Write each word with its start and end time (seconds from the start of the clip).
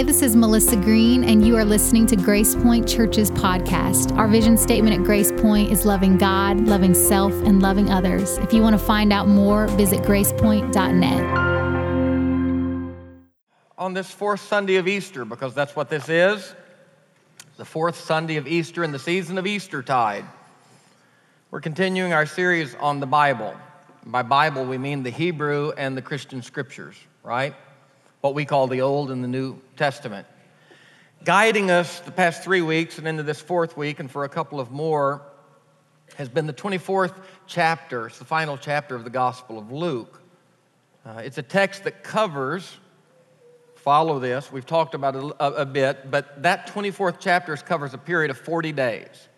Hey, 0.00 0.06
this 0.06 0.22
is 0.22 0.34
Melissa 0.34 0.76
Green, 0.76 1.24
and 1.24 1.46
you 1.46 1.58
are 1.58 1.64
listening 1.66 2.06
to 2.06 2.16
Grace 2.16 2.54
Point 2.54 2.88
Church's 2.88 3.30
podcast. 3.32 4.16
Our 4.16 4.28
vision 4.28 4.56
statement 4.56 4.98
at 4.98 5.04
Grace 5.04 5.30
Point 5.30 5.70
is 5.70 5.84
loving 5.84 6.16
God, 6.16 6.58
loving 6.58 6.94
self, 6.94 7.34
and 7.42 7.60
loving 7.60 7.90
others. 7.90 8.38
If 8.38 8.54
you 8.54 8.62
want 8.62 8.72
to 8.72 8.82
find 8.82 9.12
out 9.12 9.28
more, 9.28 9.66
visit 9.66 10.00
gracepoint.net. 10.00 11.36
On 13.76 13.92
this 13.92 14.10
fourth 14.10 14.40
Sunday 14.40 14.76
of 14.76 14.88
Easter, 14.88 15.26
because 15.26 15.54
that's 15.54 15.76
what 15.76 15.90
this 15.90 16.08
is, 16.08 16.54
the 17.58 17.66
fourth 17.66 17.96
Sunday 17.96 18.36
of 18.36 18.48
Easter 18.48 18.82
in 18.82 18.92
the 18.92 18.98
season 18.98 19.36
of 19.36 19.46
Eastertide, 19.46 20.24
we're 21.50 21.60
continuing 21.60 22.14
our 22.14 22.24
series 22.24 22.74
on 22.76 23.00
the 23.00 23.06
Bible. 23.06 23.54
By 24.06 24.22
Bible, 24.22 24.64
we 24.64 24.78
mean 24.78 25.02
the 25.02 25.10
Hebrew 25.10 25.72
and 25.76 25.94
the 25.94 26.00
Christian 26.00 26.40
scriptures, 26.40 26.96
right? 27.22 27.54
What 28.20 28.34
we 28.34 28.44
call 28.44 28.66
the 28.66 28.82
Old 28.82 29.10
and 29.10 29.24
the 29.24 29.28
New 29.28 29.58
Testament. 29.76 30.26
Guiding 31.24 31.70
us 31.70 32.00
the 32.00 32.12
past 32.12 32.42
three 32.42 32.62
weeks 32.62 32.98
and 32.98 33.06
into 33.06 33.22
this 33.22 33.40
fourth 33.40 33.76
week, 33.76 34.00
and 34.00 34.10
for 34.10 34.24
a 34.24 34.28
couple 34.28 34.60
of 34.60 34.70
more, 34.70 35.22
has 36.16 36.28
been 36.28 36.46
the 36.46 36.52
24th 36.52 37.14
chapter. 37.46 38.06
It's 38.06 38.18
the 38.18 38.24
final 38.24 38.58
chapter 38.58 38.94
of 38.94 39.04
the 39.04 39.10
Gospel 39.10 39.58
of 39.58 39.70
Luke. 39.70 40.20
Uh, 41.04 41.22
it's 41.24 41.38
a 41.38 41.42
text 41.42 41.84
that 41.84 42.02
covers, 42.02 42.76
follow 43.76 44.18
this, 44.18 44.52
we've 44.52 44.66
talked 44.66 44.94
about 44.94 45.16
it 45.16 45.24
a, 45.40 45.46
a 45.62 45.66
bit, 45.66 46.10
but 46.10 46.42
that 46.42 46.66
24th 46.68 47.16
chapter 47.20 47.56
covers 47.56 47.94
a 47.94 47.98
period 47.98 48.30
of 48.30 48.38
40 48.38 48.72
days. 48.72 49.28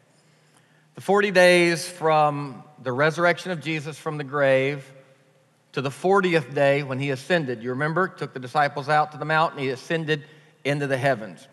The 0.94 1.00
40 1.00 1.30
days 1.30 1.88
from 1.88 2.64
the 2.82 2.92
resurrection 2.92 3.52
of 3.52 3.60
Jesus 3.60 3.96
from 3.98 4.18
the 4.18 4.24
grave 4.24 4.84
to 5.72 5.80
the 5.80 5.90
40th 5.90 6.54
day 6.54 6.82
when 6.82 6.98
he 6.98 7.10
ascended. 7.10 7.62
You 7.62 7.70
remember, 7.70 8.08
took 8.08 8.32
the 8.32 8.40
disciples 8.40 8.88
out 8.88 9.12
to 9.12 9.18
the 9.18 9.24
mountain, 9.24 9.58
he 9.58 9.70
ascended 9.70 10.24
into 10.64 10.86
the 10.86 10.96
heavens. 10.96 11.48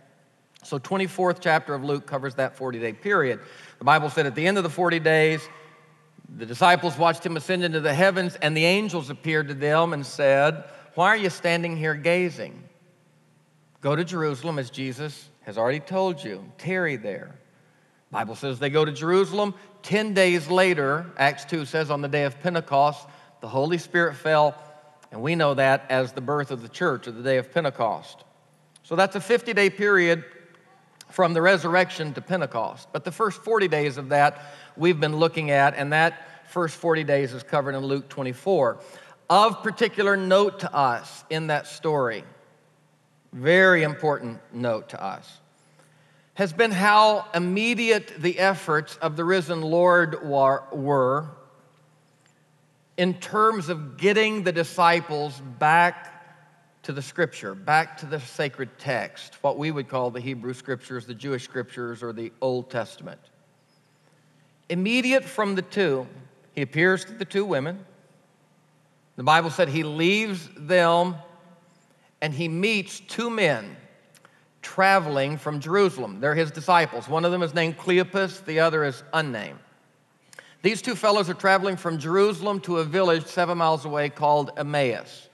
So 0.63 0.77
24th 0.77 1.37
chapter 1.39 1.73
of 1.73 1.83
Luke 1.83 2.05
covers 2.05 2.35
that 2.35 2.57
40-day 2.57 2.93
period. 2.93 3.39
The 3.77 3.85
Bible 3.85 4.09
said 4.09 4.25
at 4.25 4.35
the 4.35 4.45
end 4.45 4.57
of 4.57 4.63
the 4.63 4.69
40 4.69 4.99
days, 4.99 5.47
the 6.37 6.45
disciples 6.45 6.97
watched 6.97 7.25
him 7.25 7.37
ascend 7.37 7.63
into 7.63 7.79
the 7.79 7.93
heavens, 7.93 8.35
and 8.35 8.55
the 8.55 8.65
angels 8.65 9.09
appeared 9.09 9.47
to 9.47 9.53
them 9.53 9.93
and 9.93 10.05
said, 10.05 10.65
Why 10.93 11.07
are 11.07 11.17
you 11.17 11.29
standing 11.29 11.75
here 11.75 11.95
gazing? 11.95 12.63
Go 13.81 13.95
to 13.95 14.03
Jerusalem 14.03 14.59
as 14.59 14.69
Jesus 14.69 15.29
has 15.41 15.57
already 15.57 15.79
told 15.79 16.23
you. 16.23 16.43
Tarry 16.57 16.97
there. 16.97 17.39
Bible 18.11 18.35
says 18.35 18.59
they 18.59 18.69
go 18.69 18.85
to 18.85 18.91
Jerusalem. 18.91 19.53
Ten 19.81 20.13
days 20.13 20.49
later, 20.49 21.05
Acts 21.17 21.45
2 21.45 21.65
says 21.65 21.89
on 21.89 22.01
the 22.01 22.07
day 22.07 22.25
of 22.25 22.39
Pentecost, 22.41 23.07
the 23.41 23.47
Holy 23.47 23.77
Spirit 23.77 24.15
fell, 24.15 24.55
and 25.11 25.21
we 25.21 25.35
know 25.35 25.53
that 25.53 25.85
as 25.89 26.11
the 26.11 26.21
birth 26.21 26.51
of 26.51 26.61
the 26.61 26.69
church, 26.69 27.07
or 27.07 27.11
the 27.11 27.23
day 27.23 27.37
of 27.37 27.51
Pentecost. 27.51 28.23
So 28.83 28.95
that's 28.95 29.15
a 29.15 29.21
50 29.21 29.53
day 29.53 29.69
period 29.69 30.23
from 31.09 31.33
the 31.33 31.41
resurrection 31.41 32.13
to 32.13 32.21
Pentecost. 32.21 32.89
But 32.91 33.03
the 33.03 33.11
first 33.11 33.43
40 33.43 33.67
days 33.67 33.97
of 33.97 34.09
that 34.09 34.41
we've 34.77 34.99
been 34.99 35.17
looking 35.17 35.51
at, 35.51 35.75
and 35.75 35.93
that 35.93 36.49
first 36.49 36.75
40 36.75 37.03
days 37.03 37.33
is 37.33 37.43
covered 37.43 37.75
in 37.75 37.83
Luke 37.83 38.09
24. 38.09 38.79
Of 39.29 39.61
particular 39.61 40.17
note 40.17 40.61
to 40.61 40.73
us 40.73 41.23
in 41.29 41.47
that 41.47 41.67
story, 41.67 42.23
very 43.31 43.83
important 43.83 44.39
note 44.51 44.89
to 44.89 45.03
us, 45.03 45.39
has 46.33 46.53
been 46.53 46.71
how 46.71 47.25
immediate 47.35 48.13
the 48.19 48.39
efforts 48.39 48.95
of 48.97 49.15
the 49.15 49.25
risen 49.25 49.61
Lord 49.61 50.27
were 50.27 51.27
in 52.99 53.13
terms 53.13 53.69
of 53.69 53.95
getting 53.95 54.43
the 54.43 54.51
disciples 54.51 55.41
back 55.57 56.21
to 56.83 56.91
the 56.91 57.01
scripture, 57.01 57.55
back 57.55 57.97
to 57.97 58.05
the 58.05 58.19
sacred 58.19 58.69
text, 58.77 59.41
what 59.41 59.57
we 59.57 59.71
would 59.71 59.87
call 59.87 60.11
the 60.11 60.19
Hebrew 60.19 60.53
scriptures, 60.53 61.05
the 61.05 61.15
Jewish 61.15 61.45
scriptures, 61.45 62.03
or 62.03 62.11
the 62.11 62.33
Old 62.41 62.69
Testament. 62.69 63.21
Immediate 64.67 65.23
from 65.23 65.55
the 65.55 65.61
two, 65.61 66.07
he 66.51 66.61
appears 66.61 67.05
to 67.05 67.13
the 67.13 67.23
two 67.23 67.45
women. 67.45 67.85
The 69.15 69.23
Bible 69.23 69.49
said 69.49 69.69
he 69.69 69.83
leaves 69.83 70.49
them 70.57 71.15
and 72.21 72.33
he 72.33 72.49
meets 72.49 72.99
two 72.99 73.29
men 73.29 73.77
traveling 74.61 75.37
from 75.37 75.61
Jerusalem. 75.61 76.19
They're 76.19 76.35
his 76.35 76.51
disciples. 76.51 77.07
One 77.07 77.23
of 77.23 77.31
them 77.31 77.43
is 77.43 77.53
named 77.53 77.77
Cleopas, 77.77 78.43
the 78.43 78.59
other 78.59 78.83
is 78.83 79.03
unnamed. 79.13 79.59
These 80.61 80.81
two 80.81 80.95
fellows 80.95 81.29
are 81.29 81.35
traveling 81.35 81.77
from 81.77 81.99
Jerusalem 81.99 82.59
to 82.61 82.77
a 82.77 82.83
village 82.83 83.25
seven 83.25 83.57
miles 83.57 83.85
away 83.85 84.09
called 84.09 84.51
Emmaus. 84.57 85.29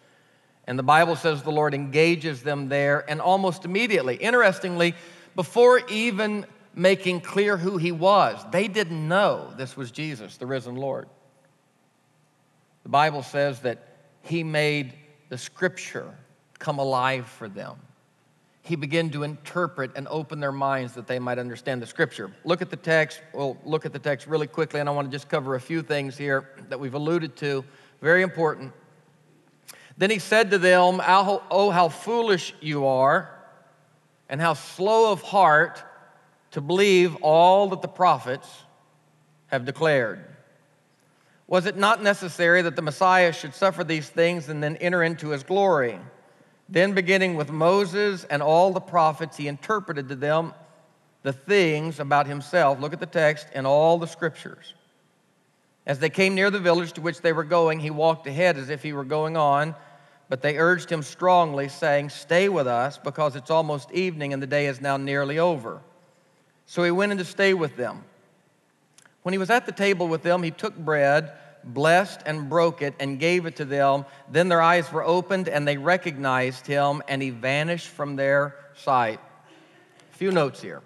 And 0.67 0.77
the 0.77 0.83
Bible 0.83 1.15
says 1.15 1.41
the 1.41 1.51
Lord 1.51 1.73
engages 1.73 2.43
them 2.43 2.69
there, 2.69 3.09
and 3.09 3.21
almost 3.21 3.65
immediately, 3.65 4.15
interestingly, 4.15 4.95
before 5.35 5.81
even 5.89 6.45
making 6.75 7.21
clear 7.21 7.57
who 7.57 7.77
he 7.77 7.91
was, 7.91 8.43
they 8.51 8.67
didn't 8.67 9.07
know 9.07 9.53
this 9.57 9.77
was 9.77 9.91
Jesus, 9.91 10.37
the 10.37 10.45
risen 10.45 10.75
Lord. 10.75 11.07
The 12.83 12.89
Bible 12.89 13.23
says 13.23 13.61
that 13.61 13.87
he 14.21 14.43
made 14.43 14.93
the 15.29 15.37
scripture 15.37 16.13
come 16.59 16.79
alive 16.79 17.27
for 17.27 17.47
them 17.47 17.77
he 18.65 18.75
began 18.75 19.11
to 19.11 19.21
interpret 19.21 19.91
and 19.95 20.07
open 20.07 20.39
their 20.39 20.51
minds 20.51 20.93
that 20.93 21.05
they 21.05 21.19
might 21.19 21.37
understand 21.37 21.83
the 21.83 21.85
scripture. 21.85 22.31
Look 22.43 22.63
at 22.63 22.71
the 22.71 22.75
text. 22.75 23.21
We'll 23.31 23.57
look 23.63 23.85
at 23.85 23.93
the 23.93 23.99
text 23.99 24.25
really 24.25 24.47
quickly, 24.47 24.79
and 24.79 24.89
I 24.89 24.91
want 24.91 25.09
to 25.09 25.15
just 25.15 25.29
cover 25.29 25.53
a 25.53 25.61
few 25.61 25.83
things 25.83 26.17
here 26.17 26.49
that 26.69 26.79
we've 26.79 26.95
alluded 26.95 27.35
to. 27.37 27.63
Very 28.01 28.23
important. 28.23 28.73
Then 29.99 30.09
he 30.09 30.17
said 30.17 30.49
to 30.49 30.57
them, 30.57 30.99
Oh, 30.99 31.69
how 31.69 31.89
foolish 31.89 32.55
you 32.59 32.87
are, 32.87 33.29
and 34.29 34.41
how 34.41 34.53
slow 34.53 35.11
of 35.11 35.21
heart 35.21 35.83
to 36.51 36.59
believe 36.59 37.15
all 37.17 37.69
that 37.69 37.83
the 37.83 37.87
prophets 37.87 38.49
have 39.47 39.63
declared. 39.63 40.25
Was 41.45 41.67
it 41.67 41.77
not 41.77 42.01
necessary 42.01 42.63
that 42.63 42.75
the 42.75 42.81
Messiah 42.81 43.31
should 43.31 43.53
suffer 43.53 43.83
these 43.83 44.09
things 44.09 44.49
and 44.49 44.63
then 44.63 44.75
enter 44.77 45.03
into 45.03 45.29
his 45.29 45.43
glory? 45.43 45.99
Then, 46.67 46.93
beginning 46.93 47.35
with 47.35 47.51
Moses 47.51 48.23
and 48.23 48.41
all 48.41 48.71
the 48.71 48.79
prophets, 48.79 49.37
he 49.37 49.47
interpreted 49.47 50.09
to 50.09 50.15
them 50.15 50.53
the 51.21 51.33
things 51.33 51.99
about 51.99 52.27
himself. 52.27 52.79
Look 52.79 52.93
at 52.93 52.99
the 52.99 53.05
text 53.05 53.47
in 53.53 53.65
all 53.65 53.97
the 53.97 54.07
scriptures. 54.07 54.73
As 55.85 55.99
they 55.99 56.09
came 56.09 56.33
near 56.33 56.49
the 56.49 56.59
village 56.59 56.93
to 56.93 57.01
which 57.01 57.21
they 57.21 57.33
were 57.33 57.43
going, 57.43 57.79
he 57.79 57.91
walked 57.91 58.25
ahead 58.25 58.57
as 58.57 58.69
if 58.69 58.81
he 58.81 58.93
were 58.93 59.03
going 59.03 59.37
on, 59.37 59.75
but 60.29 60.41
they 60.41 60.57
urged 60.57 60.89
him 60.89 61.03
strongly, 61.03 61.69
saying, 61.69 62.09
Stay 62.09 62.49
with 62.49 62.65
us, 62.65 62.97
because 62.97 63.35
it's 63.35 63.51
almost 63.51 63.91
evening 63.91 64.33
and 64.33 64.41
the 64.41 64.47
day 64.47 64.65
is 64.65 64.81
now 64.81 64.97
nearly 64.97 65.37
over. 65.37 65.81
So 66.65 66.83
he 66.83 66.89
went 66.89 67.11
in 67.11 67.19
to 67.19 67.25
stay 67.25 67.53
with 67.53 67.77
them. 67.77 68.03
When 69.21 69.33
he 69.33 69.37
was 69.37 69.51
at 69.51 69.67
the 69.67 69.71
table 69.71 70.07
with 70.07 70.23
them, 70.23 70.41
he 70.41 70.51
took 70.51 70.75
bread 70.75 71.31
blessed 71.65 72.21
and 72.25 72.49
broke 72.49 72.81
it 72.81 72.93
and 72.99 73.19
gave 73.19 73.45
it 73.45 73.57
to 73.57 73.65
them. 73.65 74.05
Then 74.29 74.47
their 74.49 74.61
eyes 74.61 74.91
were 74.91 75.03
opened 75.03 75.49
and 75.49 75.67
they 75.67 75.77
recognized 75.77 76.67
him 76.67 77.01
and 77.07 77.21
he 77.21 77.31
vanished 77.31 77.87
from 77.87 78.15
their 78.15 78.55
sight. 78.75 79.19
A 80.13 80.17
few 80.17 80.31
notes 80.31 80.61
here. 80.61 80.81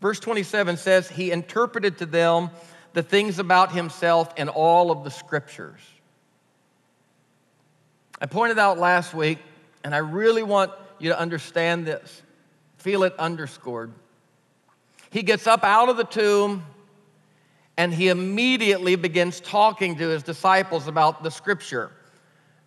Verse 0.00 0.20
27 0.20 0.76
says, 0.76 1.08
He 1.08 1.30
interpreted 1.30 1.98
to 1.98 2.06
them 2.06 2.50
the 2.92 3.02
things 3.02 3.38
about 3.38 3.72
himself 3.72 4.32
in 4.36 4.48
all 4.48 4.90
of 4.90 5.04
the 5.04 5.10
scriptures. 5.10 5.80
I 8.20 8.26
pointed 8.26 8.58
out 8.58 8.78
last 8.78 9.14
week, 9.14 9.38
and 9.84 9.94
I 9.94 9.98
really 9.98 10.42
want 10.42 10.72
you 10.98 11.10
to 11.10 11.18
understand 11.18 11.86
this, 11.86 12.22
feel 12.78 13.02
it 13.04 13.14
underscored. 13.18 13.92
He 15.10 15.22
gets 15.22 15.46
up 15.46 15.64
out 15.64 15.88
of 15.88 15.96
the 15.96 16.04
tomb 16.04 16.64
and 17.76 17.94
he 17.94 18.08
immediately 18.08 18.96
begins 18.96 19.40
talking 19.40 19.96
to 19.96 20.08
his 20.08 20.22
disciples 20.22 20.86
about 20.86 21.22
the 21.22 21.30
scripture. 21.30 21.90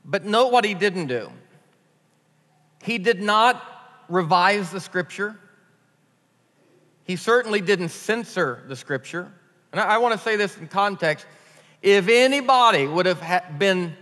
But 0.05 0.25
note 0.25 0.51
what 0.51 0.65
he 0.65 0.73
didn't 0.73 1.07
do. 1.07 1.31
He 2.83 2.97
did 2.97 3.21
not 3.21 3.63
revise 4.09 4.71
the 4.71 4.79
scripture. 4.79 5.37
He 7.03 7.15
certainly 7.15 7.61
didn't 7.61 7.89
censor 7.89 8.63
the 8.67 8.75
scripture. 8.75 9.31
And 9.71 9.79
I, 9.79 9.97
want 9.97 10.13
to 10.13 10.19
say 10.19 10.35
this 10.35 10.57
in 10.57 10.67
context. 10.67 11.25
If 11.81 12.07
anybody 12.07 12.87
would 12.87 13.05
have 13.05 13.59
been, 13.59 13.95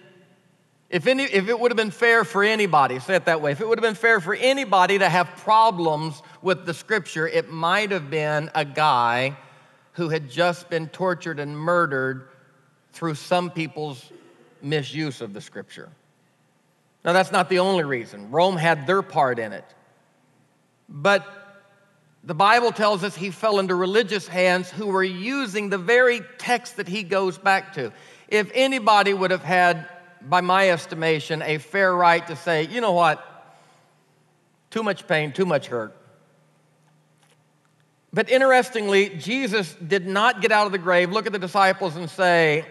if, 0.89 1.07
any, 1.07 1.23
if 1.23 1.47
it 1.47 1.59
would 1.59 1.71
have 1.71 1.77
been 1.77 1.91
fair 1.91 2.23
for 2.23 2.43
anybody, 2.43 2.99
say 2.99 3.15
it 3.15 3.25
that 3.25 3.41
way, 3.41 3.51
if 3.51 3.61
it 3.61 3.67
would 3.67 3.77
have 3.77 3.83
been 3.83 3.95
fair 3.95 4.19
for 4.19 4.35
anybody 4.35 4.99
to 4.99 5.09
have 5.09 5.27
problems 5.37 6.21
with 6.41 6.65
the 6.65 6.73
scripture, 6.73 7.27
it 7.27 7.49
might 7.49 7.91
have 7.91 8.09
been 8.09 8.51
a 8.53 8.65
guy 8.65 9.37
who 9.93 10.09
had 10.09 10.29
just 10.29 10.69
been 10.69 10.87
tortured 10.87 11.39
and 11.39 11.57
murdered 11.57 12.27
through 12.93 13.15
some 13.15 13.49
people's 13.51 14.11
misuse 14.61 15.21
of 15.21 15.33
the 15.33 15.41
scripture. 15.41 15.89
Now, 17.03 17.13
that's 17.13 17.31
not 17.31 17.49
the 17.49 17.59
only 17.59 17.83
reason. 17.83 18.31
Rome 18.31 18.57
had 18.57 18.85
their 18.85 19.01
part 19.01 19.39
in 19.39 19.53
it. 19.53 19.65
But 20.87 21.25
the 22.23 22.35
Bible 22.35 22.71
tells 22.71 23.03
us 23.03 23.15
he 23.15 23.31
fell 23.31 23.59
into 23.59 23.73
religious 23.73 24.27
hands 24.27 24.69
who 24.69 24.87
were 24.87 25.03
using 25.03 25.69
the 25.69 25.77
very 25.77 26.21
text 26.37 26.77
that 26.77 26.87
he 26.87 27.01
goes 27.01 27.37
back 27.37 27.73
to. 27.73 27.91
If 28.27 28.51
anybody 28.53 29.13
would 29.13 29.31
have 29.31 29.43
had, 29.43 29.89
by 30.21 30.41
my 30.41 30.69
estimation, 30.69 31.41
a 31.41 31.57
fair 31.57 31.93
right 31.93 32.25
to 32.27 32.35
say, 32.35 32.67
you 32.67 32.81
know 32.81 32.91
what, 32.91 33.25
Too 34.71 34.83
much 34.83 35.05
pain, 35.05 35.33
too 35.33 35.45
much 35.45 35.67
hurt. 35.67 35.95
But 38.13 38.29
interestingly, 38.29 39.09
Jesus 39.09 39.73
did 39.75 40.05
not 40.05 40.41
get 40.41 40.51
out 40.51 40.65
of 40.65 40.71
the 40.71 40.77
grave, 40.77 41.11
look 41.11 41.27
at 41.27 41.31
the 41.31 41.39
disciples, 41.39 41.95
and 41.95 42.09
say, 42.09 42.65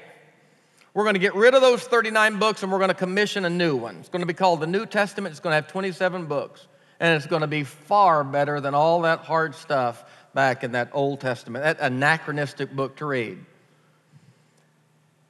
We're 0.93 1.05
going 1.05 1.15
to 1.15 1.21
get 1.21 1.35
rid 1.35 1.55
of 1.55 1.63
those 1.63 1.83
39 1.83 2.39
books 2.39 2.63
and 2.63 2.71
we're 2.71 2.79
going 2.79 2.89
to 2.89 2.95
commission 2.95 3.45
a 3.45 3.51
new 3.51 3.77
one. 3.77 3.97
It's 3.97 4.11
going 4.11 4.21
to 4.21 4.27
be 4.27 4.35
called 4.35 4.61
the 4.61 4.67
New 4.67 4.85
Testament. 4.85 5.33
It's 5.33 5.41
going 5.41 5.53
to 5.53 5.57
have 5.57 5.69
27 5.69 6.27
books. 6.27 6.67
And 6.99 7.17
it's 7.17 7.27
going 7.27 7.41
to 7.41 7.47
be 7.47 7.65
far 7.65 8.23
better 8.23 8.61
than 8.61 8.75
all 8.75 9.03
that 9.03 9.21
hard 9.21 9.55
stuff 9.55 10.05
back 10.35 10.63
in 10.63 10.73
that 10.73 10.91
Old 10.93 11.21
Testament, 11.21 11.65
that 11.65 11.81
anachronistic 11.81 12.71
book 12.71 12.97
to 12.97 13.07
read. 13.07 13.39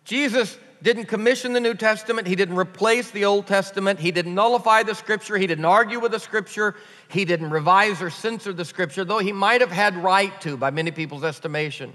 Jesus 0.04 0.58
didn't 0.82 1.06
commission 1.06 1.52
the 1.52 1.60
New 1.60 1.74
Testament. 1.74 2.26
He 2.26 2.34
didn't 2.34 2.56
replace 2.56 3.10
the 3.10 3.24
Old 3.26 3.46
Testament. 3.46 4.00
He 4.00 4.10
didn't 4.10 4.34
nullify 4.34 4.82
the 4.82 4.94
Scripture. 4.94 5.36
He 5.36 5.46
didn't 5.46 5.64
argue 5.64 6.00
with 6.00 6.12
the 6.12 6.20
Scripture. 6.20 6.74
He 7.08 7.24
didn't 7.24 7.50
revise 7.50 8.00
or 8.00 8.08
censor 8.08 8.52
the 8.52 8.64
Scripture, 8.64 9.04
though 9.04 9.18
he 9.18 9.32
might 9.32 9.60
have 9.60 9.70
had 9.70 9.96
right 9.96 10.38
to 10.40 10.56
by 10.56 10.70
many 10.70 10.90
people's 10.90 11.24
estimation. 11.24 11.94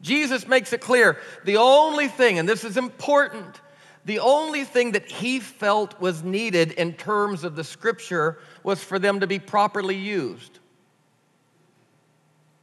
Jesus 0.00 0.46
makes 0.46 0.72
it 0.72 0.80
clear 0.80 1.18
the 1.44 1.56
only 1.56 2.08
thing, 2.08 2.38
and 2.38 2.48
this 2.48 2.64
is 2.64 2.76
important, 2.76 3.60
the 4.04 4.20
only 4.20 4.64
thing 4.64 4.92
that 4.92 5.10
he 5.10 5.40
felt 5.40 6.00
was 6.00 6.22
needed 6.22 6.72
in 6.72 6.94
terms 6.94 7.44
of 7.44 7.56
the 7.56 7.64
Scripture 7.64 8.38
was 8.62 8.82
for 8.82 8.98
them 8.98 9.20
to 9.20 9.26
be 9.26 9.38
properly 9.38 9.96
used. 9.96 10.60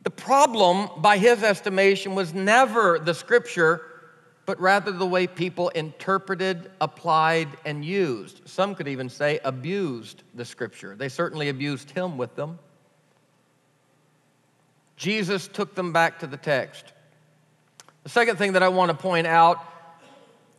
The 0.03 0.09
problem, 0.11 0.89
by 0.97 1.17
his 1.17 1.43
estimation, 1.43 2.15
was 2.15 2.33
never 2.33 2.99
the 2.99 3.13
Scripture 3.13 3.81
but 4.45 4.59
rather 4.59 4.91
the 4.91 5.05
way 5.05 5.27
people 5.27 5.69
interpreted, 5.69 6.69
applied, 6.79 7.47
and 7.65 7.83
used. 7.83 8.47
Some 8.47 8.75
could 8.75 8.87
even 8.87 9.09
say 9.09 9.39
abused 9.43 10.23
the 10.35 10.45
scripture. 10.45 10.95
They 10.95 11.09
certainly 11.09 11.49
abused 11.49 11.91
him 11.91 12.17
with 12.17 12.35
them. 12.35 12.59
Jesus 14.97 15.47
took 15.47 15.75
them 15.75 15.91
back 15.91 16.19
to 16.19 16.27
the 16.27 16.37
text. 16.37 16.93
The 18.03 18.09
second 18.09 18.37
thing 18.37 18.53
that 18.53 18.63
I 18.63 18.69
want 18.69 18.91
to 18.91 18.97
point 18.97 19.27
out 19.27 19.63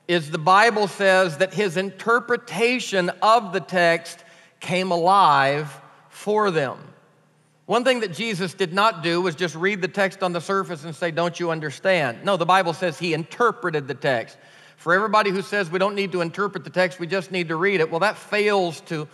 is 0.08 0.30
the 0.30 0.38
Bible 0.38 0.88
says 0.88 1.38
that 1.38 1.54
his 1.54 1.76
interpretation 1.76 3.10
of 3.22 3.52
the 3.52 3.60
text 3.60 4.22
came 4.60 4.90
alive 4.90 5.80
for 6.10 6.50
them. 6.50 6.78
One 7.66 7.82
thing 7.82 8.00
that 8.00 8.12
Jesus 8.12 8.54
did 8.54 8.72
not 8.72 9.02
do 9.02 9.20
was 9.20 9.34
just 9.34 9.56
read 9.56 9.82
the 9.82 9.88
text 9.88 10.22
on 10.22 10.32
the 10.32 10.40
surface 10.40 10.84
and 10.84 10.94
say, 10.94 11.10
Don't 11.10 11.38
you 11.38 11.50
understand? 11.50 12.24
No, 12.24 12.36
the 12.36 12.46
Bible 12.46 12.72
says 12.72 12.98
he 12.98 13.12
interpreted 13.12 13.88
the 13.88 13.94
text. 13.94 14.38
For 14.76 14.94
everybody 14.94 15.30
who 15.30 15.42
says 15.42 15.68
we 15.68 15.80
don't 15.80 15.96
need 15.96 16.12
to 16.12 16.20
interpret 16.20 16.62
the 16.62 16.70
text, 16.70 17.00
we 17.00 17.08
just 17.08 17.32
need 17.32 17.48
to 17.48 17.56
read 17.56 17.80
it, 17.80 17.90
well, 17.90 18.00
that 18.00 18.16
fails 18.16 18.80
to 18.82 19.08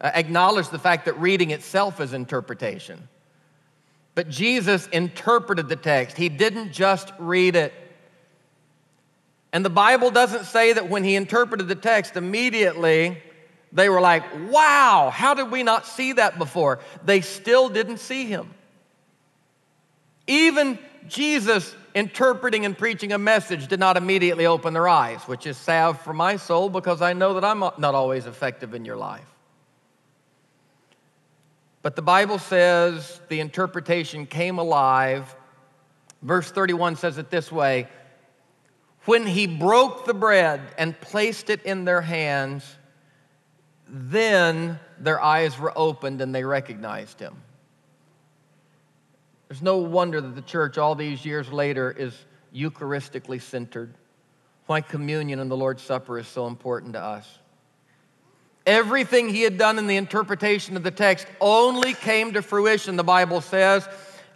uh, 0.00 0.10
acknowledge 0.14 0.68
the 0.68 0.80
fact 0.80 1.04
that 1.04 1.18
reading 1.20 1.52
itself 1.52 2.00
is 2.00 2.12
interpretation. 2.12 3.08
But 4.14 4.28
Jesus 4.28 4.88
interpreted 4.88 5.68
the 5.68 5.76
text, 5.76 6.16
he 6.16 6.28
didn't 6.28 6.72
just 6.72 7.12
read 7.18 7.54
it. 7.54 7.72
And 9.52 9.64
the 9.64 9.70
Bible 9.70 10.10
doesn't 10.10 10.46
say 10.46 10.72
that 10.72 10.88
when 10.88 11.04
he 11.04 11.14
interpreted 11.14 11.68
the 11.68 11.74
text, 11.74 12.16
immediately 12.16 13.22
they 13.72 13.88
were 13.88 14.00
like, 14.00 14.24
wow, 14.50 15.10
how 15.12 15.34
did 15.34 15.50
we 15.50 15.62
not 15.62 15.86
see 15.86 16.12
that 16.14 16.38
before? 16.38 16.80
They 17.04 17.22
still 17.22 17.68
didn't 17.68 17.98
see 17.98 18.26
him. 18.26 18.50
Even 20.26 20.78
Jesus 21.08 21.74
interpreting 21.94 22.64
and 22.64 22.76
preaching 22.76 23.12
a 23.12 23.18
message 23.18 23.68
did 23.68 23.80
not 23.80 23.96
immediately 23.96 24.46
open 24.46 24.74
their 24.74 24.88
eyes, 24.88 25.20
which 25.22 25.46
is 25.46 25.56
salve 25.56 26.00
for 26.02 26.12
my 26.12 26.36
soul 26.36 26.68
because 26.68 27.02
I 27.02 27.14
know 27.14 27.34
that 27.34 27.44
I'm 27.44 27.60
not 27.60 27.94
always 27.94 28.26
effective 28.26 28.74
in 28.74 28.84
your 28.84 28.96
life. 28.96 29.26
But 31.80 31.96
the 31.96 32.02
Bible 32.02 32.38
says 32.38 33.20
the 33.28 33.40
interpretation 33.40 34.26
came 34.26 34.58
alive. 34.58 35.34
Verse 36.22 36.50
31 36.50 36.96
says 36.96 37.18
it 37.18 37.30
this 37.30 37.50
way 37.50 37.88
When 39.06 39.26
he 39.26 39.46
broke 39.46 40.04
the 40.04 40.14
bread 40.14 40.60
and 40.78 40.98
placed 41.00 41.50
it 41.50 41.62
in 41.64 41.84
their 41.84 42.00
hands, 42.00 42.64
then 43.94 44.80
their 44.98 45.20
eyes 45.20 45.58
were 45.58 45.72
opened 45.76 46.22
and 46.22 46.34
they 46.34 46.44
recognized 46.44 47.20
him. 47.20 47.36
There's 49.48 49.60
no 49.60 49.76
wonder 49.76 50.18
that 50.18 50.34
the 50.34 50.40
church, 50.42 50.78
all 50.78 50.94
these 50.94 51.26
years 51.26 51.52
later, 51.52 51.90
is 51.90 52.16
Eucharistically 52.54 53.42
centered. 53.42 53.92
Why 54.64 54.80
communion 54.80 55.40
and 55.40 55.50
the 55.50 55.56
Lord's 55.56 55.82
Supper 55.82 56.18
is 56.18 56.26
so 56.26 56.46
important 56.46 56.94
to 56.94 57.00
us. 57.00 57.38
Everything 58.64 59.28
he 59.28 59.42
had 59.42 59.58
done 59.58 59.78
in 59.78 59.86
the 59.86 59.96
interpretation 59.96 60.74
of 60.76 60.82
the 60.82 60.90
text 60.90 61.26
only 61.38 61.92
came 61.92 62.32
to 62.32 62.40
fruition, 62.40 62.96
the 62.96 63.04
Bible 63.04 63.42
says, 63.42 63.86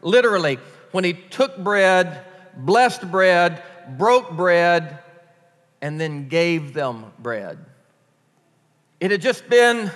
literally, 0.02 0.58
when 0.90 1.04
he 1.04 1.14
took 1.14 1.56
bread, 1.56 2.24
blessed 2.56 3.10
bread, 3.10 3.62
broke 3.96 4.32
bread, 4.32 4.98
and 5.80 5.98
then 5.98 6.28
gave 6.28 6.74
them 6.74 7.12
bread. 7.18 7.58
It 9.00 9.10
had 9.10 9.20
just 9.20 9.48
been 9.48 9.90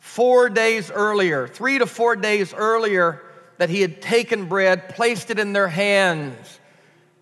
four 0.00 0.48
days 0.48 0.90
earlier, 0.90 1.46
three 1.46 1.78
to 1.78 1.86
four 1.86 2.16
days 2.16 2.54
earlier, 2.54 3.20
that 3.58 3.70
he 3.70 3.80
had 3.80 4.02
taken 4.02 4.46
bread, 4.46 4.88
placed 4.90 5.30
it 5.30 5.38
in 5.38 5.52
their 5.52 5.68
hands, 5.68 6.60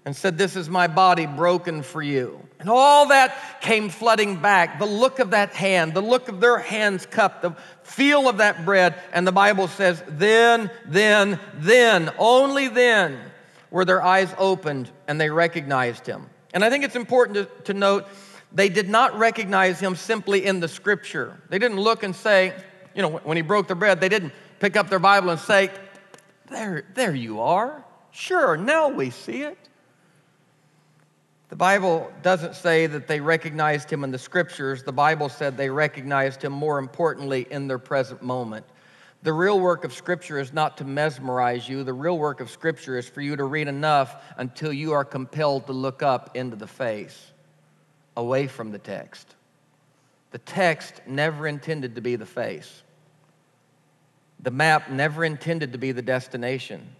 and 0.04 0.16
said, 0.16 0.38
This 0.38 0.56
is 0.56 0.68
my 0.68 0.86
body 0.86 1.26
broken 1.26 1.82
for 1.82 2.02
you. 2.02 2.40
And 2.58 2.70
all 2.70 3.08
that 3.08 3.60
came 3.60 3.88
flooding 3.88 4.36
back 4.36 4.78
the 4.78 4.86
look 4.86 5.18
of 5.18 5.30
that 5.30 5.52
hand, 5.52 5.94
the 5.94 6.00
look 6.00 6.28
of 6.28 6.40
their 6.40 6.58
hands 6.58 7.06
cupped, 7.06 7.42
the 7.42 7.56
feel 7.82 8.28
of 8.28 8.38
that 8.38 8.64
bread. 8.64 8.94
And 9.12 9.26
the 9.26 9.32
Bible 9.32 9.68
says, 9.68 10.02
Then, 10.06 10.70
then, 10.86 11.40
then, 11.54 12.12
only 12.18 12.68
then 12.68 13.18
were 13.70 13.84
their 13.84 14.02
eyes 14.02 14.32
opened 14.38 14.90
and 15.08 15.20
they 15.20 15.30
recognized 15.30 16.06
him. 16.06 16.28
And 16.54 16.64
I 16.64 16.70
think 16.70 16.84
it's 16.84 16.96
important 16.96 17.36
to, 17.36 17.62
to 17.64 17.74
note 17.74 18.06
they 18.54 18.68
did 18.68 18.88
not 18.88 19.18
recognize 19.18 19.80
him 19.80 19.96
simply 19.96 20.44
in 20.44 20.60
the 20.60 20.68
scripture. 20.68 21.40
They 21.48 21.58
didn't 21.58 21.80
look 21.80 22.02
and 22.02 22.14
say, 22.14 22.54
you 22.94 23.02
know, 23.02 23.18
when 23.18 23.36
he 23.36 23.42
broke 23.42 23.68
the 23.68 23.74
bread, 23.74 24.00
they 24.00 24.08
didn't 24.08 24.32
pick 24.60 24.76
up 24.76 24.90
their 24.90 24.98
Bible 24.98 25.30
and 25.30 25.40
say, 25.40 25.70
there, 26.50 26.84
there 26.94 27.14
you 27.14 27.40
are. 27.40 27.84
Sure, 28.10 28.56
now 28.56 28.88
we 28.88 29.10
see 29.10 29.42
it. 29.42 29.58
The 31.48 31.56
Bible 31.56 32.10
doesn't 32.22 32.54
say 32.54 32.86
that 32.86 33.06
they 33.06 33.20
recognized 33.20 33.90
him 33.90 34.04
in 34.04 34.10
the 34.10 34.18
scriptures. 34.18 34.82
The 34.82 34.92
Bible 34.92 35.28
said 35.28 35.56
they 35.56 35.70
recognized 35.70 36.42
him 36.42 36.52
more 36.52 36.78
importantly 36.78 37.46
in 37.50 37.68
their 37.68 37.78
present 37.78 38.22
moment. 38.22 38.66
The 39.22 39.32
real 39.32 39.60
work 39.60 39.84
of 39.84 39.92
Scripture 39.92 40.40
is 40.40 40.52
not 40.52 40.78
to 40.78 40.84
mesmerize 40.84 41.68
you. 41.68 41.84
The 41.84 41.92
real 41.92 42.18
work 42.18 42.40
of 42.40 42.50
Scripture 42.50 42.98
is 42.98 43.08
for 43.08 43.20
you 43.20 43.36
to 43.36 43.44
read 43.44 43.68
enough 43.68 44.16
until 44.36 44.72
you 44.72 44.92
are 44.92 45.04
compelled 45.04 45.66
to 45.66 45.72
look 45.72 46.02
up 46.02 46.36
into 46.36 46.56
the 46.56 46.66
face 46.66 47.31
away 48.16 48.46
from 48.46 48.72
the 48.72 48.78
text. 48.78 49.34
The 50.30 50.38
text 50.38 51.00
never 51.06 51.46
intended 51.46 51.94
to 51.94 52.00
be 52.00 52.16
the 52.16 52.26
face. 52.26 52.82
The 54.40 54.50
map 54.50 54.90
never 54.90 55.24
intended 55.24 55.72
to 55.72 55.78
be 55.78 55.92
the 55.92 56.02
destination. 56.02 56.96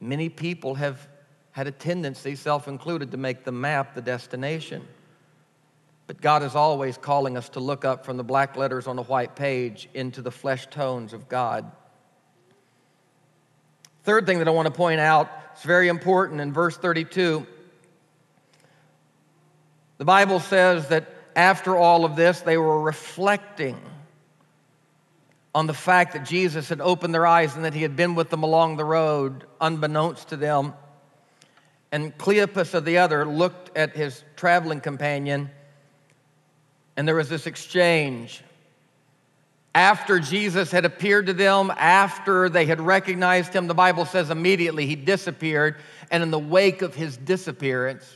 Many 0.00 0.28
people 0.28 0.74
have 0.74 1.08
had 1.52 1.66
a 1.66 1.72
tendency, 1.72 2.34
self 2.34 2.68
included, 2.68 3.10
to 3.12 3.16
make 3.16 3.44
the 3.44 3.52
map 3.52 3.94
the 3.94 4.02
destination. 4.02 4.86
But 6.06 6.20
God 6.20 6.42
is 6.42 6.54
always 6.54 6.98
calling 6.98 7.36
us 7.36 7.48
to 7.50 7.60
look 7.60 7.84
up 7.84 8.04
from 8.04 8.16
the 8.16 8.24
black 8.24 8.56
letters 8.56 8.86
on 8.86 8.98
a 8.98 9.02
white 9.02 9.36
page 9.36 9.88
into 9.94 10.22
the 10.22 10.30
flesh 10.30 10.66
tones 10.66 11.12
of 11.12 11.28
God. 11.28 11.70
Third 14.02 14.26
thing 14.26 14.38
that 14.38 14.48
I 14.48 14.50
want 14.50 14.66
to 14.66 14.72
point 14.72 15.00
out, 15.00 15.30
it's 15.52 15.62
very 15.62 15.88
important 15.88 16.40
in 16.40 16.52
verse 16.52 16.76
32 16.76 17.46
the 20.00 20.06
Bible 20.06 20.40
says 20.40 20.88
that 20.88 21.14
after 21.36 21.76
all 21.76 22.06
of 22.06 22.16
this, 22.16 22.40
they 22.40 22.56
were 22.56 22.80
reflecting 22.80 23.78
on 25.54 25.66
the 25.66 25.74
fact 25.74 26.14
that 26.14 26.24
Jesus 26.24 26.70
had 26.70 26.80
opened 26.80 27.12
their 27.12 27.26
eyes 27.26 27.54
and 27.54 27.66
that 27.66 27.74
he 27.74 27.82
had 27.82 27.96
been 27.96 28.14
with 28.14 28.30
them 28.30 28.42
along 28.42 28.78
the 28.78 28.84
road, 28.84 29.44
unbeknownst 29.60 30.28
to 30.28 30.38
them. 30.38 30.72
And 31.92 32.16
Cleopas 32.16 32.72
of 32.72 32.86
the 32.86 32.96
other 32.96 33.26
looked 33.26 33.76
at 33.76 33.94
his 33.94 34.24
traveling 34.36 34.80
companion, 34.80 35.50
and 36.96 37.06
there 37.06 37.16
was 37.16 37.28
this 37.28 37.46
exchange. 37.46 38.42
After 39.74 40.18
Jesus 40.18 40.70
had 40.70 40.86
appeared 40.86 41.26
to 41.26 41.34
them, 41.34 41.70
after 41.76 42.48
they 42.48 42.64
had 42.64 42.80
recognized 42.80 43.52
him, 43.52 43.66
the 43.66 43.74
Bible 43.74 44.06
says 44.06 44.30
immediately 44.30 44.86
he 44.86 44.96
disappeared. 44.96 45.76
And 46.10 46.22
in 46.22 46.30
the 46.30 46.38
wake 46.38 46.80
of 46.80 46.94
his 46.94 47.18
disappearance, 47.18 48.10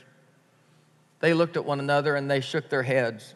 they 1.25 1.33
looked 1.33 1.57
at 1.57 1.65
one 1.65 1.81
another 1.81 2.17
and 2.17 2.31
they 2.31 2.43
shook 2.43 2.69
their 2.69 2.83
heads. 2.83 3.33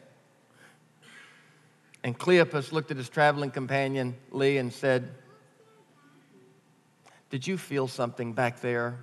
And 2.04 2.18
Cleopas 2.18 2.70
looked 2.70 2.90
at 2.90 2.98
his 2.98 3.08
traveling 3.08 3.50
companion, 3.50 4.14
Lee, 4.30 4.58
and 4.58 4.70
said, 4.70 5.08
Did 7.30 7.46
you 7.46 7.56
feel 7.56 7.88
something 7.88 8.34
back 8.34 8.60
there? 8.60 8.98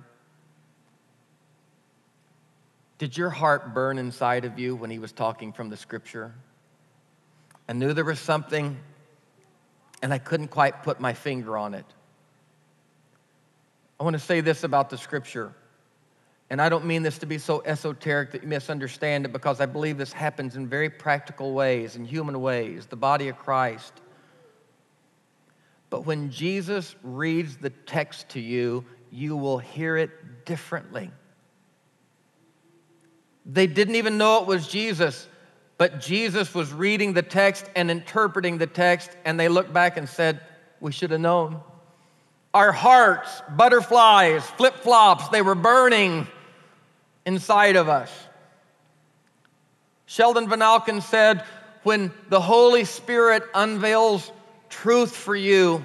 Did 2.98 3.16
your 3.16 3.28
heart 3.28 3.74
burn 3.74 3.98
inside 3.98 4.44
of 4.44 4.56
you 4.56 4.76
when 4.76 4.90
he 4.90 5.00
was 5.00 5.10
talking 5.10 5.52
from 5.52 5.68
the 5.68 5.76
scripture? 5.76 6.32
I 7.68 7.72
knew 7.72 7.92
there 7.92 8.04
was 8.04 8.20
something 8.20 8.76
and 10.00 10.14
I 10.14 10.18
couldn't 10.18 10.48
quite 10.52 10.84
put 10.84 11.00
my 11.00 11.12
finger 11.12 11.56
on 11.56 11.74
it. 11.74 11.86
I 13.98 14.04
want 14.04 14.14
to 14.14 14.20
say 14.20 14.42
this 14.42 14.62
about 14.62 14.90
the 14.90 14.96
scripture. 14.96 15.52
And 16.48 16.62
I 16.62 16.68
don't 16.68 16.84
mean 16.84 17.02
this 17.02 17.18
to 17.18 17.26
be 17.26 17.38
so 17.38 17.62
esoteric 17.64 18.30
that 18.32 18.42
you 18.42 18.48
misunderstand 18.48 19.24
it 19.24 19.32
because 19.32 19.60
I 19.60 19.66
believe 19.66 19.98
this 19.98 20.12
happens 20.12 20.56
in 20.56 20.68
very 20.68 20.88
practical 20.88 21.52
ways, 21.52 21.96
in 21.96 22.04
human 22.04 22.40
ways, 22.40 22.86
the 22.86 22.96
body 22.96 23.28
of 23.28 23.36
Christ. 23.36 23.92
But 25.90 26.06
when 26.06 26.30
Jesus 26.30 26.94
reads 27.02 27.56
the 27.56 27.70
text 27.70 28.28
to 28.30 28.40
you, 28.40 28.84
you 29.10 29.36
will 29.36 29.58
hear 29.58 29.96
it 29.96 30.44
differently. 30.44 31.10
They 33.44 33.66
didn't 33.66 33.96
even 33.96 34.18
know 34.18 34.40
it 34.40 34.46
was 34.46 34.68
Jesus, 34.68 35.28
but 35.78 36.00
Jesus 36.00 36.54
was 36.54 36.72
reading 36.72 37.12
the 37.12 37.22
text 37.22 37.68
and 37.74 37.90
interpreting 37.90 38.58
the 38.58 38.66
text, 38.66 39.10
and 39.24 39.38
they 39.38 39.48
looked 39.48 39.72
back 39.72 39.96
and 39.96 40.08
said, 40.08 40.40
We 40.80 40.92
should 40.92 41.10
have 41.10 41.20
known. 41.20 41.60
Our 42.54 42.72
hearts, 42.72 43.42
butterflies, 43.50 44.44
flip 44.50 44.76
flops, 44.76 45.28
they 45.28 45.42
were 45.42 45.54
burning 45.54 46.26
inside 47.26 47.76
of 47.76 47.90
us. 47.90 48.10
Sheldon 50.06 50.46
Vanauken 50.46 51.02
said, 51.02 51.42
When 51.82 52.12
the 52.30 52.40
Holy 52.40 52.84
Spirit 52.84 53.42
unveils 53.54 54.32
truth 54.70 55.14
for 55.14 55.36
you, 55.36 55.84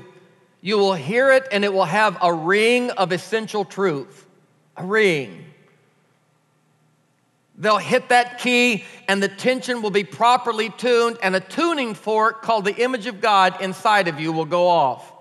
you 0.62 0.78
will 0.78 0.94
hear 0.94 1.32
it 1.32 1.48
and 1.52 1.66
it 1.66 1.74
will 1.74 1.86
have 1.86 2.18
a 2.22 2.32
ring 2.32 2.92
of 2.92 3.12
essential 3.12 3.66
truth. 3.66 4.28
A 4.78 4.86
ring. 4.86 5.46
They'll 7.58 7.78
hit 7.78 8.10
that 8.10 8.40
key 8.40 8.86
and 9.08 9.22
the 9.22 9.28
tension 9.28 9.82
will 9.82 9.92
be 9.92 10.04
properly 10.04 10.70
tuned, 10.70 11.18
and 11.22 11.36
a 11.36 11.40
tuning 11.40 11.96
fork 11.96 12.42
called 12.42 12.66
the 12.66 12.76
image 12.76 13.08
of 13.08 13.20
God 13.20 13.62
inside 13.62 14.08
of 14.08 14.20
you 14.20 14.32
will 14.32 14.46
go 14.46 14.68
off. 14.68 15.12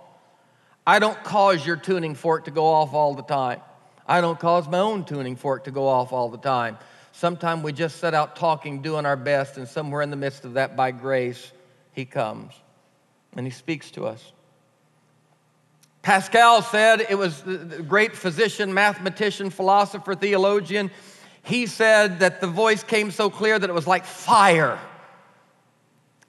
I 0.87 0.99
don't 0.99 1.23
cause 1.25 1.67
your 1.67 1.77
tuning 1.77 2.15
fork 2.15 2.45
to 2.45 2.50
go 2.50 2.67
off 2.67 2.95
all 2.95 3.15
the 3.15 3.23
time. 3.23 3.61
I 4.11 4.21
don't 4.21 4.38
cause 4.38 4.69
my 4.69 4.79
own 4.79 5.05
tuning 5.05 5.37
fork 5.37 5.64
to 5.64 5.71
go 5.71 5.87
off 5.87 6.12
all 6.12 6.29
the 6.29 6.38
time. 6.38 6.79
Sometimes 7.12 7.62
we 7.62 7.73
just 7.73 7.97
set 7.97 8.12
out 8.12 8.37
talking, 8.37 8.83
doing 8.83 9.07
our 9.07 9.17
best, 9.17 9.57
and 9.57 9.69
somewhere 9.69 10.02
in 10.02 10.11
the 10.11 10.17
midst 10.17 10.45
of 10.45 10.55
that, 10.55 10.76
by 10.76 10.90
grace, 10.90 11.52
He 11.93 12.05
comes 12.05 12.52
and 13.37 13.47
He 13.47 13.52
speaks 13.52 13.90
to 13.93 14.07
us. 14.07 14.33
Pascal 16.02 16.62
said 16.62 17.07
it 17.09 17.17
was 17.17 17.43
the 17.43 17.85
great 17.87 18.17
physician, 18.17 18.73
mathematician, 18.73 19.50
philosopher, 19.50 20.14
theologian 20.14 20.90
he 21.43 21.67
said 21.67 22.21
that 22.21 22.40
the 22.40 22.47
voice 22.47 22.83
came 22.83 23.11
so 23.11 23.31
clear 23.31 23.59
that 23.59 23.69
it 23.69 23.73
was 23.73 23.87
like 23.87 24.05
fire. 24.05 24.79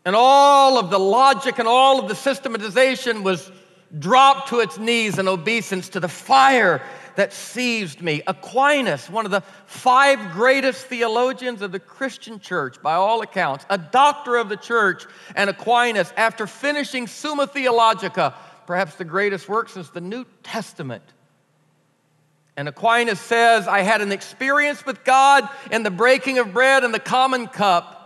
And 0.05 0.15
all 0.15 0.79
of 0.79 0.89
the 0.89 0.99
logic 0.99 1.59
and 1.59 1.67
all 1.67 1.99
of 1.99 2.07
the 2.07 2.15
systematization 2.15 3.23
was 3.23 3.51
dropped 3.97 4.49
to 4.49 4.61
its 4.61 4.77
knees 4.77 5.19
in 5.19 5.27
obeisance 5.27 5.89
to 5.89 5.99
the 5.99 6.07
fire 6.07 6.81
that 7.15 7.33
seized 7.33 8.01
me. 8.01 8.21
Aquinas, 8.27 9.09
one 9.09 9.25
of 9.25 9.31
the 9.31 9.41
five 9.65 10.31
greatest 10.33 10.85
theologians 10.85 11.61
of 11.61 11.71
the 11.71 11.79
Christian 11.79 12.39
church, 12.39 12.81
by 12.81 12.93
all 12.93 13.21
accounts, 13.21 13.65
a 13.69 13.77
doctor 13.77 14.35
of 14.35 14.49
the 14.49 14.57
church, 14.57 15.05
and 15.35 15.49
Aquinas, 15.49 16.13
after 16.17 16.47
finishing 16.47 17.07
Summa 17.07 17.47
Theologica, 17.47 18.35
perhaps 18.67 18.95
the 18.95 19.05
greatest 19.05 19.49
work 19.49 19.69
since 19.69 19.89
the 19.89 20.01
New 20.01 20.25
Testament, 20.43 21.03
and 22.57 22.67
Aquinas 22.67 23.19
says, 23.19 23.67
I 23.67 23.81
had 23.81 24.01
an 24.01 24.11
experience 24.11 24.85
with 24.85 25.03
God 25.03 25.47
in 25.71 25.83
the 25.83 25.91
breaking 25.91 26.37
of 26.37 26.53
bread 26.53 26.83
and 26.83 26.93
the 26.93 26.99
common 26.99 27.47
cup, 27.47 27.97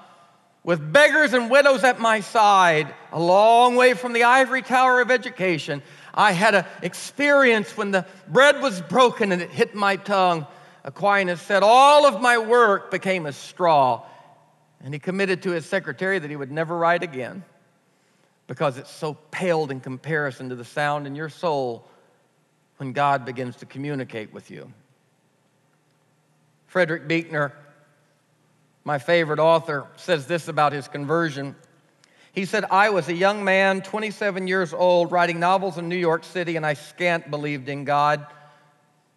with 0.63 0.93
beggars 0.93 1.33
and 1.33 1.49
widows 1.49 1.83
at 1.83 1.99
my 1.99 2.21
side, 2.21 2.93
a 3.11 3.19
long 3.19 3.75
way 3.75 3.93
from 3.93 4.13
the 4.13 4.23
ivory 4.23 4.61
tower 4.61 5.01
of 5.01 5.11
education. 5.11 5.81
I 6.15 6.31
had 6.31 6.55
an 6.55 6.65
experience 6.81 7.75
when 7.75 7.91
the 7.91 8.05
bread 8.29 8.61
was 8.61 8.81
broken 8.81 9.33
and 9.33 9.41
it 9.41 9.51
hit 9.51 9.75
my 9.75 9.97
tongue. 9.97 10.47
Aquinas 10.85 11.41
said, 11.41 11.61
All 11.61 12.07
of 12.07 12.21
my 12.21 12.37
work 12.37 12.89
became 12.89 13.25
a 13.25 13.33
straw. 13.33 14.03
And 14.81 14.93
he 14.93 14.99
committed 14.99 15.43
to 15.43 15.51
his 15.51 15.65
secretary 15.65 16.17
that 16.17 16.29
he 16.29 16.35
would 16.35 16.51
never 16.51 16.77
write 16.77 17.03
again 17.03 17.43
because 18.47 18.77
it 18.77 18.87
so 18.87 19.15
paled 19.31 19.71
in 19.71 19.79
comparison 19.79 20.49
to 20.49 20.55
the 20.55 20.63
sound 20.63 21.05
in 21.05 21.15
your 21.15 21.29
soul 21.29 21.87
when 22.77 22.93
God 22.93 23.25
begins 23.25 23.57
to 23.57 23.65
communicate 23.65 24.33
with 24.33 24.51
you. 24.51 24.71
Frederick 26.67 27.07
Buechner, 27.07 27.53
my 28.83 28.99
favorite 28.99 29.39
author, 29.39 29.87
says 29.95 30.27
this 30.27 30.47
about 30.47 30.71
his 30.71 30.87
conversion. 30.87 31.55
He 32.35 32.43
said, 32.43 32.65
I 32.65 32.89
was 32.89 33.07
a 33.07 33.13
young 33.13 33.45
man, 33.45 33.81
27 33.81 34.45
years 34.45 34.73
old, 34.73 35.13
writing 35.13 35.39
novels 35.39 35.77
in 35.77 35.87
New 35.87 35.95
York 35.95 36.25
City, 36.25 36.57
and 36.57 36.65
I 36.65 36.73
scant 36.73 37.31
believed 37.31 37.69
in 37.69 37.85
God. 37.85 38.27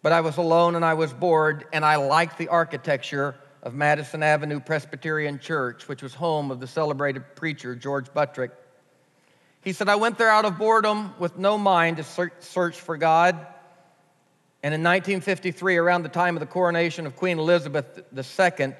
But 0.01 0.13
I 0.13 0.21
was 0.21 0.37
alone 0.37 0.75
and 0.75 0.85
I 0.85 0.93
was 0.93 1.11
bored, 1.11 1.65
and 1.73 1.83
I 1.83 1.97
liked 1.97 2.37
the 2.37 2.47
architecture 2.47 3.35
of 3.61 3.73
Madison 3.73 4.23
Avenue 4.23 4.61
Presbyterian 4.61 5.37
Church, 5.37 5.89
which 5.89 6.01
was 6.01 6.13
home 6.13 6.49
of 6.49 6.61
the 6.61 6.67
celebrated 6.67 7.35
preacher 7.35 7.75
George 7.75 8.13
Buttrick. 8.13 8.51
He 9.61 9.73
said, 9.73 9.89
I 9.89 9.97
went 9.97 10.17
there 10.17 10.29
out 10.29 10.45
of 10.45 10.57
boredom 10.57 11.13
with 11.19 11.37
no 11.37 11.57
mind 11.57 11.97
to 11.97 12.31
search 12.39 12.79
for 12.79 12.95
God. 12.95 13.35
And 14.63 14.73
in 14.73 14.81
1953, 14.81 15.75
around 15.75 16.03
the 16.03 16.09
time 16.09 16.37
of 16.37 16.39
the 16.39 16.45
coronation 16.45 17.05
of 17.05 17.17
Queen 17.17 17.37
Elizabeth 17.37 18.01
II, 18.15 18.73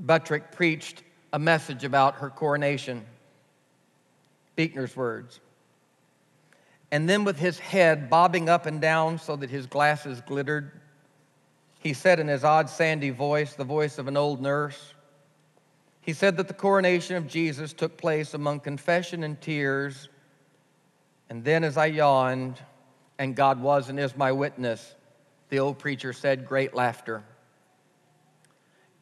Buttrick 0.00 0.50
preached 0.50 1.04
a 1.32 1.38
message 1.38 1.84
about 1.84 2.16
her 2.16 2.28
coronation. 2.28 3.06
Buechner's 4.60 4.94
words. 4.94 5.40
And 6.90 7.08
then, 7.08 7.24
with 7.24 7.38
his 7.38 7.58
head 7.58 8.10
bobbing 8.10 8.50
up 8.50 8.66
and 8.66 8.78
down 8.78 9.18
so 9.18 9.34
that 9.36 9.48
his 9.48 9.64
glasses 9.66 10.20
glittered, 10.26 10.70
he 11.78 11.94
said 11.94 12.20
in 12.20 12.28
his 12.28 12.44
odd, 12.44 12.68
sandy 12.68 13.08
voice, 13.08 13.54
the 13.54 13.64
voice 13.64 13.96
of 13.96 14.06
an 14.06 14.18
old 14.18 14.42
nurse, 14.42 14.92
he 16.02 16.12
said 16.12 16.36
that 16.36 16.46
the 16.46 16.52
coronation 16.52 17.16
of 17.16 17.26
Jesus 17.26 17.72
took 17.72 17.96
place 17.96 18.34
among 18.34 18.60
confession 18.60 19.24
and 19.24 19.40
tears. 19.40 20.10
And 21.30 21.42
then, 21.42 21.64
as 21.64 21.78
I 21.78 21.86
yawned, 21.86 22.60
and 23.18 23.34
God 23.34 23.62
was 23.62 23.88
and 23.88 23.98
is 23.98 24.14
my 24.14 24.32
witness, 24.32 24.94
the 25.48 25.60
old 25.60 25.78
preacher 25.78 26.12
said, 26.12 26.46
great 26.46 26.74
laughter. 26.74 27.24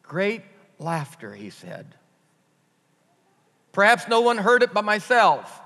Great 0.04 0.42
laughter, 0.78 1.34
he 1.34 1.50
said. 1.50 1.96
Perhaps 3.72 4.08
no 4.08 4.20
one 4.20 4.38
heard 4.38 4.62
it 4.62 4.72
but 4.72 4.84
myself. 4.84 5.60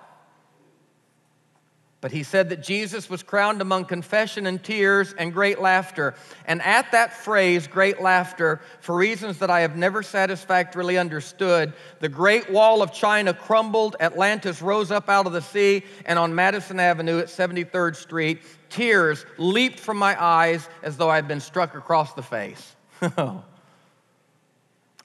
But 2.02 2.11
he 2.11 2.25
said 2.25 2.49
that 2.49 2.64
Jesus 2.64 3.09
was 3.09 3.23
crowned 3.23 3.61
among 3.61 3.85
confession 3.85 4.44
and 4.47 4.62
tears 4.62 5.14
and 5.16 5.32
great 5.32 5.61
laughter. 5.61 6.16
And 6.47 6.61
at 6.62 6.90
that 6.90 7.12
phrase, 7.12 7.68
great 7.68 8.00
laughter, 8.00 8.61
for 8.80 8.97
reasons 8.97 9.38
that 9.38 9.50
I 9.50 9.61
have 9.61 9.76
never 9.76 10.02
satisfactorily 10.02 10.99
understood, 10.99 11.75
the 12.00 12.09
great 12.09 12.50
wall 12.50 12.82
of 12.82 12.92
China 12.92 13.32
crumbled, 13.32 13.94
Atlantis 14.00 14.61
rose 14.61 14.90
up 14.90 15.09
out 15.09 15.28
of 15.28 15.32
the 15.32 15.42
sea, 15.42 15.85
and 16.04 16.18
on 16.18 16.35
Madison 16.35 16.80
Avenue 16.80 17.21
at 17.21 17.26
73rd 17.26 17.94
Street, 17.94 18.42
tears 18.68 19.25
leaped 19.38 19.78
from 19.78 19.97
my 19.97 20.21
eyes 20.21 20.68
as 20.82 20.97
though 20.97 21.09
I 21.09 21.14
had 21.14 21.28
been 21.28 21.40
struck 21.40 21.76
across 21.76 22.14
the 22.14 22.23
face. 22.23 22.75
Oh. 23.18 23.44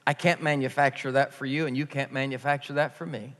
I 0.08 0.14
can't 0.14 0.42
manufacture 0.42 1.12
that 1.12 1.34
for 1.34 1.46
you, 1.46 1.68
and 1.68 1.76
you 1.76 1.86
can't 1.86 2.14
manufacture 2.14 2.74
that 2.74 2.96
for 2.96 3.06
me. 3.06 3.36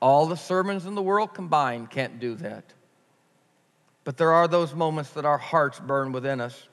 All 0.00 0.26
the 0.26 0.36
sermons 0.36 0.86
in 0.86 0.94
the 0.94 1.02
world 1.02 1.34
combined 1.34 1.90
can't 1.90 2.20
do 2.20 2.36
that. 2.36 2.72
But 4.04 4.16
there 4.16 4.30
are 4.32 4.46
those 4.46 4.74
moments 4.74 5.10
that 5.10 5.24
our 5.24 5.38
hearts 5.38 5.80
burn 5.80 6.12
within 6.12 6.40
us. 6.40 6.68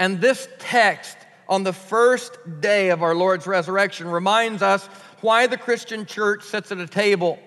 And 0.00 0.20
this 0.20 0.48
text 0.58 1.16
on 1.48 1.62
the 1.62 1.72
first 1.72 2.36
day 2.60 2.90
of 2.90 3.04
our 3.04 3.14
Lord's 3.14 3.46
resurrection 3.46 4.08
reminds 4.08 4.60
us 4.60 4.84
why 5.20 5.46
the 5.46 5.56
Christian 5.56 6.04
church 6.04 6.42
sits 6.42 6.72
at 6.72 6.78
a 6.78 6.86
table, 6.88 7.38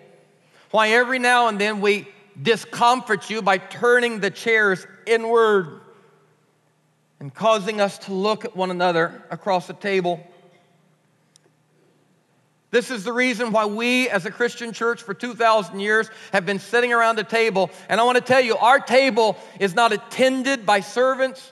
why 0.72 0.92
every 0.92 1.20
now 1.20 1.50
and 1.50 1.60
then 1.60 1.82
we 1.82 2.08
discomfort 2.42 3.30
you 3.30 3.42
by 3.42 3.58
turning 3.58 4.22
the 4.22 4.32
chairs 4.32 4.88
inward 5.06 5.81
and 7.22 7.32
causing 7.32 7.80
us 7.80 8.00
to 8.00 8.14
look 8.14 8.46
at 8.46 8.58
one 8.58 8.72
another 8.72 9.24
across 9.30 9.68
the 9.68 9.74
table. 9.74 10.20
This 12.72 12.90
is 12.90 13.04
the 13.04 13.14
reason 13.14 13.52
why 13.52 13.68
we, 13.68 14.10
as 14.10 14.26
a 14.26 14.32
Christian 14.32 14.74
church 14.74 15.04
for 15.04 15.14
2,000 15.14 15.80
years, 15.80 16.10
have 16.34 16.48
been 16.48 16.58
sitting 16.58 16.92
around 16.92 17.20
a 17.20 17.24
table. 17.24 17.70
And 17.90 18.02
I 18.02 18.06
want 18.06 18.18
to 18.18 18.24
tell 18.24 18.42
you, 18.42 18.58
our 18.58 18.80
table 18.80 19.38
is 19.60 19.76
not 19.76 19.92
attended 19.92 20.66
by 20.66 20.80
servants, 20.80 21.52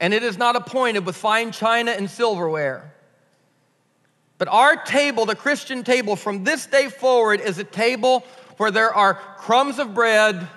and 0.00 0.14
it 0.14 0.22
is 0.22 0.38
not 0.38 0.56
appointed 0.56 1.04
with 1.04 1.16
fine 1.16 1.52
china 1.52 1.90
and 1.90 2.08
silverware. 2.08 2.90
But 4.38 4.48
our 4.48 4.74
table, 4.74 5.26
the 5.26 5.36
Christian 5.36 5.84
table, 5.84 6.16
from 6.16 6.44
this 6.44 6.64
day 6.64 6.88
forward, 6.88 7.42
is 7.42 7.58
a 7.58 7.64
table 7.64 8.24
where 8.56 8.70
there 8.70 8.94
are 8.94 9.14
crumbs 9.36 9.78
of 9.78 9.92
bread 9.92 10.48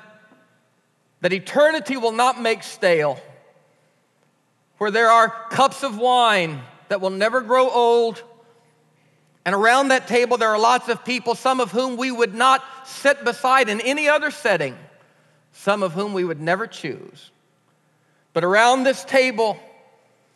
that 1.19 1.33
eternity 1.33 1.97
will 1.97 2.13
not 2.13 2.41
make 2.41 2.63
stale, 2.63 3.19
where 4.77 4.91
there 4.91 5.09
are 5.09 5.29
cups 5.49 5.83
of 5.83 5.97
wine 5.97 6.61
that 6.89 7.01
will 7.01 7.09
never 7.09 7.41
grow 7.41 7.69
old 7.69 8.23
And 9.45 9.53
around 9.53 9.89
that 9.89 10.07
table, 10.07 10.37
there 10.37 10.49
are 10.49 10.59
lots 10.59 10.87
of 10.87 11.03
people, 11.03 11.35
some 11.35 11.59
of 11.59 11.71
whom 11.71 11.97
we 11.97 12.11
would 12.11 12.33
not 12.33 12.63
sit 12.85 13.23
beside 13.25 13.67
in 13.69 13.81
any 13.81 14.07
other 14.07 14.31
setting, 14.31 14.77
some 15.51 15.83
of 15.83 15.91
whom 15.93 16.13
we 16.13 16.23
would 16.23 16.39
never 16.39 16.65
choose. 16.65 17.31
But 18.31 18.43
around 18.43 18.83
this 18.83 19.03
table 19.03 19.59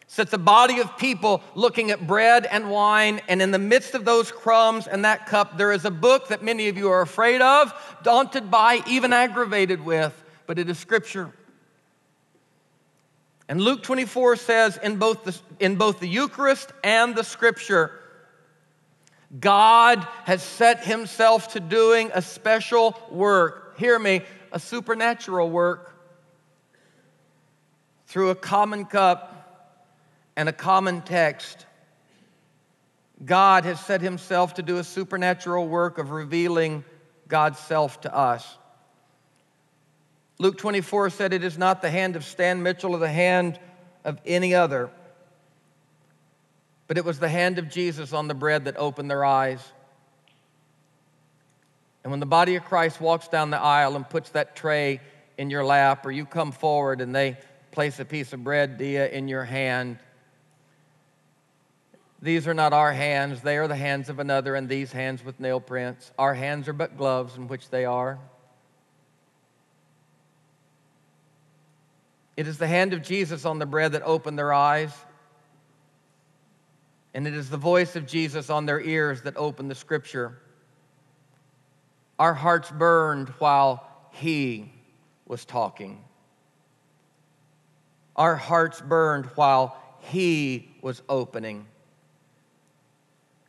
sits 0.08 0.34
a 0.34 0.38
body 0.38 0.80
of 0.80 0.98
people 0.98 1.42
looking 1.56 1.92
at 1.92 2.06
bread 2.06 2.46
and 2.46 2.70
wine, 2.70 3.22
and 3.28 3.42
in 3.42 3.52
the 3.52 3.60
midst 3.60 3.94
of 3.94 4.06
those 4.06 4.32
crumbs 4.32 4.88
and 4.88 5.06
that 5.06 5.26
cup, 5.26 5.58
there 5.58 5.72
is 5.72 5.86
a 5.86 5.92
book 5.92 6.28
that 6.30 6.44
many 6.44 6.68
of 6.68 6.78
you 6.78 6.90
are 6.90 7.02
afraid 7.02 7.42
of, 7.42 7.74
daunted 8.04 8.52
by, 8.52 8.82
even 8.88 9.14
aggravated 9.14 9.84
with, 9.84 10.14
but 10.48 10.60
it 10.60 10.70
is 10.70 10.78
Scripture. 10.78 11.32
And 13.50 13.62
Luke 13.62 13.84
24 13.84 14.36
says 14.36 14.78
in 14.78 14.98
both 14.98 15.24
the, 15.24 15.40
in 15.60 15.76
both 15.76 16.00
the 16.00 16.08
Eucharist 16.08 16.72
and 16.84 17.16
the 17.16 17.24
Scripture, 17.24 17.92
God 19.40 20.06
has 20.26 20.44
set 20.44 20.84
himself 20.84 21.54
to 21.54 21.60
doing 21.60 22.12
a 22.14 22.22
special 22.22 22.98
work. 23.10 23.78
Hear 23.78 23.98
me, 23.98 24.22
a 24.52 24.60
supernatural 24.60 25.50
work 25.50 25.96
through 28.08 28.30
a 28.30 28.36
common 28.36 28.86
cup 28.86 29.34
and 30.36 30.48
a 30.48 30.54
common 30.54 31.02
text. 31.02 31.66
God 33.24 33.66
has 33.66 33.80
set 33.80 34.02
himself 34.02 34.56
to 34.56 34.62
do 34.62 34.78
a 34.78 34.84
supernatural 34.84 35.68
work 35.68 35.98
of 35.98 36.12
revealing 36.12 36.84
God's 37.28 37.60
self 37.60 38.02
to 38.02 38.16
us. 38.16 38.58
Luke 40.40 40.58
24 40.58 41.10
said, 41.10 41.34
It 41.34 41.44
is 41.44 41.58
not 41.58 41.82
the 41.82 41.90
hand 41.90 42.16
of 42.16 42.24
Stan 42.24 42.62
Mitchell 42.62 42.94
or 42.94 43.00
the 43.00 43.10
hand 43.10 43.60
of 44.04 44.20
any 44.26 44.54
other, 44.54 44.90
but 46.88 46.98
it 46.98 47.06
was 47.06 47.20
the 47.20 47.30
hand 47.30 47.58
of 47.58 47.70
Jesus 47.70 48.14
on 48.14 48.28
the 48.28 48.34
bread 48.34 48.66
that 48.66 48.78
opened 48.78 49.10
their 49.10 49.26
eyes. 49.26 49.60
And 52.04 52.12
when 52.12 52.20
the 52.20 52.26
body 52.26 52.56
of 52.56 52.64
Christ 52.64 53.02
walks 53.02 53.28
down 53.28 53.50
the 53.50 53.60
aisle 53.60 53.96
and 53.96 54.08
puts 54.08 54.30
that 54.30 54.56
tray 54.56 55.02
in 55.38 55.50
your 55.50 55.66
lap, 55.66 56.06
or 56.06 56.12
you 56.12 56.26
come 56.26 56.52
forward 56.52 57.02
and 57.02 57.14
they 57.14 57.38
place 57.72 58.00
a 58.00 58.06
piece 58.06 58.32
of 58.32 58.44
bread, 58.44 58.78
dia, 58.78 59.08
in 59.10 59.28
your 59.28 59.44
hand, 59.44 60.00
these 62.22 62.48
are 62.48 62.54
not 62.54 62.74
our 62.74 62.94
hands, 62.94 63.42
they 63.42 63.58
are 63.58 63.68
the 63.68 63.76
hands 63.76 64.10
of 64.10 64.20
another, 64.20 64.56
and 64.56 64.70
these 64.70 64.92
hands 64.92 65.24
with 65.24 65.40
nail 65.40 65.60
prints. 65.60 66.12
Our 66.18 66.34
hands 66.34 66.68
are 66.68 66.74
but 66.74 66.98
gloves 66.98 67.36
in 67.36 67.48
which 67.48 67.70
they 67.70 67.86
are. 67.86 68.20
It 72.38 72.48
is 72.48 72.60
the 72.60 72.68
hand 72.68 72.94
of 72.94 73.02
Jesus 73.02 73.46
on 73.46 73.58
the 73.58 73.66
bread 73.66 73.94
that 73.94 74.04
opened 74.04 74.38
their 74.38 74.54
eyes. 74.54 74.94
And 77.16 77.28
it 77.28 77.34
is 77.34 77.50
the 77.50 77.58
voice 77.58 77.96
of 77.96 78.06
Jesus 78.06 78.52
on 78.52 78.68
their 78.68 78.80
ears 78.80 79.24
that 79.24 79.36
opened 79.36 79.72
the 79.72 79.76
scripture. 79.76 80.38
Our 82.20 82.36
hearts 82.36 82.70
burned 82.70 83.30
while 83.40 83.88
he 84.12 84.72
was 85.26 85.46
talking. 85.46 86.04
Our 88.16 88.36
hearts 88.36 88.82
burned 88.82 89.26
while 89.36 89.76
he 90.00 90.70
was 90.82 91.02
opening. 91.10 91.66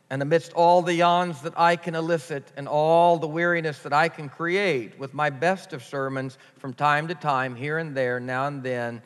And 0.09 0.21
amidst 0.21 0.53
all 0.53 0.81
the 0.81 0.93
yawns 0.93 1.41
that 1.41 1.53
I 1.57 1.75
can 1.75 1.93
elicit 1.93 2.51
and 2.57 2.67
all 2.67 3.17
the 3.17 3.27
weariness 3.27 3.79
that 3.79 3.93
I 3.93 4.09
can 4.09 4.27
create 4.27 4.97
with 4.97 5.13
my 5.13 5.29
best 5.29 5.71
of 5.71 5.83
sermons, 5.83 6.37
from 6.57 6.73
time 6.73 7.07
to 7.09 7.15
time, 7.15 7.55
here 7.55 7.77
and 7.77 7.95
there, 7.95 8.19
now 8.19 8.47
and 8.47 8.63
then, 8.63 9.01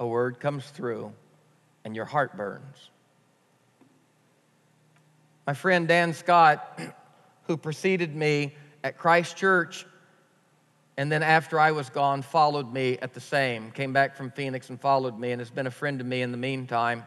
a 0.00 0.06
word 0.06 0.40
comes 0.40 0.64
through 0.66 1.12
and 1.84 1.94
your 1.94 2.04
heart 2.04 2.36
burns. 2.36 2.90
My 5.46 5.54
friend 5.54 5.86
Dan 5.86 6.14
Scott, 6.14 6.80
who 7.44 7.56
preceded 7.56 8.14
me 8.14 8.54
at 8.82 8.98
Christ 8.98 9.36
Church, 9.36 9.86
and 10.96 11.10
then 11.10 11.22
after 11.22 11.58
I 11.58 11.70
was 11.70 11.88
gone, 11.90 12.22
followed 12.22 12.72
me 12.72 12.98
at 12.98 13.14
the 13.14 13.20
same, 13.20 13.70
came 13.70 13.92
back 13.92 14.16
from 14.16 14.30
Phoenix 14.30 14.68
and 14.68 14.80
followed 14.80 15.18
me, 15.18 15.32
and 15.32 15.40
has 15.40 15.50
been 15.50 15.66
a 15.66 15.70
friend 15.70 15.98
to 15.98 16.04
me 16.04 16.22
in 16.22 16.30
the 16.30 16.36
meantime. 16.36 17.04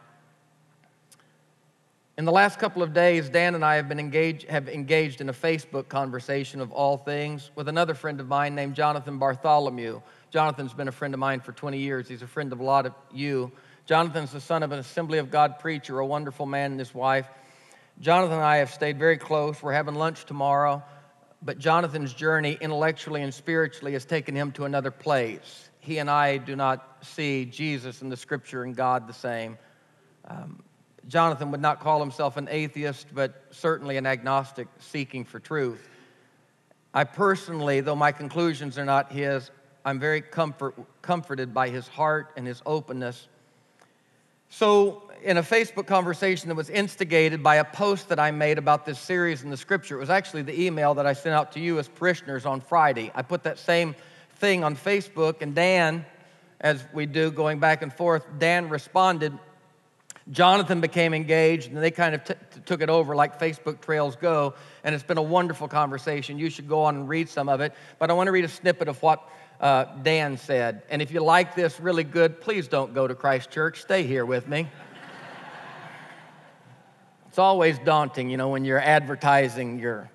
In 2.16 2.26
the 2.26 2.32
last 2.32 2.60
couple 2.60 2.84
of 2.84 2.94
days, 2.94 3.28
Dan 3.28 3.56
and 3.56 3.66
I 3.66 3.74
have 3.76 3.90
been 3.90 4.00
engaged, 4.00 4.48
have 4.48 4.70
engaged 4.70 5.20
in 5.20 5.30
a 5.30 5.34
Facebook 5.34 5.88
conversation 5.88 6.62
of 6.62 6.72
all 6.72 6.96
things 6.96 7.50
with 7.56 7.68
another 7.68 7.96
friend 7.96 8.20
of 8.20 8.28
mine 8.28 8.54
named 8.54 8.76
Jonathan 8.76 9.18
Bartholomew. 9.18 10.00
Jonathan's 10.30 10.76
been 10.76 10.88
a 10.88 10.92
friend 10.92 11.16
of 11.16 11.20
mine 11.20 11.40
for 11.40 11.54
20 11.54 11.80
years. 11.80 12.08
He's 12.08 12.22
a 12.22 12.28
friend 12.28 12.54
of 12.54 12.60
a 12.60 12.64
lot 12.64 12.86
of 12.86 12.94
you. 13.12 13.52
Jonathan's 13.88 14.32
the 14.32 14.40
son 14.40 14.62
of 14.62 14.72
an 14.72 14.78
Assembly 14.78 15.18
of 15.18 15.32
God 15.32 15.58
preacher, 15.58 15.98
a 15.98 16.06
wonderful 16.06 16.46
man 16.46 16.70
and 16.70 16.80
his 16.80 16.94
wife. 16.94 17.28
Jonathan 18.00 18.36
and 18.36 18.46
I 18.46 18.58
have 18.58 18.70
stayed 18.70 19.00
very 19.00 19.18
close. 19.18 19.64
We're 19.64 19.74
having 19.74 19.96
lunch 19.96 20.26
tomorrow, 20.26 20.84
but 21.42 21.58
Jonathan's 21.58 22.14
journey 22.14 22.60
intellectually 22.62 23.24
and 23.24 23.34
spiritually 23.34 23.94
has 23.94 24.06
taken 24.06 24.36
him 24.36 24.52
to 24.52 24.66
another 24.66 24.92
place. 24.92 25.68
He 25.80 25.98
and 25.98 26.12
I 26.12 26.38
do 26.38 26.56
not 26.56 26.98
see 27.02 27.46
Jesus 27.46 28.04
and 28.04 28.12
the 28.12 28.18
scripture 28.18 28.62
and 28.62 28.76
God 28.76 29.08
the 29.08 29.14
same. 29.14 29.58
Um, 30.26 30.62
Jonathan 31.08 31.52
would 31.52 31.62
not 31.62 31.80
call 31.80 32.00
himself 32.00 32.38
an 32.38 32.48
atheist, 32.50 33.08
but 33.14 33.44
certainly 33.52 33.98
an 33.98 34.06
agnostic 34.06 34.68
seeking 34.80 35.26
for 35.26 35.40
truth. 35.40 35.88
I 36.94 37.04
personally, 37.04 37.82
though 37.82 37.96
my 37.96 38.12
conclusions 38.12 38.78
are 38.78 38.86
not 38.86 39.12
his, 39.12 39.52
I'm 39.84 40.00
very 40.00 40.22
comfort, 40.22 40.76
comforted 41.02 41.54
by 41.54 41.70
his 41.70 41.88
heart 41.88 42.32
and 42.38 42.48
his 42.48 42.62
openness. 42.66 43.28
So, 44.50 45.10
in 45.24 45.38
a 45.38 45.44
Facebook 45.44 45.88
conversation 45.88 46.50
that 46.50 46.56
was 46.56 46.70
instigated 46.70 47.42
by 47.42 47.56
a 47.56 47.64
post 47.64 48.10
that 48.10 48.20
I 48.20 48.32
made 48.32 48.58
about 48.58 48.86
this 48.86 49.00
series 49.00 49.44
in 49.44 49.50
the 49.50 49.58
scripture, 49.58 49.96
it 49.96 50.00
was 50.00 50.10
actually 50.10 50.44
the 50.44 50.62
email 50.62 50.94
that 50.94 51.08
I 51.08 51.14
sent 51.14 51.34
out 51.34 51.54
to 51.54 51.60
you 51.60 51.80
as 51.80 51.88
parishioners 51.88 52.46
on 52.46 52.62
Friday. 52.62 53.12
I 53.16 53.22
put 53.22 53.44
that 53.44 53.58
same 53.58 53.96
thing 54.36 54.64
on 54.64 54.76
Facebook, 54.76 55.42
and 55.42 55.56
Dan, 55.56 56.06
as 56.62 56.86
we 56.94 57.06
do 57.06 57.32
going 57.32 57.60
back 57.60 57.82
and 57.82 57.92
forth, 57.92 58.26
Dan 58.38 58.70
responded 58.70 59.34
Jonathan 60.32 60.80
became 60.80 61.14
engaged, 61.14 61.68
and 61.68 61.78
they 61.78 61.92
kind 61.92 62.16
of 62.16 62.24
t- 62.24 62.34
took 62.66 62.82
it 62.82 62.90
over 62.90 63.16
like 63.16 63.40
Facebook 63.40 63.82
trails 63.82 64.16
go. 64.16 64.54
And 64.84 64.96
it's 64.96 65.04
been 65.04 65.18
a 65.18 65.24
wonderful 65.24 65.68
conversation. 65.68 66.40
You 66.40 66.50
should 66.50 66.70
go 66.70 66.84
on 66.84 66.96
and 66.96 67.10
read 67.10 67.28
some 67.28 67.50
of 67.50 67.60
it. 67.60 67.74
But 68.00 68.10
I 68.10 68.14
want 68.14 68.28
to 68.28 68.32
read 68.32 68.46
a 68.46 68.50
snippet 68.50 68.88
of 68.88 69.02
what 69.02 69.28
uh, 69.60 69.86
Dan 70.02 70.38
said. 70.38 70.84
And 70.90 71.02
if 71.02 71.12
you 71.12 71.22
like 71.22 71.56
this 71.56 71.80
really 71.80 72.06
good, 72.06 72.40
please 72.40 72.70
don't 72.70 72.94
go 72.94 73.06
to 73.06 73.16
Christ 73.16 73.52
Church. 73.52 73.82
Stay 73.82 74.04
here 74.04 74.26
with 74.26 74.48
me. 74.48 74.68
it's 77.28 77.40
always 77.40 77.78
daunting, 77.80 78.30
you 78.30 78.38
know, 78.38 78.50
when 78.50 78.64
you're 78.64 78.80
advertising 78.80 79.78
your 79.78 80.10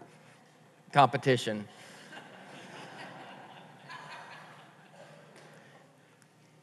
competition. 0.92 1.68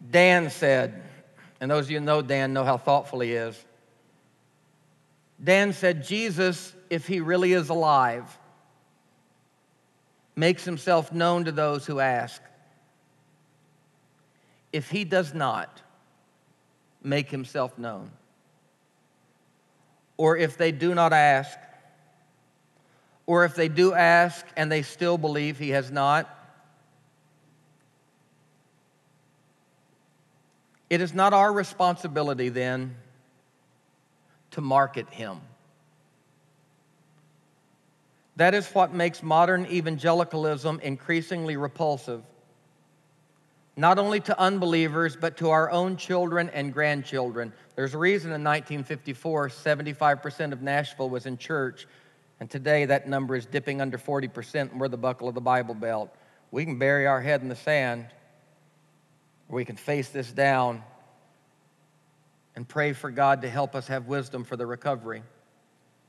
Dan 0.10 0.50
said, 0.50 1.04
and 1.60 1.72
those 1.72 1.86
of 1.86 1.92
you 1.92 2.00
who 2.00 2.06
know 2.06 2.22
Dan 2.22 2.54
know 2.54 2.64
how 2.64 2.78
thoughtful 2.78 3.20
he 3.20 3.34
is. 3.34 3.64
Dan 5.44 5.74
said, 5.74 6.04
Jesus, 6.04 6.74
if 6.90 7.08
he 7.08 7.20
really 7.20 7.54
is 7.54 7.70
alive, 7.70 8.38
makes 10.36 10.64
himself 10.64 11.12
known 11.12 11.46
to 11.46 11.52
those 11.52 11.86
who 11.86 12.00
ask. 12.00 12.42
If 14.72 14.90
he 14.90 15.04
does 15.04 15.34
not 15.34 15.82
make 17.02 17.30
himself 17.30 17.78
known, 17.78 18.12
or 20.18 20.38
if 20.38 20.58
they 20.58 20.72
do 20.72 20.94
not 20.94 21.14
ask, 21.14 21.58
or 23.26 23.46
if 23.46 23.56
they 23.56 23.68
do 23.68 23.94
ask 23.94 24.46
and 24.56 24.72
they 24.72 24.82
still 24.82 25.18
believe 25.18 25.58
he 25.58 25.70
has 25.70 25.92
not, 25.92 26.30
It 30.90 31.02
is 31.02 31.14
not 31.14 31.34
our 31.34 31.52
responsibility 31.52 32.50
then 32.50 32.96
to 34.52 34.62
market 34.62 35.10
him. 35.10 35.42
That 38.36 38.54
is 38.54 38.70
what 38.70 38.94
makes 38.94 39.24
modern 39.24 39.66
evangelicalism 39.66 40.82
increasingly 40.82 41.58
repulsive, 41.58 42.22
not 43.78 43.98
only 43.98 44.20
to 44.22 44.40
unbelievers, 44.40 45.16
but 45.16 45.38
to 45.38 45.50
our 45.50 45.72
own 45.72 45.96
children 45.96 46.50
and 46.54 46.74
grandchildren. 46.74 47.54
There's 47.76 47.94
a 47.94 47.98
reason 47.98 48.32
in 48.32 48.44
1954, 48.44 49.50
75% 49.50 50.52
of 50.52 50.62
Nashville 50.62 51.10
was 51.10 51.26
in 51.26 51.38
church, 51.38 51.88
and 52.40 52.50
today 52.50 52.86
that 52.86 53.08
number 53.08 53.36
is 53.36 53.46
dipping 53.46 53.80
under 53.82 53.98
40%, 53.98 54.72
and 54.72 54.80
we're 54.80 54.90
the 54.90 54.98
buckle 54.98 55.30
of 55.30 55.34
the 55.36 55.42
Bible 55.42 55.74
Belt. 55.74 56.14
We 56.52 56.66
can 56.66 56.78
bury 56.78 57.08
our 57.08 57.22
head 57.22 57.42
in 57.42 57.48
the 57.48 57.56
sand 57.56 58.08
we 59.50 59.66
can 59.66 59.76
face 59.76 60.10
this 60.10 60.32
down 60.32 60.84
and 62.56 62.68
pray 62.68 62.94
for 62.94 63.12
God 63.12 63.42
to 63.44 63.50
help 63.50 63.76
us 63.76 63.88
have 63.88 64.08
wisdom 64.08 64.44
for 64.44 64.56
the 64.56 64.66
recovery. 64.66 65.24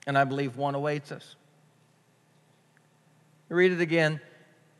And 0.06 0.16
I 0.16 0.24
believe 0.24 0.56
one 0.56 0.74
awaits 0.74 1.12
us. 1.12 1.36
Read 3.48 3.72
it 3.72 3.80
again. 3.80 4.20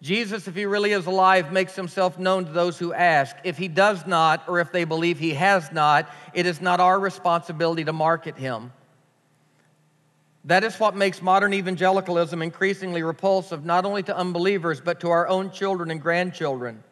Jesus, 0.02 0.46
if 0.46 0.54
he 0.54 0.66
really 0.66 0.92
is 0.92 1.06
alive, 1.06 1.52
makes 1.52 1.74
himself 1.74 2.18
known 2.18 2.44
to 2.44 2.52
those 2.52 2.78
who 2.78 2.92
ask. 2.92 3.34
If 3.44 3.56
he 3.56 3.68
does 3.68 4.06
not, 4.06 4.44
or 4.46 4.60
if 4.60 4.70
they 4.70 4.84
believe 4.84 5.18
he 5.18 5.34
has 5.34 5.72
not, 5.72 6.10
it 6.34 6.46
is 6.46 6.60
not 6.60 6.80
our 6.80 6.98
responsibility 6.98 7.84
to 7.84 7.92
market 7.92 8.36
him. 8.36 8.72
That 10.44 10.62
is 10.62 10.78
what 10.78 10.94
makes 10.94 11.20
modern 11.22 11.52
evangelicalism 11.54 12.40
increasingly 12.40 13.02
repulsive, 13.02 13.64
not 13.64 13.84
only 13.84 14.02
to 14.04 14.16
unbelievers, 14.16 14.80
but 14.80 15.00
to 15.00 15.10
our 15.10 15.26
own 15.26 15.50
children 15.50 15.90
and 15.90 16.00
grandchildren. 16.00 16.84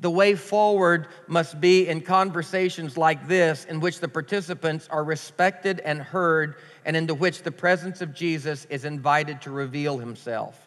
The 0.00 0.10
way 0.10 0.34
forward 0.34 1.08
must 1.26 1.60
be 1.60 1.86
in 1.86 2.00
conversations 2.00 2.96
like 2.96 3.28
this, 3.28 3.66
in 3.66 3.80
which 3.80 4.00
the 4.00 4.08
participants 4.08 4.88
are 4.90 5.04
respected 5.04 5.80
and 5.80 6.00
heard, 6.00 6.56
and 6.86 6.96
into 6.96 7.14
which 7.14 7.42
the 7.42 7.52
presence 7.52 8.00
of 8.00 8.14
Jesus 8.14 8.64
is 8.70 8.86
invited 8.86 9.42
to 9.42 9.50
reveal 9.50 9.98
himself. 9.98 10.66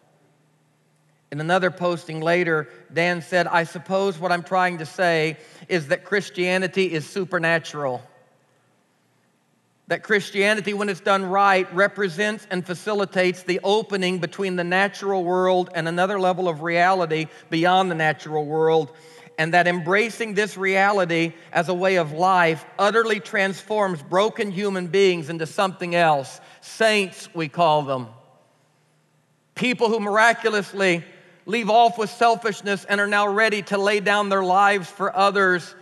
In 1.31 1.41
another 1.41 1.71
posting 1.71 2.21
later, 2.21 2.69
Dan 2.93 3.23
said, 3.23 3.47
I 3.47 3.63
suppose 3.63 4.19
what 4.19 4.31
I'm 4.31 4.43
trying 4.43 4.77
to 4.77 4.85
say 4.85 5.37
is 5.67 5.87
that 5.87 6.05
Christianity 6.05 6.93
is 6.93 7.09
supernatural. 7.09 8.03
That 9.87 10.03
Christianity, 10.03 10.75
when 10.75 10.89
it's 10.89 10.99
done 10.99 11.25
right, 11.25 11.73
represents 11.73 12.45
and 12.51 12.63
facilitates 12.63 13.41
the 13.41 13.59
opening 13.63 14.19
between 14.19 14.57
the 14.57 14.63
natural 14.63 15.23
world 15.23 15.71
and 15.73 15.87
another 15.87 16.19
level 16.19 16.47
of 16.47 16.61
reality 16.61 17.25
beyond 17.49 17.89
the 17.89 17.95
natural 17.95 18.45
world 18.45 18.91
and 19.37 19.53
that 19.53 19.67
embracing 19.67 20.33
this 20.33 20.57
reality 20.57 21.33
as 21.51 21.69
a 21.69 21.73
way 21.73 21.95
of 21.95 22.11
life 22.11 22.65
utterly 22.77 23.19
transforms 23.19 24.01
broken 24.03 24.51
human 24.51 24.87
beings 24.87 25.29
into 25.29 25.45
something 25.45 25.95
else. 25.95 26.39
Saints, 26.61 27.29
we 27.33 27.47
call 27.47 27.83
them. 27.83 28.07
People 29.55 29.89
who 29.89 29.99
miraculously 29.99 31.03
leave 31.45 31.69
off 31.69 31.97
with 31.97 32.09
selfishness 32.09 32.85
and 32.85 33.01
are 33.01 33.07
now 33.07 33.27
ready 33.27 33.61
to 33.63 33.77
lay 33.77 33.99
down 33.99 34.29
their 34.29 34.43
lives 34.43 34.89
for 34.89 35.15
others. 35.15 35.75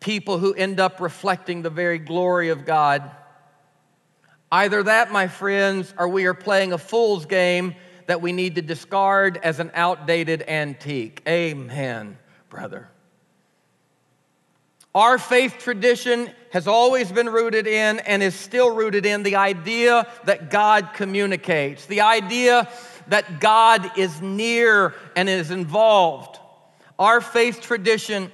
People 0.00 0.38
who 0.38 0.52
end 0.54 0.80
up 0.80 1.00
reflecting 1.00 1.62
the 1.62 1.70
very 1.70 1.98
glory 1.98 2.48
of 2.48 2.64
God. 2.64 3.10
Either 4.50 4.82
that, 4.82 5.10
my 5.10 5.28
friends, 5.28 5.94
or 5.98 6.08
we 6.08 6.26
are 6.26 6.34
playing 6.34 6.72
a 6.72 6.78
fool's 6.78 7.24
game 7.24 7.74
that 8.06 8.20
we 8.20 8.32
need 8.32 8.56
to 8.56 8.62
discard 8.62 9.38
as 9.42 9.60
an 9.60 9.70
outdated 9.74 10.44
antique. 10.48 11.22
Amen 11.26 12.18
brother. 12.52 12.86
Our 14.94 15.16
faith 15.16 15.56
tradition 15.58 16.30
has 16.50 16.68
always 16.68 17.10
been 17.10 17.30
rooted 17.30 17.66
in 17.66 18.00
and 18.00 18.22
is 18.22 18.34
still 18.34 18.74
rooted 18.74 19.06
in 19.06 19.22
the 19.22 19.36
idea 19.36 20.06
that 20.26 20.50
God 20.50 20.90
communicates, 20.92 21.86
the 21.86 22.02
idea 22.02 22.68
that 23.08 23.40
God 23.40 23.96
is 23.96 24.20
near 24.20 24.94
and 25.16 25.30
is 25.30 25.50
involved. 25.50 26.38
Our 26.98 27.22
faith 27.22 27.62
tradition 27.62 28.30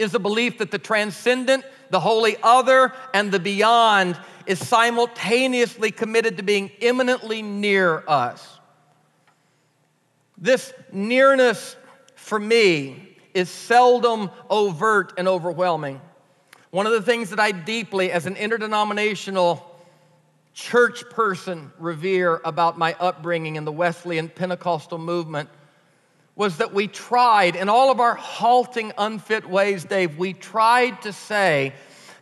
is 0.00 0.14
a 0.14 0.18
belief 0.18 0.58
that 0.58 0.72
the 0.72 0.78
transcendent, 0.80 1.64
the 1.90 2.00
holy 2.00 2.36
other, 2.42 2.92
and 3.14 3.30
the 3.30 3.38
beyond 3.38 4.18
is 4.46 4.58
simultaneously 4.66 5.92
committed 5.92 6.38
to 6.38 6.42
being 6.42 6.72
immanently 6.80 7.42
near 7.42 8.02
us. 8.08 8.58
This 10.36 10.72
nearness 10.90 11.76
for 12.16 12.40
me 12.40 13.07
is 13.38 13.48
seldom 13.48 14.30
overt 14.50 15.14
and 15.16 15.26
overwhelming. 15.26 16.00
One 16.70 16.86
of 16.86 16.92
the 16.92 17.02
things 17.02 17.30
that 17.30 17.40
I 17.40 17.52
deeply, 17.52 18.12
as 18.12 18.26
an 18.26 18.36
interdenominational 18.36 19.64
church 20.52 21.08
person, 21.08 21.72
revere 21.78 22.40
about 22.44 22.76
my 22.76 22.94
upbringing 23.00 23.56
in 23.56 23.64
the 23.64 23.72
Wesleyan 23.72 24.28
Pentecostal 24.28 24.98
movement 24.98 25.48
was 26.36 26.58
that 26.58 26.72
we 26.72 26.86
tried, 26.86 27.56
in 27.56 27.68
all 27.68 27.90
of 27.90 27.98
our 27.98 28.14
halting, 28.14 28.92
unfit 28.98 29.48
ways, 29.48 29.84
Dave, 29.84 30.18
we 30.18 30.32
tried 30.32 31.02
to 31.02 31.12
say 31.12 31.72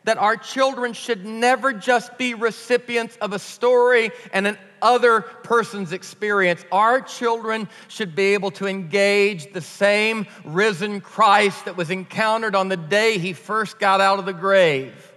that 0.04 0.16
our 0.16 0.36
children 0.36 0.92
should 0.92 1.26
never 1.26 1.72
just 1.72 2.16
be 2.16 2.32
recipients 2.32 3.16
of 3.16 3.32
a 3.32 3.38
story 3.38 4.10
and 4.32 4.46
an 4.46 4.58
other 4.82 5.20
person's 5.20 5.92
experience. 5.92 6.64
Our 6.72 7.00
children 7.00 7.68
should 7.88 8.14
be 8.14 8.34
able 8.34 8.50
to 8.52 8.66
engage 8.66 9.52
the 9.52 9.60
same 9.60 10.26
risen 10.44 11.00
Christ 11.00 11.64
that 11.64 11.76
was 11.76 11.90
encountered 11.90 12.54
on 12.54 12.68
the 12.68 12.76
day 12.76 13.18
he 13.18 13.32
first 13.32 13.78
got 13.78 14.00
out 14.00 14.18
of 14.18 14.26
the 14.26 14.32
grave. 14.32 15.12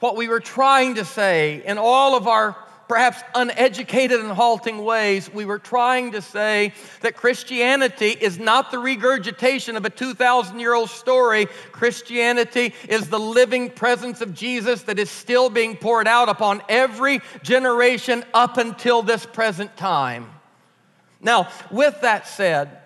What 0.00 0.16
we 0.16 0.28
were 0.28 0.40
trying 0.40 0.96
to 0.96 1.04
say 1.04 1.62
in 1.64 1.78
all 1.78 2.16
of 2.16 2.26
our 2.26 2.56
perhaps 2.92 3.22
uneducated 3.34 4.20
and 4.20 4.30
halting 4.30 4.84
ways, 4.84 5.32
we 5.32 5.46
were 5.46 5.58
trying 5.58 6.12
to 6.12 6.20
say 6.20 6.74
that 7.00 7.16
Christianity 7.16 8.08
is 8.08 8.38
not 8.38 8.70
the 8.70 8.78
regurgitation 8.78 9.78
of 9.78 9.86
a 9.86 9.88
2,000 9.88 10.60
year 10.60 10.74
old 10.74 10.90
story. 10.90 11.46
Christianity 11.72 12.74
is 12.90 13.08
the 13.08 13.18
living 13.18 13.70
presence 13.70 14.20
of 14.20 14.34
Jesus 14.34 14.82
that 14.82 14.98
is 14.98 15.08
still 15.08 15.48
being 15.48 15.74
poured 15.74 16.06
out 16.06 16.28
upon 16.28 16.60
every 16.68 17.22
generation 17.42 18.26
up 18.34 18.58
until 18.58 19.00
this 19.00 19.24
present 19.24 19.74
time. 19.78 20.30
Now, 21.22 21.48
with 21.70 21.98
that 22.02 22.28
said, 22.28 22.78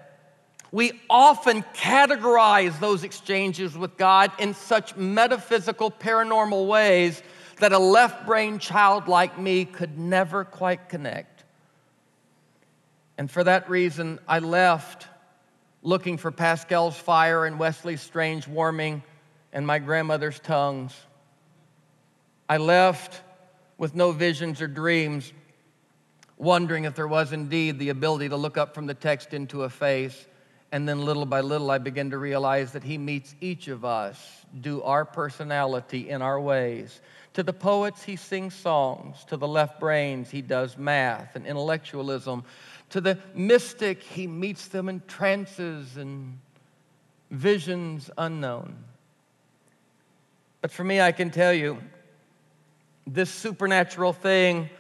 we 0.71 1.01
often 1.11 1.65
categorize 1.75 2.79
those 2.79 3.03
exchanges 3.03 3.77
with 3.77 3.97
God 3.97 4.31
in 4.39 4.55
such 4.55 4.95
metaphysical, 4.95 5.91
paranormal 5.91 6.69
ways 6.69 7.25
that 7.57 7.73
a 7.73 7.79
left 7.79 8.27
brain 8.27 8.59
child 8.59 9.09
like 9.09 9.39
me 9.39 9.65
could 9.65 9.99
never 9.99 10.45
quite 10.45 10.89
connect. 10.89 11.45
And 13.19 13.31
for 13.31 13.43
that 13.45 13.71
reason, 13.71 14.19
I 14.29 14.41
left 14.41 15.07
looking 15.83 16.19
for 16.19 16.31
Pascal's 16.31 16.97
fire 16.97 17.47
and 17.47 17.59
Wesley's 17.59 18.03
strange 18.03 18.47
warming 18.47 19.03
and 19.53 19.67
my 19.67 19.79
grandmother's 19.79 20.39
tongues. 20.41 20.95
I 22.49 22.59
left 22.59 23.23
with 23.79 23.95
no 23.95 24.13
visions 24.13 24.61
or 24.61 24.67
dreams, 24.67 25.33
wondering 26.37 26.85
if 26.85 26.95
there 26.95 27.09
was 27.09 27.33
indeed 27.33 27.79
the 27.79 27.89
ability 27.89 28.29
to 28.29 28.37
look 28.37 28.59
up 28.59 28.75
from 28.75 28.87
the 28.87 28.95
text 28.95 29.33
into 29.33 29.63
a 29.63 29.71
face. 29.71 30.27
And 30.73 30.89
then 30.89 31.05
little 31.05 31.25
by 31.25 31.41
little, 31.41 31.71
I 31.71 31.79
began 31.79 32.11
to 32.11 32.19
realize 32.19 32.73
that 32.73 32.83
He 32.83 32.99
meets 32.99 33.35
each 33.41 33.69
of 33.69 33.85
us, 33.85 34.45
do 34.61 34.83
our 34.83 35.05
personality 35.05 36.11
in 36.11 36.21
our 36.21 36.41
ways. 36.41 37.01
To 37.37 37.43
the 37.43 37.53
poets, 37.53 38.03
he 38.03 38.17
sings 38.17 38.55
songs. 38.55 39.23
To 39.27 39.37
the 39.37 39.47
left 39.47 39.79
brains, 39.79 40.31
he 40.31 40.41
does 40.41 40.79
math 40.79 41.37
and 41.37 41.47
intellectualism. 41.47 42.45
To 42.89 43.01
the 43.03 43.19
mystic, 43.35 44.03
he 44.03 44.27
meets 44.27 44.69
them 44.69 44.89
in 44.89 45.03
trances 45.07 45.99
and 45.99 46.39
visions 47.31 48.11
unknown. 48.17 48.75
But 50.63 50.71
for 50.71 50.83
me, 50.83 50.99
I 50.99 51.13
can 51.13 51.29
tell 51.29 51.53
you, 51.53 51.77
this 53.07 53.29
supernatural 53.29 54.15
thing 54.15 54.71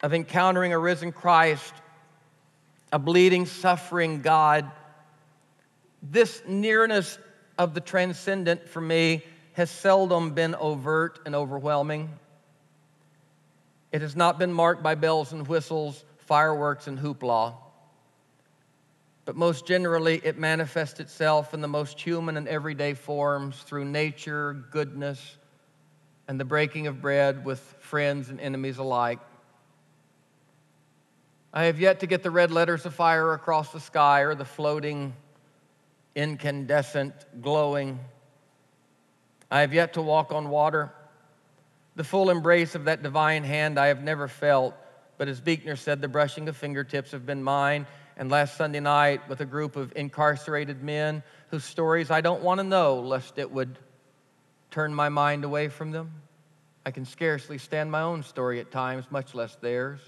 of 0.00 0.14
encountering 0.14 0.72
a 0.72 0.78
risen 0.78 1.10
Christ, 1.10 1.74
a 2.92 3.00
bleeding, 3.00 3.44
suffering 3.44 4.22
God, 4.22 4.70
this 6.00 6.44
nearness 6.46 7.18
of 7.58 7.74
the 7.74 7.80
transcendent 7.80 8.68
for 8.68 8.80
me 8.80 9.24
has 9.58 9.68
seldom 9.68 10.34
been 10.34 10.54
overt 10.54 11.18
and 11.26 11.34
overwhelming. 11.34 12.08
It 13.90 14.02
has 14.02 14.14
not 14.14 14.38
been 14.38 14.52
marked 14.52 14.84
by 14.84 14.94
bells 14.94 15.32
and 15.32 15.48
whistles, 15.48 16.04
fireworks, 16.18 16.86
and 16.86 16.96
hoopla. 16.96 17.54
But 19.24 19.34
most 19.34 19.66
generally, 19.66 20.20
it 20.22 20.38
manifests 20.38 21.00
itself 21.00 21.54
in 21.54 21.60
the 21.60 21.66
most 21.66 22.00
human 22.00 22.36
and 22.36 22.46
everyday 22.46 22.94
forms 22.94 23.60
through 23.62 23.86
nature, 23.86 24.52
goodness, 24.70 25.36
and 26.28 26.38
the 26.38 26.44
breaking 26.44 26.86
of 26.86 27.02
bread 27.02 27.44
with 27.44 27.58
friends 27.80 28.28
and 28.28 28.40
enemies 28.40 28.78
alike. 28.78 29.18
I 31.52 31.64
have 31.64 31.80
yet 31.80 31.98
to 32.00 32.06
get 32.06 32.22
the 32.22 32.30
red 32.30 32.52
letters 32.52 32.86
of 32.86 32.94
fire 32.94 33.32
across 33.32 33.72
the 33.72 33.80
sky 33.80 34.20
or 34.20 34.36
the 34.36 34.44
floating, 34.44 35.14
incandescent, 36.14 37.12
glowing 37.42 37.98
I 39.50 39.60
have 39.60 39.72
yet 39.72 39.94
to 39.94 40.02
walk 40.02 40.32
on 40.32 40.50
water. 40.50 40.92
The 41.96 42.04
full 42.04 42.30
embrace 42.30 42.74
of 42.74 42.84
that 42.84 43.02
divine 43.02 43.44
hand 43.44 43.78
I 43.78 43.86
have 43.86 44.02
never 44.02 44.28
felt, 44.28 44.74
but 45.16 45.28
as 45.28 45.40
Buechner 45.40 45.76
said, 45.76 46.00
the 46.00 46.08
brushing 46.08 46.48
of 46.48 46.56
fingertips 46.56 47.12
have 47.12 47.26
been 47.26 47.42
mine. 47.42 47.86
And 48.16 48.30
last 48.30 48.56
Sunday 48.56 48.80
night, 48.80 49.28
with 49.28 49.40
a 49.40 49.46
group 49.46 49.76
of 49.76 49.92
incarcerated 49.96 50.82
men 50.82 51.22
whose 51.50 51.64
stories 51.64 52.10
I 52.10 52.20
don't 52.20 52.42
want 52.42 52.58
to 52.58 52.64
know, 52.64 53.00
lest 53.00 53.38
it 53.38 53.50
would 53.50 53.78
turn 54.70 54.94
my 54.94 55.08
mind 55.08 55.44
away 55.44 55.68
from 55.68 55.92
them. 55.92 56.10
I 56.84 56.90
can 56.90 57.04
scarcely 57.04 57.58
stand 57.58 57.90
my 57.90 58.02
own 58.02 58.22
story 58.22 58.60
at 58.60 58.70
times, 58.70 59.06
much 59.10 59.34
less 59.34 59.54
theirs. 59.56 60.00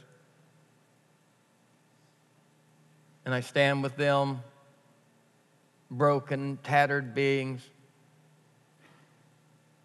And 3.25 3.35
I 3.35 3.41
stand 3.41 3.83
with 3.83 3.97
them, 3.97 4.41
broken, 5.91 6.59
tattered 6.63 7.15
beings 7.15 7.63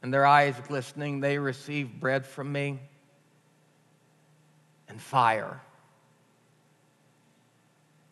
and 0.06 0.14
their 0.14 0.28
eyes 0.28 0.54
glistening, 0.68 1.20
they 1.20 1.40
receive 1.40 2.00
bread 2.00 2.28
from 2.28 2.52
me 2.52 2.80
and 4.88 5.02
fire. 5.02 5.60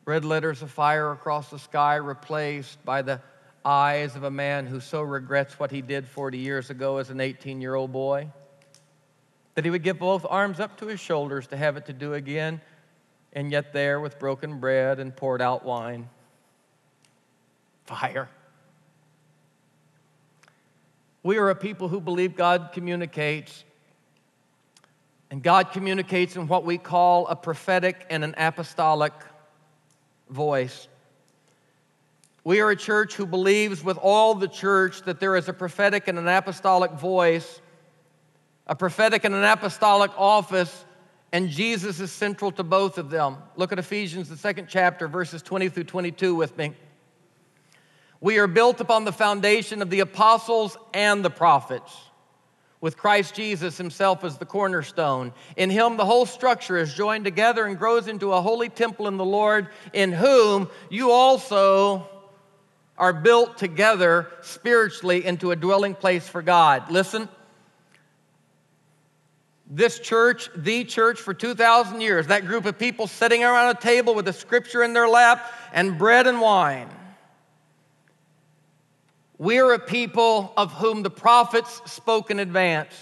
Red 0.04 0.26
letters 0.26 0.64
of 0.64 0.72
fire 0.72 1.12
across 1.12 1.52
the 1.52 1.60
sky 1.60 1.98
replaced 1.98 2.84
by 2.84 3.04
the 3.04 3.22
eyes 3.64 4.16
of 4.16 4.24
a 4.24 4.32
man 4.32 4.66
who 4.66 4.80
so 4.80 5.04
regrets 5.04 5.60
what 5.60 5.70
he 5.70 5.84
did 5.84 6.08
40 6.08 6.40
years 6.40 6.72
ago 6.72 6.98
as 6.98 7.12
an 7.12 7.20
18 7.20 7.62
year 7.62 7.76
old 7.76 7.92
boy. 7.92 8.28
that 9.54 9.64
he 9.64 9.70
would 9.70 9.84
give 9.84 10.00
both 10.00 10.26
arms 10.28 10.60
up 10.60 10.76
to 10.78 10.88
his 10.88 11.00
shoulders 11.00 11.46
to 11.46 11.56
have 11.56 11.78
it 11.78 11.86
to 11.86 11.94
do 11.94 12.16
again, 12.16 12.60
and 13.34 13.52
yet 13.52 13.72
there 13.72 14.00
with 14.00 14.18
broken 14.18 14.60
bread 14.60 15.00
and 15.00 15.16
poured 15.16 15.44
out 15.44 15.64
wine. 15.64 16.10
Fire. 17.86 18.30
We 21.24 21.38
are 21.38 21.50
a 21.50 21.56
people 21.56 21.88
who 21.88 22.02
believe 22.02 22.36
God 22.36 22.72
communicates, 22.74 23.64
and 25.32 25.42
God 25.42 25.72
communicates 25.72 26.36
in 26.36 26.48
what 26.48 26.66
we 26.66 26.78
call 26.78 27.28
a 27.28 27.36
prophetic 27.36 28.06
and 28.10 28.26
an 28.26 28.36
apostolic 28.38 29.14
voice. 30.30 30.90
We 32.44 32.60
are 32.60 32.72
a 32.72 32.76
church 32.76 33.16
who 33.16 33.26
believes 33.26 33.82
with 33.82 33.98
all 33.98 34.36
the 34.36 34.50
church 34.50 35.04
that 35.04 35.22
there 35.22 35.38
is 35.38 35.48
a 35.48 35.54
prophetic 35.54 36.10
and 36.10 36.20
an 36.20 36.28
apostolic 36.28 36.92
voice, 36.92 37.62
a 38.68 38.76
prophetic 38.76 39.24
and 39.24 39.34
an 39.34 39.46
apostolic 39.46 40.12
office, 40.18 40.84
and 41.32 41.50
Jesus 41.50 42.02
is 42.02 42.12
central 42.12 42.52
to 42.52 42.64
both 42.64 42.98
of 42.98 43.10
them. 43.10 43.38
Look 43.56 43.72
at 43.72 43.80
Ephesians, 43.80 44.28
the 44.28 44.36
second 44.36 44.68
chapter, 44.70 45.08
verses 45.08 45.42
20 45.42 45.70
through 45.70 45.86
22 45.86 46.36
with 46.36 46.58
me. 46.58 46.74
We 48.24 48.40
are 48.40 48.48
built 48.48 48.80
upon 48.80 49.04
the 49.04 49.12
foundation 49.12 49.82
of 49.82 49.90
the 49.90 50.00
apostles 50.00 50.78
and 50.94 51.26
the 51.26 51.30
prophets, 51.30 51.94
with 52.80 52.96
Christ 52.96 53.36
Jesus 53.36 53.78
himself 53.78 54.24
as 54.24 54.38
the 54.38 54.46
cornerstone. 54.46 55.34
In 55.58 55.70
him, 55.70 55.98
the 55.98 56.06
whole 56.06 56.26
structure 56.26 56.78
is 56.78 56.94
joined 56.94 57.26
together 57.26 57.66
and 57.66 57.78
grows 57.78 58.08
into 58.08 58.32
a 58.32 58.42
holy 58.42 58.70
temple 58.70 59.10
in 59.10 59.18
the 59.18 59.26
Lord, 59.26 59.68
in 59.92 60.14
whom 60.14 60.70
you 60.90 61.12
also 61.12 62.08
are 62.98 63.12
built 63.12 63.58
together 63.58 64.32
spiritually 64.40 65.26
into 65.26 65.52
a 65.52 65.58
dwelling 65.58 65.94
place 65.94 66.26
for 66.26 66.42
God. 66.42 66.90
Listen. 66.90 67.28
This 69.70 70.00
church, 70.00 70.50
the 70.56 70.86
church 70.86 71.20
for 71.20 71.34
2,000 71.34 72.00
years, 72.00 72.28
that 72.28 72.48
group 72.48 72.64
of 72.64 72.80
people 72.80 73.06
sitting 73.06 73.44
around 73.44 73.76
a 73.76 73.82
table 73.82 74.16
with 74.16 74.30
a 74.30 74.34
scripture 74.34 74.82
in 74.82 74.94
their 74.94 75.10
lap 75.10 75.52
and 75.74 75.98
bread 75.98 76.26
and 76.26 76.40
wine 76.40 76.90
we're 79.44 79.74
a 79.74 79.80
people 79.80 80.54
of 80.56 80.72
whom 80.72 81.04
the 81.04 81.10
prophets 81.10 81.82
spoke 81.92 82.32
in 82.32 82.40
advance. 82.40 82.94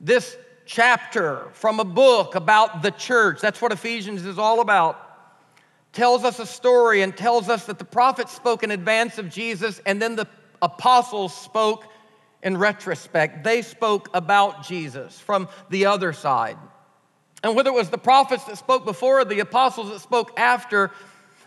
This 0.00 0.36
chapter 0.66 1.46
from 1.52 1.78
a 1.78 1.84
book 1.84 2.34
about 2.34 2.82
the 2.82 2.90
church, 2.90 3.40
that's 3.40 3.62
what 3.62 3.70
Ephesians 3.70 4.26
is 4.26 4.36
all 4.36 4.60
about, 4.60 4.98
tells 5.92 6.24
us 6.24 6.40
a 6.40 6.46
story 6.46 7.02
and 7.02 7.16
tells 7.16 7.48
us 7.48 7.66
that 7.66 7.78
the 7.78 7.84
prophets 7.84 8.34
spoke 8.34 8.64
in 8.64 8.72
advance 8.72 9.16
of 9.18 9.30
Jesus 9.30 9.80
and 9.86 10.02
then 10.02 10.16
the 10.16 10.26
apostles 10.60 11.32
spoke 11.36 11.84
in 12.42 12.56
retrospect. 12.56 13.44
They 13.44 13.62
spoke 13.62 14.08
about 14.12 14.66
Jesus 14.66 15.20
from 15.20 15.48
the 15.68 15.86
other 15.86 16.12
side. 16.12 16.58
And 17.44 17.54
whether 17.54 17.70
it 17.70 17.74
was 17.74 17.90
the 17.90 17.98
prophets 17.98 18.42
that 18.44 18.58
spoke 18.58 18.84
before 18.84 19.20
or 19.20 19.24
the 19.24 19.38
apostles 19.38 19.90
that 19.90 20.00
spoke 20.00 20.36
after, 20.36 20.90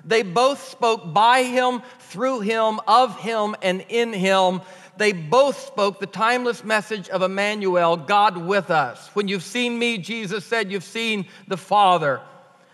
they 0.05 0.23
both 0.23 0.69
spoke 0.69 1.13
by 1.13 1.43
him, 1.43 1.81
through 1.99 2.41
him, 2.41 2.79
of 2.87 3.19
him, 3.19 3.55
and 3.61 3.85
in 3.89 4.13
him. 4.13 4.61
They 4.97 5.11
both 5.11 5.57
spoke 5.59 5.99
the 5.99 6.05
timeless 6.05 6.63
message 6.63 7.09
of 7.09 7.21
Emmanuel, 7.21 7.97
God 7.97 8.37
with 8.37 8.69
us. 8.69 9.09
When 9.13 9.27
you've 9.27 9.43
seen 9.43 9.79
me, 9.79 9.97
Jesus 9.97 10.45
said, 10.45 10.71
you've 10.71 10.83
seen 10.83 11.27
the 11.47 11.57
Father. 11.57 12.21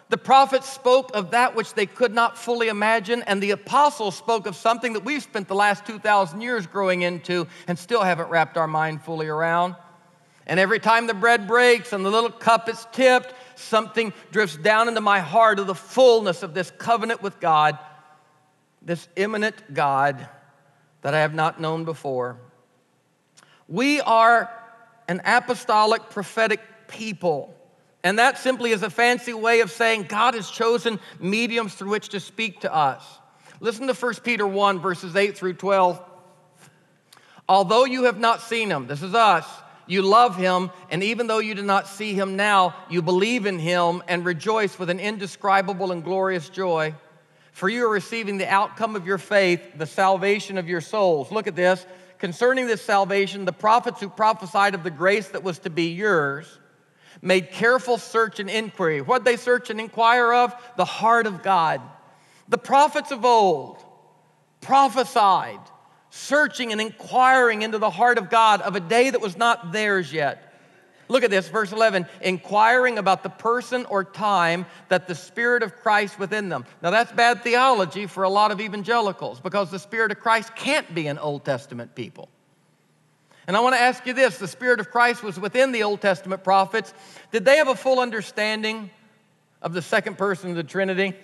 The 0.10 0.18
prophets 0.18 0.68
spoke 0.68 1.16
of 1.16 1.32
that 1.32 1.56
which 1.56 1.76
they 1.76 1.86
could 1.86 2.14
not 2.14 2.36
fully 2.36 2.68
imagine, 2.68 3.22
and 3.28 3.42
the 3.42 3.52
apostles 3.52 4.18
spoke 4.18 4.48
of 4.48 4.56
something 4.56 4.94
that 4.94 5.06
we've 5.06 5.22
spent 5.22 5.48
the 5.48 5.56
last 5.56 5.86
2,000 5.86 6.42
years 6.42 6.66
growing 6.66 7.04
into 7.04 7.48
and 7.68 7.78
still 7.78 8.02
haven't 8.02 8.30
wrapped 8.30 8.58
our 8.58 8.68
mind 8.68 9.04
fully 9.04 9.28
around. 9.28 9.76
And 10.48 10.60
every 10.60 10.80
time 10.80 11.06
the 11.06 11.14
bread 11.14 11.48
breaks 11.48 11.94
and 11.94 12.04
the 12.04 12.10
little 12.10 12.32
cup 12.32 12.68
is 12.68 12.88
tipped, 12.92 13.36
something 13.60 14.14
drifts 14.32 14.58
down 14.58 14.88
into 14.88 15.02
my 15.02 15.20
heart 15.20 15.60
of 15.60 15.68
the 15.68 15.76
fullness 15.76 16.44
of 16.44 16.54
this 16.54 16.72
covenant 16.72 17.22
with 17.22 17.40
God, 17.40 17.78
this 18.82 19.08
immanent 19.16 19.74
God 19.74 20.28
that 21.02 21.14
I 21.14 21.20
have 21.20 21.34
not 21.34 21.60
known 21.60 21.86
before. 21.86 22.38
We 23.68 24.02
are 24.02 24.52
an 25.08 25.22
apostolic 25.26 26.10
prophetic 26.10 26.62
people. 26.88 27.56
And 28.04 28.20
that 28.20 28.38
simply 28.38 28.72
is 28.72 28.84
a 28.84 28.90
fancy 28.90 29.34
way 29.34 29.60
of 29.60 29.72
saying 29.72 30.04
God 30.04 30.34
has 30.34 30.50
chosen 30.50 31.00
mediums 31.20 31.76
through 31.76 31.90
which 31.90 32.10
to 32.10 32.20
speak 32.20 32.62
to 32.62 32.74
us. 32.74 33.04
Listen 33.60 33.88
to 33.88 33.94
1 33.94 34.16
Peter 34.24 34.48
1, 34.48 34.80
verses 34.80 35.16
8 35.16 35.38
through 35.38 35.54
12. 35.54 36.02
Although 37.48 37.86
you 37.86 38.04
have 38.04 38.20
not 38.20 38.42
seen 38.42 38.70
him, 38.70 38.88
this 38.88 39.02
is 39.02 39.14
us, 39.14 39.46
you 39.90 40.02
love 40.02 40.36
him, 40.36 40.70
and 40.90 41.04
even 41.04 41.28
though 41.28 41.40
you 41.40 41.56
do 41.56 41.64
not 41.64 41.88
see 41.88 42.14
him 42.14 42.36
now, 42.36 42.76
you 42.90 43.02
believe 43.02 43.46
in 43.46 43.58
him 43.58 44.04
and 44.08 44.24
rejoice 44.24 44.78
with 44.78 44.90
an 44.90 45.00
indescribable 45.00 45.92
and 45.92 46.04
glorious 46.04 46.50
joy. 46.50 46.94
For 47.52 47.68
you 47.68 47.86
are 47.86 47.92
receiving 47.92 48.38
the 48.38 48.48
outcome 48.48 48.96
of 48.96 49.08
your 49.08 49.18
faith, 49.18 49.62
the 49.78 49.86
salvation 49.86 50.58
of 50.58 50.70
your 50.70 50.82
souls. 50.82 51.32
Look 51.32 51.48
at 51.48 51.56
this. 51.56 51.86
Concerning 52.20 52.68
this 52.68 52.82
salvation, 52.82 53.46
the 53.46 53.52
prophets 53.52 54.00
who 54.00 54.10
prophesied 54.10 54.76
of 54.76 54.84
the 54.84 54.92
grace 54.92 55.30
that 55.30 55.44
was 55.44 55.60
to 55.60 55.70
be 55.70 55.92
yours 55.94 56.60
made 57.22 57.52
careful 57.52 57.98
search 57.98 58.40
and 58.40 58.50
inquiry. 58.50 59.02
What 59.02 59.24
they 59.26 59.38
search 59.38 59.70
and 59.70 59.80
inquire 59.80 60.32
of? 60.32 60.54
The 60.78 60.86
heart 60.86 61.28
of 61.28 61.44
God. 61.44 61.82
The 62.48 62.58
prophets 62.58 63.12
of 63.12 63.26
old 63.26 63.84
prophesied 64.62 65.60
searching 66.10 66.72
and 66.72 66.82
inquiring 66.82 67.62
into 67.62 67.78
the 67.78 67.90
heart 67.90 68.18
of 68.18 68.30
God 68.30 68.62
of 68.62 68.76
a 68.76 68.80
day 68.80 69.10
that 69.10 69.22
was 69.22 69.38
not 69.38 69.72
theirs 69.72 70.12
yet. 70.12 70.46
Look 71.10 71.24
at 71.24 71.32
this, 71.32 71.48
verse 71.48 71.72
11, 71.72 72.06
inquiring 72.22 73.00
about 73.00 73.24
the 73.24 73.30
person 73.30 73.86
or 73.86 74.04
time 74.04 74.68
that 74.90 75.08
the 75.08 75.16
Spirit 75.16 75.64
of 75.64 75.76
Christ 75.78 76.20
within 76.20 76.50
them. 76.50 76.66
Now, 76.84 76.92
that's 76.92 77.12
bad 77.12 77.44
theology 77.44 78.06
for 78.06 78.24
a 78.24 78.30
lot 78.30 78.52
of 78.52 78.62
evangelicals 78.62 79.40
because 79.40 79.72
the 79.72 79.80
Spirit 79.80 80.12
of 80.12 80.20
Christ 80.20 80.56
can't 80.56 80.94
be 80.94 81.08
in 81.08 81.18
Old 81.18 81.44
Testament 81.44 81.96
people. 81.96 82.30
And 83.48 83.58
I 83.58 83.62
want 83.62 83.74
to 83.76 83.82
ask 83.82 84.06
you 84.06 84.14
this 84.14 84.38
the 84.38 84.48
Spirit 84.48 84.80
of 84.80 84.92
Christ 84.92 85.24
was 85.24 85.40
within 85.40 85.72
the 85.72 85.82
Old 85.82 86.00
Testament 86.00 86.44
prophets. 86.44 86.94
Did 87.32 87.44
they 87.44 87.58
have 87.58 87.68
a 87.68 87.76
full 87.76 88.00
understanding 88.00 88.92
of 89.64 89.74
the 89.74 89.82
second 89.82 90.20
person 90.20 90.52
of 90.52 90.56
the 90.56 90.64
Trinity? 90.64 91.16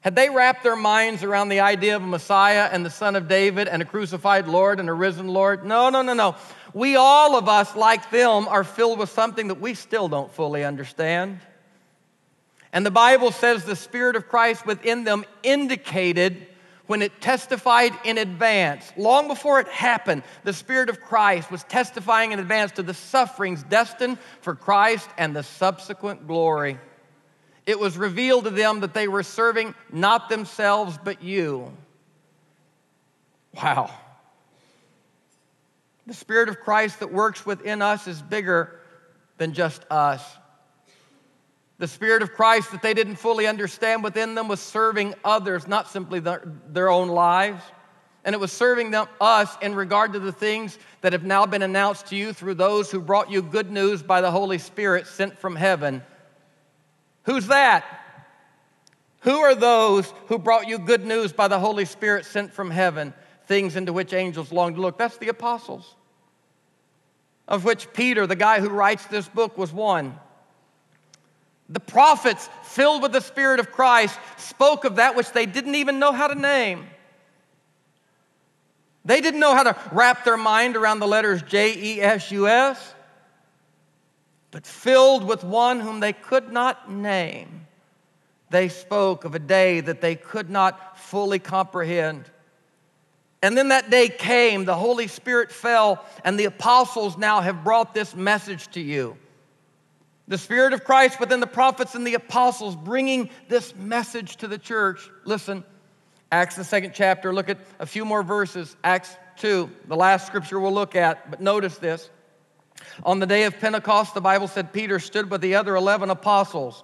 Had 0.00 0.16
they 0.16 0.30
wrapped 0.30 0.62
their 0.62 0.76
minds 0.76 1.22
around 1.22 1.50
the 1.50 1.60
idea 1.60 1.94
of 1.94 2.02
a 2.02 2.06
Messiah 2.06 2.70
and 2.72 2.84
the 2.84 2.90
Son 2.90 3.16
of 3.16 3.28
David 3.28 3.68
and 3.68 3.82
a 3.82 3.84
crucified 3.84 4.48
Lord 4.48 4.80
and 4.80 4.88
a 4.88 4.94
risen 4.94 5.28
Lord? 5.28 5.66
No, 5.66 5.90
no, 5.90 6.00
no, 6.00 6.14
no. 6.14 6.36
We, 6.72 6.96
all 6.96 7.36
of 7.36 7.48
us, 7.48 7.76
like 7.76 8.10
them, 8.10 8.48
are 8.48 8.64
filled 8.64 8.98
with 8.98 9.10
something 9.10 9.48
that 9.48 9.60
we 9.60 9.74
still 9.74 10.08
don't 10.08 10.32
fully 10.32 10.64
understand. 10.64 11.40
And 12.72 12.86
the 12.86 12.90
Bible 12.90 13.30
says 13.30 13.64
the 13.64 13.76
Spirit 13.76 14.16
of 14.16 14.28
Christ 14.28 14.64
within 14.64 15.04
them 15.04 15.24
indicated 15.42 16.46
when 16.86 17.02
it 17.02 17.20
testified 17.20 17.92
in 18.04 18.16
advance, 18.16 18.90
long 18.96 19.28
before 19.28 19.60
it 19.60 19.68
happened, 19.68 20.22
the 20.44 20.52
Spirit 20.52 20.88
of 20.88 21.00
Christ 21.00 21.50
was 21.50 21.62
testifying 21.64 22.32
in 22.32 22.40
advance 22.40 22.72
to 22.72 22.82
the 22.82 22.94
sufferings 22.94 23.62
destined 23.64 24.18
for 24.40 24.54
Christ 24.54 25.08
and 25.18 25.36
the 25.36 25.42
subsequent 25.42 26.26
glory 26.26 26.78
it 27.70 27.78
was 27.78 27.96
revealed 27.96 28.44
to 28.44 28.50
them 28.50 28.80
that 28.80 28.94
they 28.94 29.06
were 29.06 29.22
serving 29.22 29.76
not 29.92 30.28
themselves, 30.28 30.98
but 31.04 31.22
you. 31.22 31.72
Wow. 33.54 33.92
The 36.04 36.14
Spirit 36.14 36.48
of 36.48 36.58
Christ 36.58 36.98
that 36.98 37.12
works 37.12 37.46
within 37.46 37.80
us 37.80 38.08
is 38.08 38.20
bigger 38.20 38.80
than 39.38 39.52
just 39.52 39.84
us. 39.88 40.20
The 41.78 41.86
Spirit 41.86 42.22
of 42.22 42.32
Christ 42.32 42.72
that 42.72 42.82
they 42.82 42.92
didn't 42.92 43.16
fully 43.16 43.46
understand 43.46 44.02
within 44.02 44.34
them 44.34 44.48
was 44.48 44.58
serving 44.58 45.14
others, 45.24 45.68
not 45.68 45.88
simply 45.88 46.18
their, 46.18 46.90
own 46.90 47.06
lives. 47.06 47.62
And 48.24 48.34
it 48.34 48.38
was 48.38 48.50
serving 48.50 48.90
them, 48.90 49.06
us 49.20 49.56
in 49.62 49.76
regard 49.76 50.14
to 50.14 50.18
the 50.18 50.32
things 50.32 50.76
that 51.02 51.12
have 51.12 51.24
now 51.24 51.46
been 51.46 51.62
announced 51.62 52.06
to 52.08 52.16
you 52.16 52.32
through 52.32 52.54
those 52.54 52.90
who 52.90 53.00
brought 53.00 53.30
you 53.30 53.42
good 53.42 53.70
news 53.70 54.02
by 54.02 54.20
the 54.20 54.32
Holy 54.32 54.58
Spirit 54.58 55.06
sent 55.06 55.38
from 55.38 55.54
heaven 55.54 56.02
Who's 57.24 57.46
that? 57.48 57.84
Who 59.20 59.38
are 59.38 59.54
those 59.54 60.12
who 60.26 60.38
brought 60.38 60.68
you 60.68 60.78
good 60.78 61.04
news 61.04 61.32
by 61.32 61.48
the 61.48 61.58
Holy 61.58 61.84
Spirit 61.84 62.24
sent 62.24 62.52
from 62.52 62.70
heaven, 62.70 63.12
things 63.46 63.76
into 63.76 63.92
which 63.92 64.12
angels 64.12 64.50
long 64.50 64.74
to 64.74 64.80
look? 64.80 64.96
That's 64.96 65.18
the 65.18 65.28
apostles, 65.28 65.94
of 67.46 67.64
which 67.64 67.92
Peter, 67.92 68.26
the 68.26 68.36
guy 68.36 68.60
who 68.60 68.70
writes 68.70 69.04
this 69.06 69.28
book, 69.28 69.58
was 69.58 69.72
one. 69.72 70.18
The 71.68 71.80
prophets, 71.80 72.48
filled 72.64 73.02
with 73.02 73.12
the 73.12 73.20
Spirit 73.20 73.60
of 73.60 73.70
Christ, 73.70 74.18
spoke 74.38 74.84
of 74.84 74.96
that 74.96 75.14
which 75.14 75.30
they 75.32 75.46
didn't 75.46 75.74
even 75.74 75.98
know 75.98 76.12
how 76.12 76.26
to 76.26 76.34
name. 76.34 76.86
They 79.04 79.20
didn't 79.20 79.40
know 79.40 79.54
how 79.54 79.64
to 79.64 79.76
wrap 79.92 80.24
their 80.24 80.36
mind 80.36 80.76
around 80.76 81.00
the 81.00 81.06
letters 81.06 81.42
J 81.42 81.74
E 81.76 82.00
S 82.00 82.30
U 82.32 82.48
S 82.48 82.94
but 84.50 84.66
filled 84.66 85.24
with 85.24 85.44
one 85.44 85.80
whom 85.80 86.00
they 86.00 86.12
could 86.12 86.52
not 86.52 86.90
name, 86.90 87.66
they 88.50 88.68
spoke 88.68 89.24
of 89.24 89.34
a 89.34 89.38
day 89.38 89.80
that 89.80 90.00
they 90.00 90.16
could 90.16 90.50
not 90.50 90.98
fully 90.98 91.38
comprehend. 91.38 92.24
And 93.42 93.56
then 93.56 93.68
that 93.68 93.90
day 93.90 94.08
came, 94.08 94.64
the 94.64 94.74
Holy 94.74 95.06
Spirit 95.06 95.50
fell, 95.50 96.04
and 96.24 96.38
the 96.38 96.44
apostles 96.44 97.16
now 97.16 97.40
have 97.40 97.64
brought 97.64 97.94
this 97.94 98.14
message 98.14 98.68
to 98.72 98.80
you. 98.80 99.16
The 100.28 100.36
Spirit 100.36 100.72
of 100.72 100.84
Christ 100.84 101.18
within 101.18 101.40
the 101.40 101.46
prophets 101.46 101.94
and 101.94 102.06
the 102.06 102.14
apostles 102.14 102.76
bringing 102.76 103.30
this 103.48 103.74
message 103.74 104.36
to 104.36 104.48
the 104.48 104.58
church. 104.58 105.10
Listen, 105.24 105.64
Acts, 106.30 106.56
the 106.56 106.64
second 106.64 106.92
chapter, 106.94 107.32
look 107.32 107.48
at 107.48 107.58
a 107.78 107.86
few 107.86 108.04
more 108.04 108.22
verses. 108.22 108.76
Acts 108.84 109.16
2, 109.38 109.68
the 109.88 109.96
last 109.96 110.26
scripture 110.26 110.60
we'll 110.60 110.72
look 110.72 110.94
at, 110.94 111.30
but 111.30 111.40
notice 111.40 111.78
this. 111.78 112.10
On 113.04 113.18
the 113.18 113.26
day 113.26 113.44
of 113.44 113.58
Pentecost, 113.58 114.14
the 114.14 114.20
Bible 114.20 114.48
said 114.48 114.72
Peter 114.72 114.98
stood 114.98 115.30
with 115.30 115.40
the 115.40 115.54
other 115.54 115.74
11 115.74 116.10
apostles. 116.10 116.82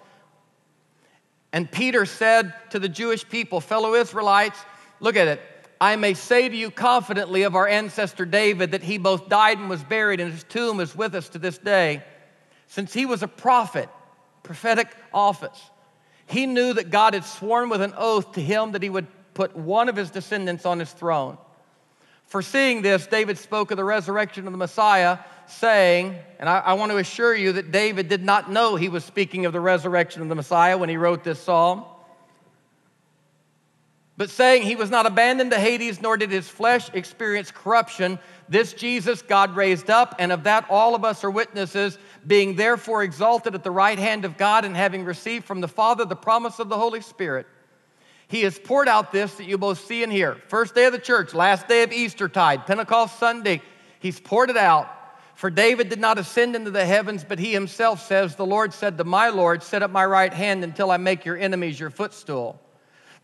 And 1.53 1.71
Peter 1.71 2.05
said 2.07 2.53
to 2.71 2.79
the 2.79 2.89
Jewish 2.89 3.29
people, 3.29 3.61
fellow 3.61 3.95
Israelites, 3.95 4.59
look 5.01 5.17
at 5.17 5.29
it. 5.29 5.41
I 5.81 5.97
may 5.97 6.15
say 6.15 6.49
to 6.49 6.57
you 6.57 6.71
confidently 6.71 7.43
of 7.43 7.55
our 7.55 7.69
ancestor 7.69 8.25
David 8.25 8.73
that 8.73 8.83
he 8.83 8.99
both 8.99 9.29
died 9.29 9.59
and 9.59 9.69
was 9.69 9.83
buried, 9.85 10.21
and 10.21 10.33
his 10.33 10.45
tomb 10.45 10.81
is 10.81 10.97
with 10.97 11.15
us 11.15 11.29
to 11.31 11.39
this 11.39 11.59
day. 11.59 12.03
Since 12.67 12.93
he 12.93 13.07
was 13.07 13.23
a 13.23 13.29
prophet, 13.29 13.89
prophetic 14.43 14.89
office, 15.13 15.61
he 16.27 16.47
knew 16.47 16.73
that 16.73 16.91
God 16.91 17.15
had 17.15 17.25
sworn 17.25 17.69
with 17.69 17.83
an 17.83 17.95
oath 17.97 18.33
to 18.33 18.41
him 18.41 18.73
that 18.73 18.83
he 18.83 18.89
would 18.89 19.07
put 19.35 19.55
one 19.55 19.89
of 19.89 19.97
his 19.97 20.11
descendants 20.11 20.65
on 20.65 20.79
his 20.79 20.91
throne. 20.91 21.37
Foreseeing 22.27 22.83
this, 22.83 23.07
David 23.07 23.39
spoke 23.39 23.71
of 23.71 23.77
the 23.77 23.85
resurrection 23.85 24.47
of 24.47 24.53
the 24.53 24.59
Messiah, 24.59 25.19
saying, 25.47 26.17
and 26.41 26.49
I, 26.49 26.59
I, 26.59 26.73
want 26.73 26.91
to 26.91 26.99
assure 26.99 27.35
you 27.35 27.53
that 27.53 27.71
David 27.71 28.09
did 28.09 28.25
not 28.25 28.51
know 28.51 28.75
he 28.75 28.89
was 28.89 29.05
speaking 29.05 29.47
of 29.47 29.53
the 29.53 29.61
resurrection 29.61 30.23
of 30.23 30.29
the 30.29 30.35
Messiah 30.35 30.77
when 30.77 30.89
he 30.89 30.97
wrote 30.97 31.23
this 31.23 31.41
psalm, 31.41 31.85
but 34.17 34.29
saying 34.29 34.63
he 34.63 34.75
was 34.75 34.91
not 34.91 35.07
abandoned 35.07 35.53
to 35.53 35.59
Hades, 35.59 36.01
nor 36.03 36.17
did 36.17 36.33
his 36.33 36.49
flesh 36.49 36.89
experience 36.95 37.53
corruption. 37.53 38.19
This 38.49 38.73
Jesus 38.73 39.23
God 39.23 39.55
raised 39.55 39.89
up, 39.89 40.17
and 40.19 40.33
of 40.33 40.45
that 40.45 40.67
all 40.69 40.97
of 40.97 41.05
us 41.05 41.23
are 41.23 41.31
witnesses, 41.31 41.97
being 42.27 42.57
therefore 42.57 43.05
exalted 43.05 43.55
at 43.55 43.63
the 43.63 43.71
right 43.71 43.99
hand 43.99 44.25
of 44.25 44.37
God, 44.37 44.65
and 44.65 44.77
having 44.77 45.05
received 45.05 45.45
from 45.45 45.61
the 45.61 45.69
Father 45.69 46.05
the 46.05 46.17
promise 46.17 46.59
of 46.59 46.69
the 46.69 46.79
Holy 46.79 47.03
Spirit 47.03 47.47
he 48.29 48.43
has 48.43 48.59
poured 48.59 48.89
out 48.89 49.13
this 49.13 49.35
that 49.35 49.47
you 49.47 49.57
both 49.57 49.85
see 49.87 50.03
and 50.03 50.13
hear. 50.13 50.37
First 50.49 50.75
day 50.75 50.87
of 50.87 50.93
the 50.93 50.99
church, 50.99 51.35
last 51.35 51.69
day 51.69 51.83
of 51.83 51.93
Easter 51.93 52.29
tide, 52.29 52.67
Pentecost 52.67 53.19
Sunday, 53.19 53.63
he's 54.01 54.19
poured 54.19 54.51
it 54.51 54.57
out. 54.57 54.91
For 55.37 55.51
David 55.51 55.91
did 55.91 56.01
not 56.01 56.19
ascend 56.19 56.57
into 56.57 56.71
the 56.71 56.87
heavens, 56.87 57.23
but 57.23 57.39
he 57.39 57.53
himself 57.53 58.05
says, 58.05 58.35
The 58.35 58.47
Lord 58.47 58.73
said 58.73 58.97
to 58.99 59.05
my 59.05 59.29
Lord, 59.29 59.63
Sit 59.63 59.83
at 59.83 59.91
my 59.91 60.05
right 60.05 60.33
hand 60.33 60.65
until 60.65 60.91
I 60.91 60.97
make 60.97 61.25
your 61.25 61.37
enemies 61.37 61.79
your 61.79 61.91
footstool. 61.91 62.59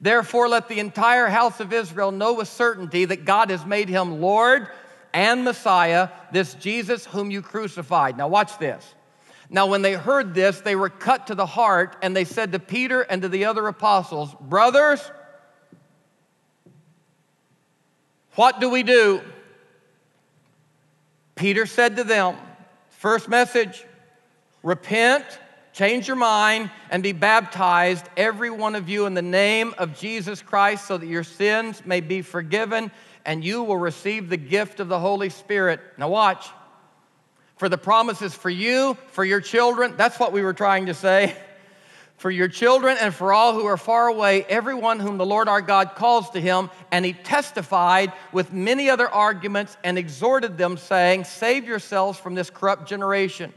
Therefore, 0.01 0.49
let 0.49 0.69
the 0.69 0.79
entire 0.79 1.29
house 1.29 1.59
of 1.59 1.73
Israel 1.73 2.11
know 2.11 2.35
with 2.35 2.49
certainty 2.49 3.07
that 3.07 3.25
God 3.25 3.51
has 3.51 3.65
made 3.65 3.88
him 3.88 4.21
Lord 4.21 4.69
and 5.15 5.45
Messiah, 5.45 6.11
this 6.33 6.55
Jesus 6.55 7.07
whom 7.07 7.31
you 7.31 7.41
crucified. 7.41 8.17
Now, 8.17 8.29
watch 8.29 8.59
this. 8.59 8.95
Now, 9.53 9.67
when 9.67 9.83
they 9.83 9.93
heard 9.93 10.33
this, 10.33 10.62
they 10.62 10.75
were 10.75 10.88
cut 10.88 11.27
to 11.27 11.35
the 11.35 11.45
heart, 11.45 11.97
and 12.01 12.17
they 12.17 12.25
said 12.25 12.53
to 12.53 12.59
Peter 12.59 13.03
and 13.03 13.21
to 13.21 13.29
the 13.29 13.45
other 13.45 13.69
apostles, 13.69 14.35
Brothers, 14.41 14.99
what 18.35 18.61
do 18.61 18.71
we 18.71 18.83
do? 18.83 19.21
Peter 21.35 21.67
said 21.67 21.97
to 21.97 22.05
them, 22.05 22.38
First 22.88 23.29
message, 23.29 23.85
repent, 24.62 25.27
change 25.75 26.09
your 26.09 26.17
mind, 26.17 26.71
and 26.88 27.03
be 27.03 27.12
baptized, 27.12 28.07
every 28.17 28.51
one 28.51 28.75
of 28.75 28.88
you, 28.88 29.05
in 29.05 29.12
the 29.12 29.21
name 29.21 29.75
of 29.77 29.99
Jesus 29.99 30.41
Christ, 30.41 30.87
so 30.87 30.97
that 30.97 31.07
your 31.07 31.25
sins 31.25 31.83
may 31.85 32.01
be 32.01 32.23
forgiven, 32.23 32.91
and 33.27 33.45
you 33.45 33.62
will 33.62 33.77
receive 33.77 34.31
the 34.31 34.38
gift 34.38 34.81
of 34.81 34.88
the 34.88 34.99
Holy 34.99 35.29
Spirit. 35.29 35.81
Now, 35.99 36.09
watch 36.09 36.49
for 37.57 37.69
the 37.69 37.79
promises 37.79 38.35
for 38.35 38.51
you, 38.51 38.97
for 39.09 39.25
your 39.25 39.41
children. 39.41 39.95
That's 39.97 40.19
what 40.19 40.33
we 40.33 40.43
were 40.43 40.55
trying 40.55 40.87
to 40.87 40.95
say. 40.95 41.37
For 42.17 42.31
your 42.31 42.49
children 42.49 42.97
and 43.01 43.12
for 43.12 43.33
all 43.33 43.53
who 43.53 43.67
are 43.67 43.77
far 43.77 44.07
away, 44.07 44.45
everyone 44.45 45.01
whom 45.01 45.19
the 45.19 45.27
Lord 45.27 45.49
our 45.49 45.61
God 45.61 45.97
calls 45.97 46.31
to 46.31 46.41
him. 46.41 46.71
And 46.93 47.05
he 47.05 47.15
testified 47.15 48.12
with 48.33 48.53
many 48.53 48.88
other 48.88 49.09
arguments 49.09 49.77
and 49.83 49.99
exhorted 49.99 50.57
them, 50.57 50.77
saying, 50.77 51.25
Save 51.25 51.67
yourselves 51.67 52.19
from 52.19 52.37
this 52.37 52.49
corrupt 52.49 52.88
generation. 52.88 53.53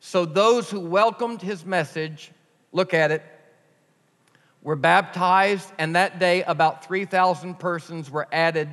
So 0.00 0.24
those 0.24 0.68
who 0.68 0.80
welcomed 0.80 1.40
his 1.40 1.64
message, 1.64 2.32
look 2.72 2.94
at 2.94 3.12
it, 3.12 3.22
were 4.62 4.76
baptized, 4.76 5.70
and 5.78 5.94
that 5.94 6.18
day 6.18 6.42
about 6.42 6.84
3,000 6.84 7.58
persons 7.60 8.10
were 8.10 8.26
added 8.32 8.68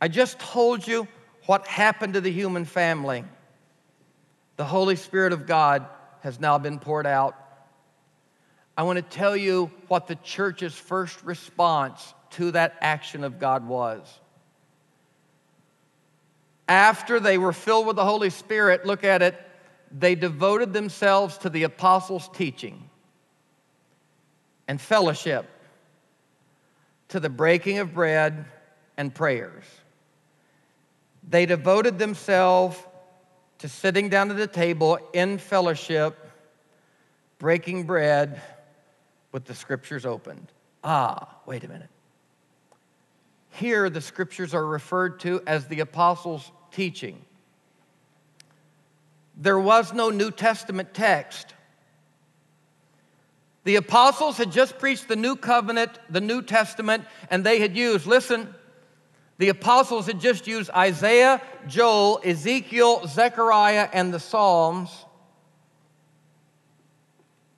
I 0.00 0.08
just 0.08 0.38
told 0.38 0.86
you 0.86 1.08
what 1.46 1.66
happened 1.66 2.14
to 2.14 2.20
the 2.20 2.30
human 2.30 2.64
family. 2.64 3.24
The 4.56 4.64
Holy 4.64 4.96
Spirit 4.96 5.32
of 5.32 5.46
God 5.46 5.86
has 6.20 6.38
now 6.38 6.58
been 6.58 6.78
poured 6.78 7.06
out. 7.06 7.34
I 8.76 8.82
want 8.82 8.96
to 8.96 9.02
tell 9.02 9.36
you 9.36 9.70
what 9.88 10.06
the 10.06 10.14
church's 10.16 10.74
first 10.74 11.22
response 11.24 12.14
to 12.30 12.52
that 12.52 12.76
action 12.80 13.24
of 13.24 13.40
God 13.40 13.66
was. 13.66 14.20
After 16.68 17.18
they 17.18 17.38
were 17.38 17.52
filled 17.52 17.86
with 17.86 17.96
the 17.96 18.04
Holy 18.04 18.30
Spirit, 18.30 18.84
look 18.84 19.02
at 19.02 19.22
it, 19.22 19.40
they 19.90 20.14
devoted 20.14 20.72
themselves 20.72 21.38
to 21.38 21.50
the 21.50 21.62
apostles' 21.62 22.28
teaching 22.34 22.90
and 24.68 24.78
fellowship, 24.78 25.46
to 27.08 27.18
the 27.18 27.30
breaking 27.30 27.78
of 27.78 27.94
bread 27.94 28.44
and 28.98 29.14
prayers. 29.14 29.64
They 31.28 31.44
devoted 31.44 31.98
themselves 31.98 32.78
to 33.58 33.68
sitting 33.68 34.08
down 34.08 34.30
at 34.30 34.36
the 34.36 34.46
table 34.46 34.98
in 35.12 35.38
fellowship, 35.38 36.16
breaking 37.38 37.84
bread 37.84 38.40
with 39.32 39.44
the 39.44 39.54
scriptures 39.54 40.06
opened. 40.06 40.46
Ah, 40.82 41.36
wait 41.44 41.64
a 41.64 41.68
minute. 41.68 41.90
Here, 43.50 43.90
the 43.90 44.00
scriptures 44.00 44.54
are 44.54 44.64
referred 44.64 45.20
to 45.20 45.42
as 45.46 45.66
the 45.66 45.80
apostles' 45.80 46.50
teaching. 46.70 47.24
There 49.36 49.58
was 49.58 49.92
no 49.92 50.10
New 50.10 50.30
Testament 50.30 50.94
text. 50.94 51.54
The 53.64 53.76
apostles 53.76 54.38
had 54.38 54.50
just 54.50 54.78
preached 54.78 55.08
the 55.08 55.16
new 55.16 55.36
covenant, 55.36 55.98
the 56.08 56.20
New 56.20 56.40
Testament, 56.40 57.04
and 57.30 57.44
they 57.44 57.60
had 57.60 57.76
used, 57.76 58.06
listen, 58.06 58.54
the 59.38 59.48
apostles 59.50 60.06
had 60.06 60.20
just 60.20 60.46
used 60.48 60.68
Isaiah, 60.70 61.40
Joel, 61.68 62.20
Ezekiel, 62.24 63.06
Zechariah, 63.06 63.88
and 63.92 64.12
the 64.12 64.18
Psalms. 64.18 64.90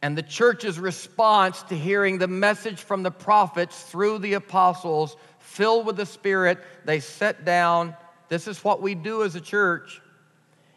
And 0.03 0.17
the 0.17 0.23
church's 0.23 0.79
response 0.79 1.63
to 1.65 1.77
hearing 1.77 2.19
the 2.19 2.29
message 2.29 2.81
from 2.81 3.03
the 3.03 3.11
prophets 3.11 3.83
through 3.83 4.19
the 4.19 4.35
apostles, 4.35 5.17
filled 5.39 5.87
with 5.87 5.97
the 5.97 6.07
Spirit, 6.07 6.59
they 6.85 7.01
sat 7.01 7.45
down. 7.45 7.95
This 8.29 8.47
is 8.47 8.63
what 8.63 8.83
we 8.83 8.95
do 8.95 9.23
as 9.23 9.35
a 9.35 9.41
church. 9.41 10.01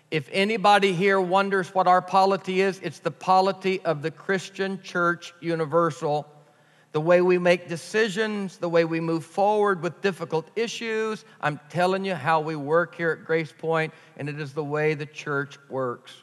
If 0.10 0.30
anybody 0.32 0.94
here 0.94 1.20
wonders 1.20 1.74
what 1.74 1.88
our 1.88 2.02
polity 2.02 2.62
is, 2.62 2.80
it's 2.80 3.00
the 3.00 3.12
polity 3.12 3.82
of 3.82 4.02
the 4.02 4.12
Christian 4.12 4.82
Church 4.82 5.34
Universal 5.42 6.28
the 6.94 7.02
way 7.02 7.22
we 7.22 7.40
make 7.40 7.68
decisions, 7.68 8.58
the 8.58 8.70
way 8.70 8.86
we 8.86 9.00
move 9.00 9.26
forward 9.26 9.82
with 9.82 10.00
difficult 10.02 10.48
issues. 10.56 11.26
I'm 11.42 11.60
telling 11.70 12.06
you 12.06 12.14
how 12.14 12.40
we 12.40 12.56
work 12.56 12.96
here 12.96 13.12
at 13.12 13.26
Grace 13.26 13.52
Point, 13.52 13.94
and 14.16 14.30
it 14.30 14.40
is 14.40 14.54
the 14.54 14.64
way 14.64 14.94
the 14.94 15.08
church 15.08 15.58
works. 15.70 16.14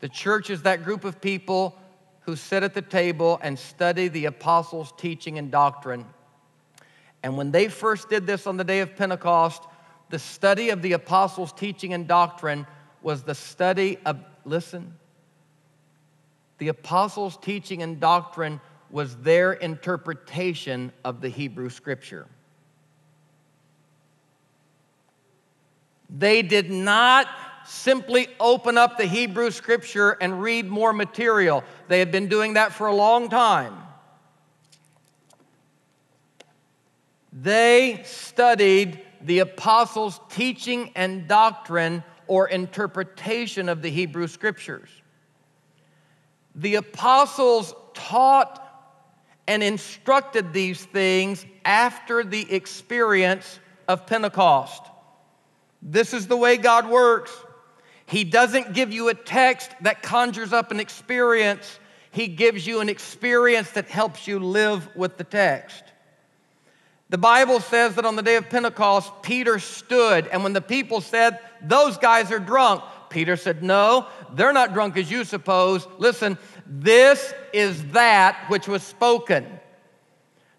The 0.00 0.08
church 0.08 0.48
is 0.48 0.62
that 0.62 0.84
group 0.84 1.04
of 1.04 1.20
people 1.20 1.78
who 2.22 2.34
sit 2.34 2.62
at 2.62 2.72
the 2.72 2.82
table 2.82 3.38
and 3.42 3.58
study 3.58 4.08
the 4.08 4.24
apostles' 4.24 4.94
teaching 4.96 5.36
and 5.36 5.50
doctrine. 5.50 6.06
And 7.22 7.36
when 7.36 7.50
they 7.50 7.68
first 7.68 8.08
did 8.08 8.26
this 8.26 8.46
on 8.46 8.56
the 8.56 8.64
day 8.64 8.80
of 8.80 8.96
Pentecost, 8.96 9.62
the 10.08 10.18
study 10.18 10.70
of 10.70 10.80
the 10.80 10.92
apostles' 10.94 11.52
teaching 11.52 11.92
and 11.92 12.08
doctrine 12.08 12.66
was 13.02 13.22
the 13.22 13.34
study 13.34 13.98
of, 14.06 14.18
listen, 14.46 14.94
the 16.58 16.68
apostles' 16.68 17.36
teaching 17.38 17.82
and 17.82 18.00
doctrine 18.00 18.60
was 18.90 19.16
their 19.16 19.54
interpretation 19.54 20.92
of 21.04 21.20
the 21.20 21.28
Hebrew 21.28 21.68
scripture. 21.68 22.26
They 26.16 26.42
did 26.42 26.70
not 26.70 27.26
simply 27.66 28.28
open 28.38 28.78
up 28.78 28.98
the 28.98 29.06
Hebrew 29.06 29.50
scripture 29.50 30.12
and 30.20 30.40
read 30.40 30.68
more 30.68 30.92
material. 30.92 31.64
They 31.88 31.98
had 31.98 32.12
been 32.12 32.28
doing 32.28 32.54
that 32.54 32.72
for 32.72 32.86
a 32.86 32.94
long 32.94 33.28
time. 33.28 33.74
They 37.32 38.02
studied 38.04 39.00
the 39.22 39.40
apostles' 39.40 40.20
teaching 40.30 40.92
and 40.94 41.26
doctrine 41.26 42.04
or 42.28 42.48
interpretation 42.48 43.68
of 43.68 43.82
the 43.82 43.90
Hebrew 43.90 44.28
scriptures. 44.28 44.88
The 46.54 46.76
apostles 46.76 47.74
taught 47.94 48.60
and 49.46 49.62
instructed 49.62 50.52
these 50.52 50.84
things 50.84 51.44
after 51.64 52.24
the 52.24 52.52
experience 52.52 53.58
of 53.88 54.06
Pentecost. 54.06 54.82
This 55.82 56.14
is 56.14 56.26
the 56.26 56.36
way 56.36 56.56
God 56.56 56.88
works. 56.88 57.32
He 58.06 58.24
doesn't 58.24 58.74
give 58.74 58.92
you 58.92 59.08
a 59.08 59.14
text 59.14 59.70
that 59.82 60.02
conjures 60.02 60.52
up 60.52 60.70
an 60.70 60.80
experience, 60.80 61.78
He 62.10 62.28
gives 62.28 62.66
you 62.66 62.80
an 62.80 62.88
experience 62.88 63.70
that 63.72 63.88
helps 63.88 64.26
you 64.26 64.38
live 64.38 64.88
with 64.94 65.16
the 65.16 65.24
text. 65.24 65.82
The 67.10 67.18
Bible 67.18 67.60
says 67.60 67.96
that 67.96 68.06
on 68.06 68.16
the 68.16 68.22
day 68.22 68.36
of 68.36 68.48
Pentecost, 68.48 69.12
Peter 69.22 69.58
stood, 69.58 70.26
and 70.28 70.42
when 70.42 70.52
the 70.52 70.60
people 70.60 71.00
said, 71.00 71.38
Those 71.62 71.98
guys 71.98 72.32
are 72.32 72.38
drunk, 72.38 72.82
Peter 73.14 73.36
said, 73.36 73.62
No, 73.62 74.08
they're 74.32 74.52
not 74.52 74.74
drunk 74.74 74.96
as 74.96 75.08
you 75.08 75.22
suppose. 75.22 75.86
Listen, 75.98 76.36
this 76.66 77.32
is 77.52 77.82
that 77.92 78.46
which 78.48 78.66
was 78.66 78.82
spoken. 78.82 79.46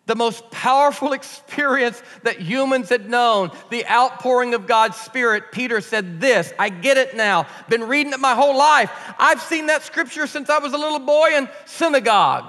The 0.06 0.16
most 0.16 0.50
powerful 0.52 1.12
experience 1.20 2.02
that 2.24 2.40
humans 2.40 2.88
had 2.88 3.10
known, 3.10 3.52
the 3.70 3.86
outpouring 3.88 4.54
of 4.54 4.68
God's 4.68 4.96
Spirit. 4.96 5.52
Peter 5.52 5.82
said, 5.82 6.22
This, 6.22 6.54
I 6.58 6.70
get 6.70 6.96
it 6.96 7.14
now. 7.18 7.46
Been 7.68 7.90
reading 7.90 8.14
it 8.14 8.22
my 8.22 8.36
whole 8.36 8.58
life. 8.58 8.90
I've 9.20 9.42
seen 9.42 9.66
that 9.68 9.84
scripture 9.84 10.26
since 10.26 10.50
I 10.50 10.60
was 10.60 10.72
a 10.72 10.78
little 10.78 11.00
boy 11.00 11.32
in 11.36 11.50
synagogue. 11.66 12.46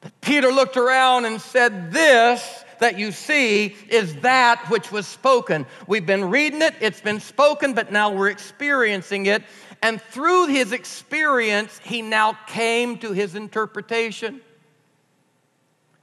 But 0.00 0.20
Peter 0.20 0.52
looked 0.52 0.76
around 0.76 1.24
and 1.24 1.40
said, 1.40 1.90
This 1.90 2.64
that 2.82 2.98
you 2.98 3.12
see 3.12 3.76
is 3.88 4.14
that 4.16 4.68
which 4.68 4.90
was 4.90 5.06
spoken. 5.06 5.66
We've 5.86 6.04
been 6.04 6.30
reading 6.30 6.62
it, 6.62 6.74
it's 6.80 7.00
been 7.00 7.20
spoken, 7.20 7.74
but 7.74 7.92
now 7.92 8.10
we're 8.10 8.28
experiencing 8.28 9.26
it. 9.26 9.44
And 9.82 10.00
through 10.00 10.48
his 10.48 10.72
experience, 10.72 11.80
he 11.84 12.02
now 12.02 12.36
came 12.46 12.98
to 12.98 13.12
his 13.12 13.34
interpretation. 13.34 14.40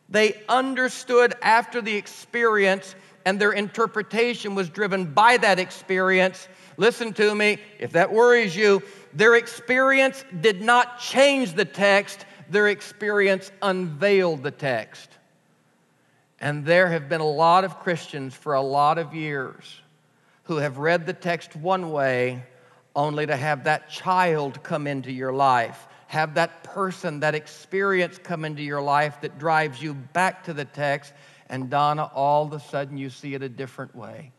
They 0.07 0.41
understood 0.49 1.35
after 1.41 1.81
the 1.81 1.95
experience, 1.95 2.95
and 3.25 3.39
their 3.39 3.51
interpretation 3.51 4.55
was 4.55 4.69
driven 4.69 5.05
by 5.05 5.37
that 5.37 5.59
experience. 5.59 6.47
Listen 6.77 7.13
to 7.13 7.35
me, 7.35 7.59
if 7.77 7.91
that 7.91 8.11
worries 8.11 8.55
you, 8.55 8.81
their 9.13 9.35
experience 9.35 10.23
did 10.39 10.61
not 10.61 10.99
change 10.99 11.53
the 11.53 11.65
text, 11.65 12.25
their 12.49 12.69
experience 12.69 13.51
unveiled 13.61 14.43
the 14.43 14.51
text. 14.51 15.18
And 16.41 16.65
there 16.65 16.87
have 16.87 17.09
been 17.09 17.21
a 17.21 17.29
lot 17.29 17.63
of 17.63 17.79
Christians 17.79 18.33
for 18.33 18.53
a 18.53 18.61
lot 18.61 18.97
of 18.97 19.13
years 19.13 19.81
who 20.43 20.57
have 20.57 20.77
read 20.77 21.05
the 21.05 21.13
text 21.13 21.55
one 21.55 21.91
way 21.91 22.43
only 22.95 23.25
to 23.25 23.35
have 23.35 23.65
that 23.65 23.89
child 23.89 24.63
come 24.63 24.87
into 24.87 25.11
your 25.11 25.33
life, 25.33 25.87
have 26.07 26.35
that 26.35 26.63
person, 26.63 27.19
that 27.19 27.35
experience 27.35 28.17
come 28.17 28.45
into 28.45 28.63
your 28.63 28.81
life 28.81 29.21
that 29.21 29.37
drives 29.37 29.81
you 29.81 29.93
back 29.93 30.43
to 30.45 30.53
the 30.53 30.65
text. 30.65 31.13
And 31.49 31.69
Donna, 31.69 32.09
all 32.15 32.45
of 32.45 32.53
a 32.53 32.59
sudden 32.59 32.97
you 32.97 33.09
see 33.09 33.33
it 33.35 33.43
a 33.43 33.49
different 33.49 33.95
way. 33.95 34.31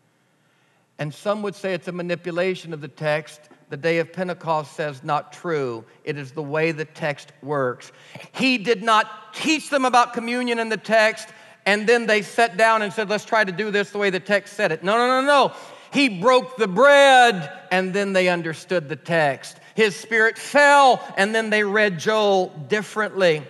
And 0.98 1.14
some 1.14 1.42
would 1.42 1.54
say 1.54 1.74
it's 1.74 1.88
a 1.88 1.92
manipulation 1.92 2.74
of 2.74 2.80
the 2.80 2.88
text. 2.88 3.40
The 3.70 3.76
day 3.76 3.98
of 3.98 4.12
Pentecost 4.12 4.74
says 4.74 5.02
not 5.04 5.32
true. 5.32 5.84
It 6.04 6.18
is 6.18 6.32
the 6.32 6.42
way 6.42 6.72
the 6.72 6.84
text 6.84 7.32
works. 7.42 7.92
He 8.32 8.58
did 8.58 8.82
not 8.82 9.32
teach 9.32 9.70
them 9.70 9.84
about 9.84 10.12
communion 10.12 10.58
in 10.58 10.68
the 10.68 10.76
text 10.76 11.28
and 11.66 11.86
then 11.86 12.06
they 12.06 12.22
sat 12.22 12.56
down 12.56 12.82
and 12.82 12.92
said, 12.92 13.08
let's 13.08 13.24
try 13.24 13.44
to 13.44 13.52
do 13.52 13.70
this 13.70 13.90
the 13.90 13.98
way 13.98 14.10
the 14.10 14.20
text 14.20 14.54
said 14.54 14.72
it. 14.72 14.82
No, 14.82 14.96
no, 14.96 15.20
no, 15.20 15.26
no. 15.26 15.52
He 15.92 16.20
broke 16.20 16.56
the 16.56 16.68
bread, 16.68 17.50
and 17.70 17.92
then 17.92 18.12
they 18.12 18.28
understood 18.28 18.88
the 18.88 18.96
text. 18.96 19.58
His 19.74 19.96
spirit 19.96 20.38
fell, 20.38 21.02
and 21.16 21.34
then 21.34 21.50
they 21.50 21.64
read 21.64 21.98
Joel 21.98 22.48
differently. 22.68 23.42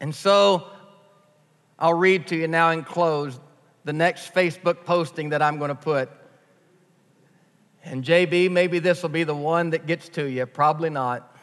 And 0.00 0.14
so 0.14 0.68
I'll 1.78 1.94
read 1.94 2.26
to 2.28 2.36
you 2.36 2.48
now 2.48 2.70
and 2.70 2.84
close 2.84 3.40
the 3.84 3.92
next 3.92 4.34
Facebook 4.34 4.84
posting 4.84 5.30
that 5.30 5.40
I'm 5.40 5.58
going 5.58 5.70
to 5.70 5.74
put. 5.74 6.10
And 7.84 8.04
JB, 8.04 8.50
maybe 8.50 8.78
this 8.78 9.02
will 9.02 9.10
be 9.10 9.24
the 9.24 9.34
one 9.34 9.70
that 9.70 9.86
gets 9.86 10.08
to 10.10 10.28
you. 10.28 10.44
Probably 10.44 10.90
not. 10.90 11.35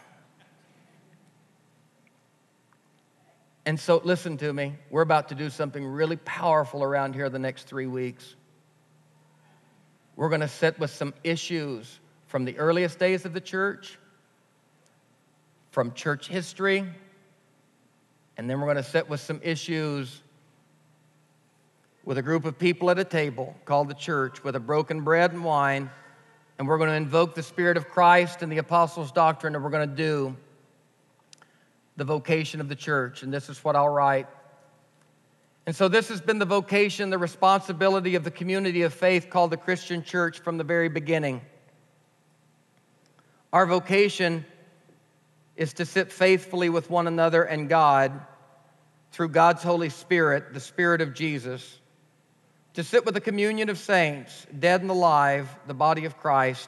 And 3.65 3.79
so, 3.79 4.01
listen 4.03 4.37
to 4.37 4.51
me. 4.51 4.73
We're 4.89 5.03
about 5.03 5.29
to 5.29 5.35
do 5.35 5.49
something 5.49 5.85
really 5.85 6.17
powerful 6.17 6.83
around 6.83 7.15
here 7.15 7.29
the 7.29 7.39
next 7.39 7.63
three 7.63 7.87
weeks. 7.87 8.35
We're 10.15 10.29
going 10.29 10.41
to 10.41 10.49
sit 10.49 10.77
with 10.79 10.91
some 10.91 11.13
issues 11.23 11.99
from 12.27 12.45
the 12.45 12.57
earliest 12.57 12.99
days 12.99 13.25
of 13.25 13.33
the 13.33 13.39
church, 13.39 13.97
from 15.71 15.93
church 15.93 16.27
history, 16.27 16.85
and 18.37 18.49
then 18.49 18.59
we're 18.59 18.67
going 18.67 18.83
to 18.83 18.89
sit 18.89 19.09
with 19.09 19.21
some 19.21 19.39
issues 19.43 20.21
with 22.03 22.17
a 22.17 22.21
group 22.21 22.43
of 22.43 22.59
people 22.59 22.89
at 22.89 22.99
a 22.99 23.03
table 23.03 23.55
called 23.63 23.87
the 23.87 23.93
church 23.93 24.43
with 24.43 24.55
a 24.55 24.59
broken 24.59 25.01
bread 25.01 25.31
and 25.31 25.43
wine, 25.43 25.89
and 26.59 26.67
we're 26.67 26.77
going 26.77 26.89
to 26.89 26.95
invoke 26.95 27.33
the 27.33 27.43
Spirit 27.43 27.77
of 27.77 27.87
Christ 27.87 28.41
and 28.41 28.51
the 28.51 28.57
apostles' 28.57 29.11
doctrine, 29.11 29.55
and 29.55 29.63
we're 29.63 29.69
going 29.69 29.89
to 29.89 29.95
do 29.95 30.35
the 31.95 32.03
vocation 32.03 32.59
of 32.59 32.69
the 32.69 32.75
church, 32.75 33.23
and 33.23 33.33
this 33.33 33.49
is 33.49 33.63
what 33.63 33.75
I'll 33.75 33.89
write. 33.89 34.27
And 35.65 35.75
so, 35.75 35.87
this 35.87 36.09
has 36.09 36.19
been 36.19 36.39
the 36.39 36.45
vocation, 36.45 37.09
the 37.09 37.17
responsibility 37.17 38.15
of 38.15 38.23
the 38.23 38.31
community 38.31 38.81
of 38.81 38.93
faith 38.93 39.29
called 39.29 39.51
the 39.51 39.57
Christian 39.57 40.03
church 40.03 40.39
from 40.39 40.57
the 40.57 40.63
very 40.63 40.89
beginning. 40.89 41.41
Our 43.53 43.65
vocation 43.65 44.45
is 45.55 45.73
to 45.73 45.85
sit 45.85 46.11
faithfully 46.11 46.69
with 46.69 46.89
one 46.89 47.07
another 47.07 47.43
and 47.43 47.69
God 47.69 48.19
through 49.11 49.29
God's 49.29 49.61
Holy 49.61 49.89
Spirit, 49.89 50.53
the 50.53 50.59
Spirit 50.59 50.99
of 50.99 51.13
Jesus, 51.13 51.79
to 52.73 52.83
sit 52.83 53.05
with 53.05 53.13
the 53.13 53.21
communion 53.21 53.69
of 53.69 53.77
saints, 53.77 54.47
dead 54.57 54.81
and 54.81 54.89
alive, 54.89 55.47
the 55.67 55.75
body 55.75 56.05
of 56.05 56.17
Christ, 56.17 56.67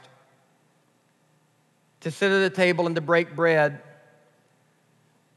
to 2.02 2.12
sit 2.12 2.32
at 2.32 2.44
a 2.44 2.56
table 2.56 2.86
and 2.86 2.96
to 2.96 3.02
break 3.02 3.36
bread 3.36 3.82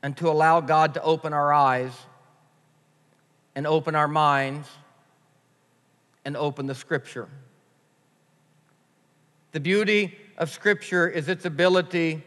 and 0.02 0.16
to 0.18 0.28
allow 0.28 0.60
God 0.60 0.94
to 0.94 1.02
open 1.02 1.32
our 1.32 1.52
eyes 1.52 1.92
and 3.54 3.66
open 3.66 3.94
our 3.94 4.08
minds 4.08 4.68
and 6.24 6.36
open 6.36 6.66
the 6.66 6.74
Scripture. 6.74 7.28
The 9.52 9.60
beauty 9.60 10.16
of 10.36 10.50
Scripture 10.50 11.08
is 11.08 11.28
its 11.28 11.44
ability 11.44 12.22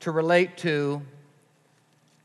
to 0.00 0.10
relate 0.10 0.56
to 0.58 1.02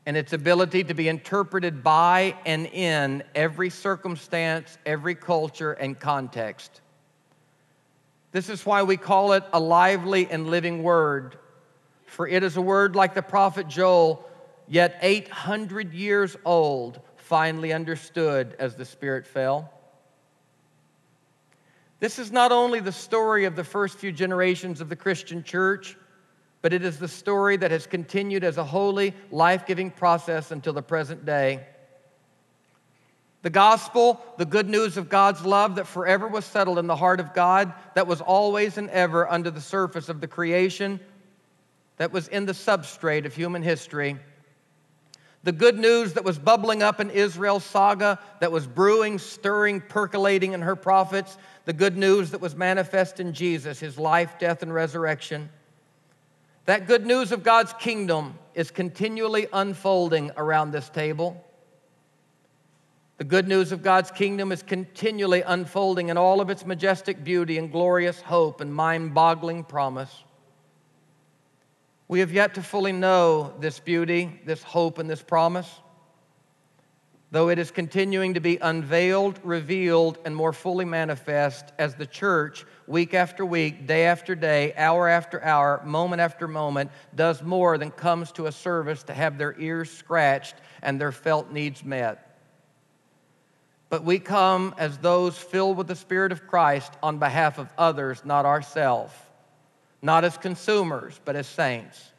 and 0.06 0.16
its 0.16 0.32
ability 0.32 0.84
to 0.84 0.94
be 0.94 1.08
interpreted 1.08 1.84
by 1.84 2.34
and 2.44 2.66
in 2.66 3.22
every 3.34 3.70
circumstance, 3.70 4.78
every 4.84 5.14
culture, 5.14 5.72
and 5.72 5.98
context. 5.98 6.80
This 8.32 8.48
is 8.48 8.64
why 8.64 8.82
we 8.82 8.96
call 8.96 9.34
it 9.34 9.44
a 9.52 9.60
lively 9.60 10.28
and 10.30 10.48
living 10.48 10.82
word 10.82 11.36
for 12.12 12.28
it 12.28 12.42
is 12.42 12.56
a 12.56 12.60
word 12.60 12.94
like 12.94 13.14
the 13.14 13.22
prophet 13.22 13.68
Joel, 13.68 14.28
yet 14.68 14.98
800 15.00 15.94
years 15.94 16.36
old, 16.44 17.00
finally 17.16 17.72
understood 17.72 18.54
as 18.58 18.76
the 18.76 18.84
Spirit 18.84 19.26
fell. 19.26 19.72
This 22.00 22.18
is 22.18 22.30
not 22.30 22.52
only 22.52 22.80
the 22.80 22.92
story 22.92 23.46
of 23.46 23.56
the 23.56 23.64
first 23.64 23.96
few 23.96 24.12
generations 24.12 24.80
of 24.80 24.88
the 24.88 24.96
Christian 24.96 25.42
church, 25.42 25.96
but 26.60 26.72
it 26.72 26.84
is 26.84 26.98
the 26.98 27.08
story 27.08 27.56
that 27.56 27.70
has 27.70 27.86
continued 27.86 28.44
as 28.44 28.58
a 28.58 28.64
holy, 28.64 29.14
life 29.30 29.66
giving 29.66 29.90
process 29.90 30.50
until 30.50 30.72
the 30.72 30.82
present 30.82 31.24
day. 31.24 31.66
The 33.42 33.50
gospel, 33.50 34.20
the 34.36 34.44
good 34.44 34.68
news 34.68 34.96
of 34.96 35.08
God's 35.08 35.44
love 35.44 35.76
that 35.76 35.86
forever 35.86 36.28
was 36.28 36.44
settled 36.44 36.78
in 36.78 36.86
the 36.86 36.96
heart 36.96 37.20
of 37.20 37.34
God, 37.34 37.72
that 37.94 38.06
was 38.06 38.20
always 38.20 38.78
and 38.78 38.90
ever 38.90 39.28
under 39.30 39.50
the 39.50 39.60
surface 39.60 40.08
of 40.08 40.20
the 40.20 40.28
creation, 40.28 41.00
that 42.02 42.10
was 42.10 42.26
in 42.26 42.46
the 42.46 42.52
substrate 42.52 43.26
of 43.26 43.32
human 43.32 43.62
history. 43.62 44.16
The 45.44 45.52
good 45.52 45.78
news 45.78 46.14
that 46.14 46.24
was 46.24 46.36
bubbling 46.36 46.82
up 46.82 46.98
in 46.98 47.10
Israel's 47.10 47.62
saga, 47.62 48.18
that 48.40 48.50
was 48.50 48.66
brewing, 48.66 49.20
stirring, 49.20 49.80
percolating 49.80 50.52
in 50.52 50.62
her 50.62 50.74
prophets. 50.74 51.38
The 51.64 51.72
good 51.72 51.96
news 51.96 52.32
that 52.32 52.40
was 52.40 52.56
manifest 52.56 53.20
in 53.20 53.32
Jesus, 53.32 53.78
his 53.78 54.00
life, 54.00 54.36
death, 54.40 54.64
and 54.64 54.74
resurrection. 54.74 55.48
That 56.64 56.88
good 56.88 57.06
news 57.06 57.30
of 57.30 57.44
God's 57.44 57.72
kingdom 57.74 58.36
is 58.52 58.72
continually 58.72 59.46
unfolding 59.52 60.32
around 60.36 60.72
this 60.72 60.88
table. 60.88 61.40
The 63.18 63.24
good 63.24 63.46
news 63.46 63.70
of 63.70 63.84
God's 63.84 64.10
kingdom 64.10 64.50
is 64.50 64.64
continually 64.64 65.42
unfolding 65.42 66.08
in 66.08 66.16
all 66.16 66.40
of 66.40 66.50
its 66.50 66.66
majestic 66.66 67.22
beauty 67.22 67.58
and 67.58 67.70
glorious 67.70 68.20
hope 68.20 68.60
and 68.60 68.74
mind 68.74 69.14
boggling 69.14 69.62
promise. 69.62 70.24
We 72.12 72.20
have 72.20 72.30
yet 72.30 72.56
to 72.56 72.62
fully 72.62 72.92
know 72.92 73.54
this 73.58 73.80
beauty, 73.80 74.38
this 74.44 74.62
hope, 74.62 74.98
and 74.98 75.08
this 75.08 75.22
promise. 75.22 75.80
though 77.30 77.48
it 77.48 77.58
is 77.58 77.70
continuing 77.70 78.34
to 78.34 78.40
be 78.40 78.58
unveiled, 78.58 79.40
revealed, 79.42 80.18
and 80.26 80.36
more 80.36 80.52
fully 80.52 80.84
manifest 80.84 81.72
as 81.78 81.94
the 81.94 82.04
church, 82.04 82.66
week 82.86 83.14
after 83.14 83.46
week, 83.46 83.86
day 83.86 84.04
after 84.04 84.34
day, 84.34 84.74
hour 84.76 85.08
after 85.08 85.42
hour, 85.42 85.80
moment 85.86 86.20
after 86.20 86.46
moment, 86.46 86.90
does 87.14 87.42
more 87.42 87.78
than 87.78 87.90
comes 87.90 88.30
to 88.32 88.44
a 88.44 88.52
service 88.52 89.02
to 89.04 89.14
have 89.14 89.38
their 89.38 89.58
ears 89.58 89.90
scratched 89.90 90.56
and 90.82 91.00
their 91.00 91.12
felt 91.12 91.50
needs 91.50 91.82
met. 91.82 92.38
But 93.88 94.04
we 94.04 94.18
come 94.18 94.74
as 94.76 94.98
those 94.98 95.38
filled 95.38 95.78
with 95.78 95.86
the 95.86 95.96
Spirit 95.96 96.30
of 96.30 96.46
Christ 96.46 96.92
on 97.02 97.16
behalf 97.16 97.56
of 97.56 97.72
others, 97.78 98.22
not 98.22 98.44
ourselves, 98.44 99.14
not 100.02 100.24
as 100.24 100.36
consumers, 100.36 101.20
but 101.24 101.36
as 101.36 101.46
saints. 101.46 102.10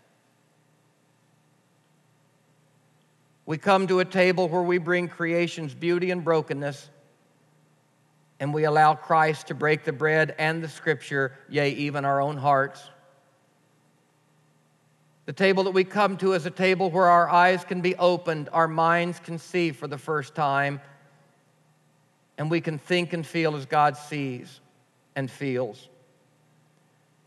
We 3.46 3.58
come 3.58 3.88
to 3.88 4.00
a 4.00 4.06
table 4.06 4.48
where 4.48 4.64
we 4.64 4.78
bring 4.78 5.10
creation's 5.10 5.74
beauty 5.76 6.12
and 6.12 6.24
brokenness, 6.24 6.90
and 8.40 8.54
we 8.54 8.64
allow 8.64 8.96
Christ 8.96 9.48
to 9.48 9.54
break 9.54 9.84
the 9.84 9.92
bread 9.92 10.34
and 10.40 10.64
the 10.64 10.70
scripture, 10.70 11.34
yea, 11.50 11.72
even 11.72 12.06
our 12.06 12.22
own 12.22 12.38
hearts. 12.38 12.82
The 15.26 15.34
table 15.34 15.66
that 15.66 15.72
we 15.72 15.84
come 15.84 16.18
to 16.18 16.34
is 16.34 16.46
a 16.46 16.52
table 16.52 16.90
where 16.90 17.08
our 17.08 17.30
eyes 17.30 17.66
can 17.66 17.82
be 17.82 17.96
opened, 17.96 18.50
our 18.54 18.68
minds 18.68 19.20
can 19.20 19.38
see 19.38 19.72
for 19.72 19.88
the 19.88 19.98
first 19.98 20.36
time, 20.36 20.80
and 22.38 22.50
we 22.50 22.62
can 22.62 22.78
think 22.78 23.12
and 23.12 23.26
feel 23.26 23.56
as 23.56 23.66
God 23.66 23.98
sees 23.98 24.62
and 25.16 25.30
feels. 25.30 25.90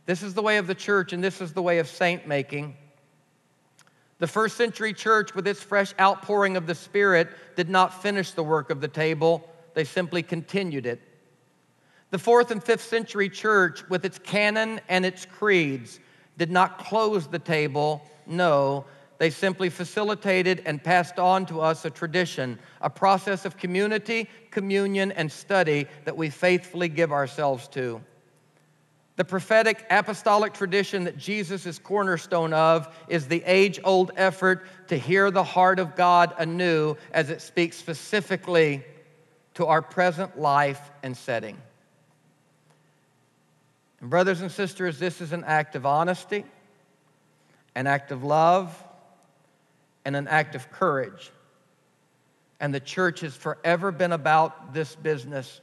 This 0.07 0.23
is 0.23 0.35
the 0.35 0.43
way 0.43 0.59
of 0.59 0.67
the 0.67 0.75
church, 0.75 1.13
and 1.13 1.23
this 1.23 1.41
is 1.41 1.53
the 1.53 1.63
way 1.63 1.79
of 1.79 1.89
saint 1.89 2.27
making. 2.27 2.77
The 4.19 4.27
first 4.27 4.57
century 4.57 4.95
church, 4.95 5.35
with 5.35 5.47
its 5.47 5.63
fresh 5.63 5.93
outpouring 6.01 6.57
of 6.57 6.67
the 6.67 6.75
Spirit, 6.75 7.29
did 7.55 7.69
not 7.69 8.03
finish 8.03 8.31
the 8.31 8.43
work 8.43 8.71
of 8.71 8.81
the 8.81 8.89
table, 8.89 9.51
they 9.75 9.85
simply 9.85 10.23
continued 10.23 10.87
it. 10.87 11.03
The 12.11 12.19
fourth 12.19 12.51
and 12.51 12.63
fifth 12.63 12.85
century 12.85 13.29
church, 13.29 13.87
with 13.91 14.05
its 14.05 14.19
canon 14.19 14.81
and 14.89 15.05
its 15.05 15.27
creeds, 15.27 16.01
did 16.39 16.51
not 16.51 16.79
close 16.79 17.27
the 17.27 17.39
table, 17.39 18.03
no, 18.27 18.87
they 19.19 19.31
simply 19.31 19.71
facilitated 19.71 20.63
and 20.67 20.83
passed 20.83 21.19
on 21.19 21.47
to 21.47 21.61
us 21.61 21.85
a 21.85 21.91
tradition, 21.91 22.59
a 22.81 22.91
process 22.91 23.45
of 23.45 23.57
community, 23.57 24.29
communion, 24.51 25.11
and 25.13 25.31
study 25.31 25.87
that 26.05 26.17
we 26.17 26.31
faithfully 26.31 26.89
give 26.89 27.13
ourselves 27.13 27.67
to. 27.69 28.01
The 29.17 29.25
prophetic 29.25 29.85
apostolic 29.89 30.53
tradition 30.53 31.05
that 31.05 31.17
Jesus 31.17 31.65
is 31.65 31.79
cornerstone 31.79 32.53
of 32.53 32.95
is 33.09 33.27
the 33.27 33.43
age 33.47 33.81
old 33.83 34.13
effort 34.17 34.67
to 34.89 34.97
hear 34.97 35.31
the 35.31 35.43
heart 35.43 35.79
of 35.79 35.97
God 35.97 36.35
anew 36.39 36.97
as 37.13 37.31
it 37.31 37.41
speaks 37.41 37.79
specifically 37.79 38.85
to 39.55 39.67
our 39.67 39.81
present 39.81 40.39
life 40.39 40.91
and 41.03 41.17
setting. 41.17 41.57
And, 44.03 44.11
brothers 44.11 44.43
and 44.43 44.53
sisters, 44.53 44.99
this 44.99 45.23
is 45.23 45.33
an 45.33 45.45
act 45.45 45.77
of 45.77 45.87
honesty, 45.87 46.45
an 47.75 47.87
act 47.87 48.13
of 48.13 48.23
love, 48.23 48.85
and 50.05 50.15
an 50.15 50.29
act 50.29 50.55
of 50.55 50.71
courage. 50.71 51.33
And 52.61 52.75
the 52.75 52.81
church 52.81 53.21
has 53.21 53.35
forever 53.35 53.91
been 53.93 54.13
about 54.13 54.75
this 54.75 54.95
business 54.95 55.63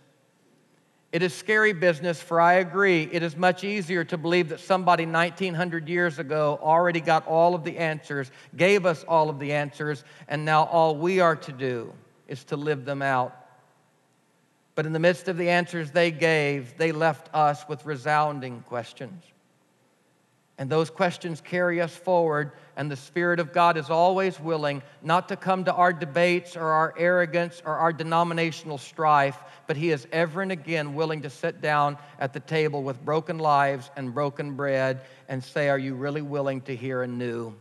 it 1.13 1.21
is 1.21 1.31
scary 1.31 1.73
business, 1.73 2.19
for 2.19 2.41
I 2.41 2.53
agree, 2.53 3.07
it 3.11 3.21
is 3.21 3.37
much 3.37 3.63
easier 3.63 4.03
to 4.05 4.17
believe 4.17 4.49
that 4.49 4.59
somebody 4.59 5.05
1900 5.05 5.87
years 5.87 6.17
ago 6.17 6.57
already 6.59 7.01
got 7.01 7.27
all 7.27 7.53
of 7.53 7.63
the 7.63 7.77
answers, 7.77 8.31
gave 8.57 8.87
us 8.87 9.05
all 9.07 9.29
of 9.29 9.37
the 9.37 9.53
answers, 9.53 10.03
and 10.27 10.43
now 10.43 10.63
all 10.63 10.97
we 10.97 11.19
are 11.19 11.35
to 11.35 11.51
do 11.51 11.93
is 12.27 12.43
to 12.45 12.57
live 12.57 12.83
them 12.83 13.03
out. 13.03 13.35
But 14.73 14.87
in 14.87 14.91
the 14.91 14.97
midst 14.97 15.27
of 15.27 15.37
the 15.37 15.49
answers 15.49 15.91
they 15.91 16.09
gave, 16.09 16.75
they 16.79 16.91
left 16.91 17.29
us 17.31 17.69
with 17.69 17.85
resounding 17.85 18.61
questions. 18.61 19.23
And 20.57 20.69
those 20.69 20.91
questions 20.91 21.41
carry 21.41 21.81
us 21.81 21.95
forward, 21.95 22.51
and 22.77 22.89
the 22.89 22.95
Spirit 22.95 23.39
of 23.39 23.53
God 23.53 23.75
is 23.75 23.89
always 23.89 24.39
willing 24.39 24.83
not 25.01 25.29
to 25.29 25.35
come 25.35 25.65
to 25.65 25.73
our 25.73 25.91
debates 25.91 26.55
or 26.55 26.67
our 26.67 26.93
arrogance 26.95 27.61
or 27.65 27.77
our 27.77 27.91
denominational 27.91 28.77
strife, 28.77 29.37
but 29.65 29.77
He 29.77 29.89
is 29.89 30.07
ever 30.11 30.43
and 30.43 30.51
again 30.51 30.93
willing 30.93 31.23
to 31.23 31.29
sit 31.31 31.59
down 31.59 31.97
at 32.19 32.33
the 32.33 32.39
table 32.39 32.83
with 32.83 33.03
broken 33.03 33.39
lives 33.39 33.89
and 33.95 34.13
broken 34.13 34.55
bread 34.55 35.01
and 35.27 35.43
say, 35.43 35.69
Are 35.69 35.79
you 35.79 35.95
really 35.95 36.21
willing 36.21 36.61
to 36.61 36.75
hear 36.75 37.01
anew? 37.01 37.55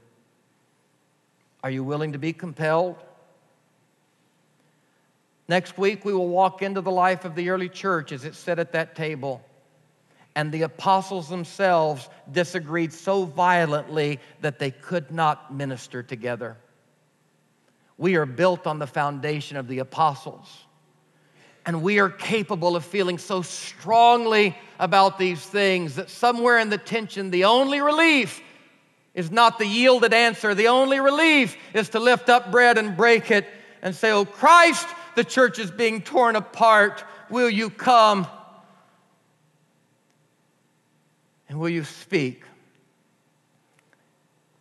Are 1.64 1.70
you 1.70 1.84
willing 1.84 2.12
to 2.12 2.18
be 2.18 2.34
compelled? 2.34 2.96
Next 5.48 5.78
week, 5.78 6.04
we 6.04 6.12
will 6.12 6.28
walk 6.28 6.60
into 6.60 6.82
the 6.82 6.90
life 6.90 7.24
of 7.24 7.34
the 7.34 7.50
early 7.50 7.68
church 7.68 8.12
as 8.12 8.24
it 8.26 8.34
sat 8.34 8.58
at 8.58 8.72
that 8.72 8.94
table 8.94 9.42
and 10.34 10.50
the 10.50 10.62
apostles 10.62 11.28
themselves 11.28 12.08
disagreed 12.30 12.92
so 12.92 13.24
violently 13.24 14.18
that 14.40 14.58
they 14.58 14.70
could 14.70 15.10
not 15.10 15.54
minister 15.54 16.02
together. 16.02 16.56
We 17.98 18.16
are 18.16 18.26
built 18.26 18.66
on 18.66 18.78
the 18.78 18.86
foundation 18.86 19.56
of 19.56 19.68
the 19.68 19.80
apostles. 19.80 20.48
And 21.64 21.82
we 21.82 22.00
are 22.00 22.10
capable 22.10 22.74
of 22.74 22.84
feeling 22.84 23.18
so 23.18 23.42
strongly 23.42 24.56
about 24.80 25.18
these 25.18 25.40
things 25.40 25.96
that 25.96 26.10
somewhere 26.10 26.58
in 26.58 26.70
the 26.70 26.78
tension, 26.78 27.30
the 27.30 27.44
only 27.44 27.80
relief 27.80 28.40
is 29.14 29.30
not 29.30 29.58
the 29.58 29.66
yielded 29.66 30.12
answer. 30.12 30.54
The 30.54 30.68
only 30.68 30.98
relief 30.98 31.56
is 31.74 31.90
to 31.90 32.00
lift 32.00 32.28
up 32.28 32.50
bread 32.50 32.78
and 32.78 32.96
break 32.96 33.30
it 33.30 33.46
and 33.82 33.94
say, 33.94 34.10
Oh 34.10 34.24
Christ, 34.24 34.88
the 35.14 35.22
church 35.22 35.58
is 35.58 35.70
being 35.70 36.00
torn 36.00 36.34
apart. 36.34 37.04
Will 37.30 37.50
you 37.50 37.70
come? 37.70 38.26
And 41.52 41.60
will 41.60 41.68
you 41.68 41.84
speak? 41.84 42.44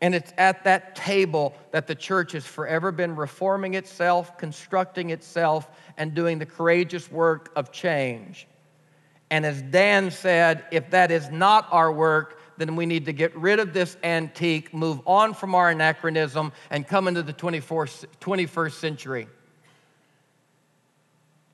And 0.02 0.14
it's 0.14 0.34
at 0.38 0.66
that 0.66 0.94
table 0.94 1.56
that 1.72 1.88
the 1.88 1.96
church 1.96 2.34
has 2.34 2.46
forever 2.46 2.92
been 2.92 3.16
reforming 3.16 3.76
itself, 3.76 4.38
constructing 4.38 5.10
itself, 5.10 5.70
and 5.96 6.14
doing 6.14 6.38
the 6.38 6.46
courageous 6.46 7.10
work 7.10 7.50
of 7.56 7.72
change. 7.72 8.46
And 9.30 9.46
as 9.46 9.62
Dan 9.62 10.12
said, 10.12 10.66
if 10.70 10.90
that 10.90 11.12
is 11.12 11.30
not 11.30 11.66
our 11.72 11.94
work, 11.94 12.42
then 12.58 12.76
we 12.76 12.86
need 12.86 13.06
to 13.06 13.14
get 13.14 13.34
rid 13.38 13.60
of 13.60 13.72
this 13.72 13.96
antique, 14.04 14.74
move 14.74 15.00
on 15.06 15.34
from 15.34 15.56
our 15.56 15.70
anachronism, 15.70 16.52
and 16.70 16.86
come 16.86 17.08
into 17.08 17.24
the 17.24 17.32
21st 17.32 18.74
century. 18.74 19.30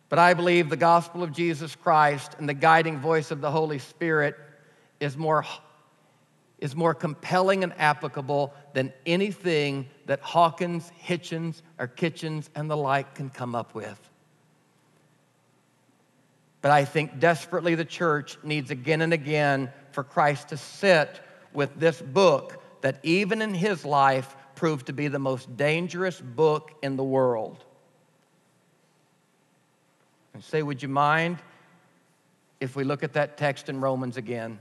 But 0.10 0.18
I 0.18 0.34
believe 0.34 0.72
the 0.72 0.78
gospel 0.78 1.22
of 1.22 1.32
Jesus 1.32 1.76
Christ 1.76 2.32
and 2.40 2.50
the 2.50 2.56
guiding 2.56 2.98
voice 2.98 3.30
of 3.30 3.40
the 3.40 3.52
Holy 3.52 3.78
Spirit 3.78 4.36
is 5.00 5.18
more, 5.18 5.46
is 6.60 6.76
more 6.76 6.94
compelling 6.94 7.64
and 7.64 7.74
applicable 7.78 8.54
than 8.74 8.94
anything 9.06 9.88
that 10.06 10.22
Dawkins, 10.22 10.92
Hitchens, 11.04 11.62
or 11.78 11.88
Kitchens 11.88 12.50
and 12.56 12.70
the 12.70 12.78
like 12.78 13.16
can 13.16 13.30
come 13.30 13.56
up 13.56 13.76
with. 13.76 14.00
But 16.62 16.72
I 16.72 16.86
think 16.86 17.20
desperately 17.20 17.76
the 17.76 17.86
church 17.86 18.38
needs 18.44 18.72
again 18.72 19.02
and 19.02 19.14
again 19.14 19.72
for 19.92 20.04
Christ 20.04 20.50
to 20.50 20.58
sit 20.58 21.22
with 21.54 21.80
this 21.80 22.02
book 22.02 22.62
that, 22.82 23.00
even 23.04 23.42
in 23.42 23.54
his 23.54 23.86
life, 23.86 24.36
proved 24.56 24.88
to 24.88 24.94
be 24.94 25.08
the 25.08 25.20
most 25.20 25.56
dangerous 25.56 26.20
book 26.20 26.72
in 26.82 26.96
the 26.98 27.04
world. 27.04 27.64
And 30.34 30.44
say, 30.44 30.62
would 30.62 30.82
you 30.84 30.90
mind 30.90 31.38
if 32.60 32.76
we 32.76 32.84
look 32.84 33.04
at 33.04 33.14
that 33.14 33.38
text 33.38 33.70
in 33.70 33.80
Romans 33.80 34.18
again? 34.18 34.60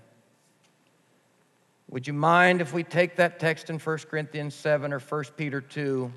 Would 1.89 2.07
you 2.07 2.13
mind 2.13 2.61
if 2.61 2.73
we 2.73 2.83
take 2.83 3.17
that 3.17 3.39
text 3.39 3.71
in 3.71 3.79
1 3.79 3.99
Corinthians 4.11 4.55
7 4.55 4.93
or 4.93 4.99
1 4.99 5.25
Peter 5.37 5.61
2? 5.61 6.13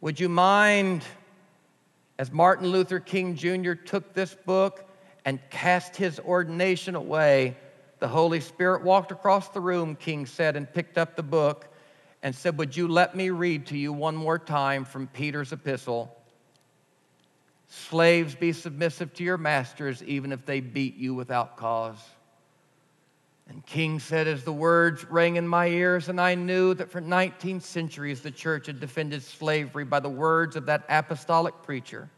Would 0.00 0.18
you 0.18 0.28
mind, 0.28 1.04
as 2.18 2.32
Martin 2.32 2.68
Luther 2.68 2.98
King 2.98 3.36
Jr. 3.36 3.74
took 3.74 4.12
this 4.12 4.34
book 4.34 4.88
and 5.24 5.38
cast 5.50 5.94
his 5.94 6.18
ordination 6.18 6.96
away, 6.96 7.56
the 8.00 8.08
Holy 8.08 8.40
Spirit 8.40 8.82
walked 8.82 9.12
across 9.12 9.48
the 9.48 9.60
room, 9.60 9.94
King 9.94 10.26
said, 10.26 10.56
and 10.56 10.72
picked 10.72 10.98
up 10.98 11.14
the 11.14 11.22
book 11.22 11.66
and 12.22 12.34
said, 12.34 12.58
Would 12.58 12.76
you 12.76 12.88
let 12.88 13.14
me 13.14 13.30
read 13.30 13.66
to 13.66 13.78
you 13.78 13.92
one 13.92 14.16
more 14.16 14.38
time 14.38 14.84
from 14.84 15.06
Peter's 15.06 15.52
epistle? 15.52 16.14
Slaves, 17.68 18.34
be 18.34 18.52
submissive 18.52 19.12
to 19.14 19.24
your 19.24 19.38
masters, 19.38 20.02
even 20.04 20.32
if 20.32 20.44
they 20.46 20.60
beat 20.60 20.96
you 20.96 21.14
without 21.14 21.56
cause. 21.56 21.98
And 23.48 23.64
King 23.64 23.98
said, 23.98 24.28
as 24.28 24.44
the 24.44 24.52
words 24.52 25.04
rang 25.06 25.36
in 25.36 25.48
my 25.48 25.68
ears, 25.68 26.10
and 26.10 26.20
I 26.20 26.34
knew 26.34 26.74
that 26.74 26.90
for 26.90 27.00
19 27.00 27.60
centuries 27.60 28.20
the 28.20 28.30
church 28.30 28.66
had 28.66 28.78
defended 28.78 29.22
slavery 29.22 29.84
by 29.84 30.00
the 30.00 30.08
words 30.10 30.54
of 30.54 30.66
that 30.66 30.84
apostolic 30.88 31.62
preacher. 31.62 32.10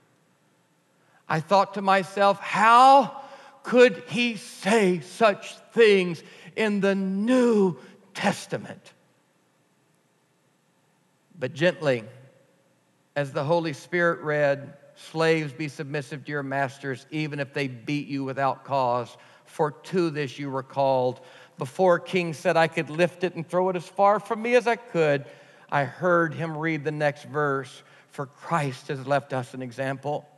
I 1.28 1.38
thought 1.38 1.74
to 1.74 1.82
myself, 1.82 2.40
how 2.40 3.22
could 3.62 4.02
he 4.08 4.36
say 4.36 5.00
such 5.00 5.54
things 5.72 6.22
in 6.56 6.80
the 6.80 6.96
New 6.96 7.76
Testament? 8.12 8.92
But 11.38 11.54
gently 11.54 12.02
as 13.14 13.32
the 13.32 13.44
Holy 13.44 13.72
Spirit 13.72 14.20
read, 14.22 14.74
Slaves, 15.08 15.52
be 15.52 15.68
submissive 15.68 16.24
to 16.24 16.30
your 16.30 16.42
masters, 16.42 17.06
even 17.10 17.40
if 17.40 17.54
they 17.54 17.68
beat 17.68 18.06
you 18.06 18.22
without 18.22 18.64
cause. 18.64 19.16
For 19.46 19.72
to 19.72 20.10
this 20.10 20.38
you 20.38 20.50
were 20.50 20.62
called. 20.62 21.20
Before 21.58 21.98
King 21.98 22.34
said 22.34 22.56
I 22.56 22.68
could 22.68 22.90
lift 22.90 23.24
it 23.24 23.34
and 23.34 23.48
throw 23.48 23.70
it 23.70 23.76
as 23.76 23.88
far 23.88 24.20
from 24.20 24.42
me 24.42 24.54
as 24.54 24.66
I 24.66 24.76
could, 24.76 25.24
I 25.70 25.84
heard 25.84 26.34
him 26.34 26.56
read 26.56 26.84
the 26.84 26.92
next 26.92 27.24
verse. 27.24 27.82
For 28.10 28.26
Christ 28.26 28.88
has 28.88 29.06
left 29.06 29.32
us 29.32 29.54
an 29.54 29.62
example. 29.62 30.28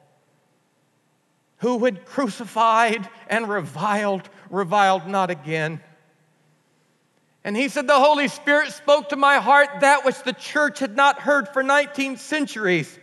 Who 1.59 1.85
had 1.85 2.07
crucified 2.07 3.09
and 3.29 3.49
reviled, 3.49 4.29
reviled 4.49 5.07
not 5.07 5.31
again. 5.31 5.81
And 7.45 7.57
he 7.57 7.69
said, 7.69 7.87
The 7.87 7.99
Holy 7.99 8.29
Spirit 8.29 8.73
spoke 8.73 9.09
to 9.09 9.17
my 9.17 9.37
heart 9.39 9.69
that 9.81 10.05
which 10.05 10.23
the 10.23 10.33
church 10.33 10.79
had 10.79 10.97
not 10.97 11.19
heard 11.19 11.49
for 11.49 11.63
19 11.63 12.17
centuries. 12.17 12.99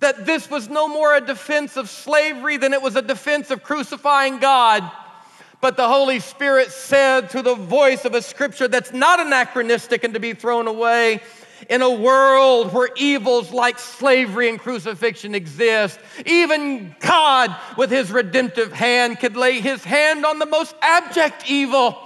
That 0.00 0.26
this 0.26 0.50
was 0.50 0.68
no 0.68 0.88
more 0.88 1.14
a 1.16 1.20
defense 1.20 1.76
of 1.76 1.88
slavery 1.88 2.56
than 2.56 2.72
it 2.72 2.82
was 2.82 2.96
a 2.96 3.02
defense 3.02 3.50
of 3.50 3.62
crucifying 3.62 4.38
God. 4.38 4.88
But 5.60 5.76
the 5.76 5.88
Holy 5.88 6.20
Spirit 6.20 6.70
said 6.70 7.30
through 7.30 7.42
the 7.42 7.56
voice 7.56 8.04
of 8.04 8.14
a 8.14 8.22
scripture 8.22 8.68
that's 8.68 8.92
not 8.92 9.18
anachronistic 9.18 10.04
and 10.04 10.14
to 10.14 10.20
be 10.20 10.34
thrown 10.34 10.68
away 10.68 11.20
in 11.68 11.82
a 11.82 11.90
world 11.90 12.72
where 12.72 12.88
evils 12.96 13.50
like 13.50 13.80
slavery 13.80 14.48
and 14.48 14.60
crucifixion 14.60 15.34
exist, 15.34 15.98
even 16.24 16.94
God, 17.00 17.54
with 17.76 17.90
his 17.90 18.12
redemptive 18.12 18.72
hand, 18.72 19.18
could 19.18 19.36
lay 19.36 19.60
his 19.60 19.82
hand 19.82 20.24
on 20.24 20.38
the 20.38 20.46
most 20.46 20.76
abject 20.80 21.50
evil. 21.50 21.98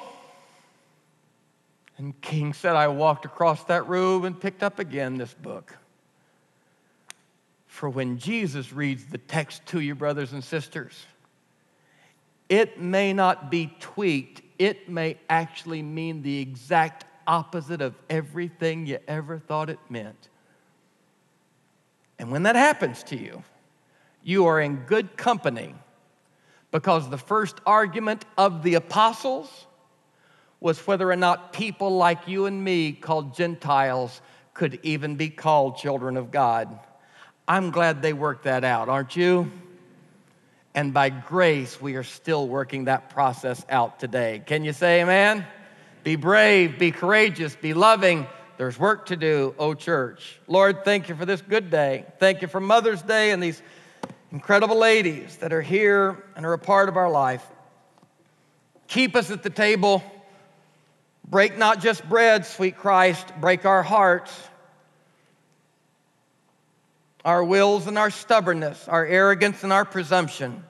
And 1.99 2.19
King 2.23 2.55
said, 2.55 2.75
I 2.75 2.89
walked 2.89 3.27
across 3.27 3.65
that 3.65 3.87
room 3.87 4.25
and 4.25 4.41
picked 4.41 4.63
up 4.63 4.79
again 4.79 5.19
this 5.19 5.35
book. 5.35 5.77
For 7.83 7.89
when 7.89 8.19
Jesus 8.19 8.73
reads 8.73 9.07
the 9.07 9.19
text 9.19 9.67
to 9.67 9.81
you, 9.81 9.97
brothers 9.97 10.33
and 10.33 10.45
sisters, 10.45 11.05
it 12.49 12.79
may 12.79 13.13
not 13.13 13.51
be 13.51 13.75
tweaked, 13.81 14.41
it 14.57 14.89
may 14.89 15.19
actually 15.29 15.83
mean 15.83 16.23
the 16.23 16.39
exact 16.39 17.07
opposite 17.27 17.81
of 17.81 17.97
everything 18.09 18.87
you 18.87 19.01
ever 19.09 19.41
thought 19.41 19.69
it 19.69 19.81
meant. 19.89 20.29
And 22.21 22.31
when 22.31 22.45
that 22.45 22.55
happens 22.55 23.03
to 23.03 23.19
you, 23.19 23.43
you 24.23 24.47
are 24.47 24.61
in 24.61 24.77
good 24.87 25.17
company 25.17 25.75
because 26.71 27.11
the 27.11 27.19
first 27.19 27.57
argument 27.67 28.25
of 28.39 28.63
the 28.63 28.75
apostles 28.75 29.67
was 30.61 30.79
whether 30.87 31.11
or 31.11 31.17
not 31.17 31.53
people 31.53 31.97
like 31.97 32.29
you 32.29 32.47
and 32.47 32.63
me, 32.63 32.93
called 32.93 33.35
Gentiles, 33.35 34.21
could 34.55 34.79
even 34.85 35.17
be 35.17 35.31
called 35.31 35.79
children 35.79 36.17
of 36.17 36.31
God. 36.31 36.79
I'm 37.47 37.71
glad 37.71 38.03
they 38.03 38.13
worked 38.13 38.45
that 38.45 38.65
out, 38.65 38.89
aren't 38.89 39.17
you? 39.17 39.51
And 40.75 40.95
by 40.95 41.11
grace, 41.11 41.81
we 41.81 41.97
are 41.97 42.05
still 42.05 42.47
working 42.49 42.85
that 42.85 43.11
process 43.11 43.65
out 43.69 43.99
today. 43.99 44.43
Can 44.47 44.65
you 44.65 44.73
say 44.73 45.03
amen? 45.03 45.45
Be 46.05 46.17
brave, 46.17 46.79
be 46.79 46.93
courageous, 46.93 47.55
be 47.55 47.75
loving. 47.75 48.27
There's 48.57 48.79
work 48.79 49.07
to 49.07 49.17
do, 49.17 49.55
oh 49.59 49.75
church. 49.75 50.39
Lord, 50.47 50.85
thank 50.85 51.09
you 51.09 51.15
for 51.15 51.27
this 51.27 51.43
good 51.43 51.71
day. 51.71 52.07
Thank 52.19 52.43
you 52.43 52.49
for 52.49 52.61
Mother's 52.61 53.03
Day 53.03 53.33
and 53.33 53.43
these 53.43 53.61
incredible 54.31 54.79
ladies 54.79 55.37
that 55.39 55.53
are 55.53 55.63
here 55.63 56.23
and 56.37 56.47
are 56.47 56.53
a 56.53 56.59
part 56.59 56.89
of 56.89 56.97
our 56.97 57.11
life. 57.11 57.45
Keep 58.89 59.17
us 59.17 59.31
at 59.31 59.43
the 59.43 59.51
table. 59.51 60.03
Break 61.29 61.59
not 61.59 61.81
just 61.81 62.09
bread, 62.09 62.47
sweet 62.47 62.77
Christ, 62.77 63.27
break 63.41 63.65
our 63.65 63.83
hearts, 63.83 64.33
our 67.25 67.45
wills 67.45 67.87
and 67.87 67.99
our 67.99 68.11
stubbornness, 68.11 68.89
our 68.89 69.07
arrogance 69.07 69.63
and 69.63 69.73
our 69.73 69.85
presumption. 69.85 70.65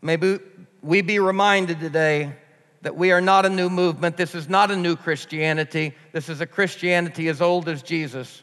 Maybe 0.00 0.38
we 0.82 1.00
be 1.00 1.18
reminded 1.18 1.80
today 1.80 2.34
that 2.82 2.96
we 2.96 3.12
are 3.12 3.20
not 3.20 3.46
a 3.46 3.50
new 3.50 3.70
movement. 3.70 4.16
This 4.16 4.34
is 4.34 4.48
not 4.48 4.70
a 4.70 4.76
new 4.76 4.96
Christianity. 4.96 5.94
This 6.12 6.28
is 6.28 6.40
a 6.40 6.46
Christianity 6.46 7.28
as 7.28 7.40
old 7.40 7.68
as 7.68 7.82
Jesus. 7.82 8.42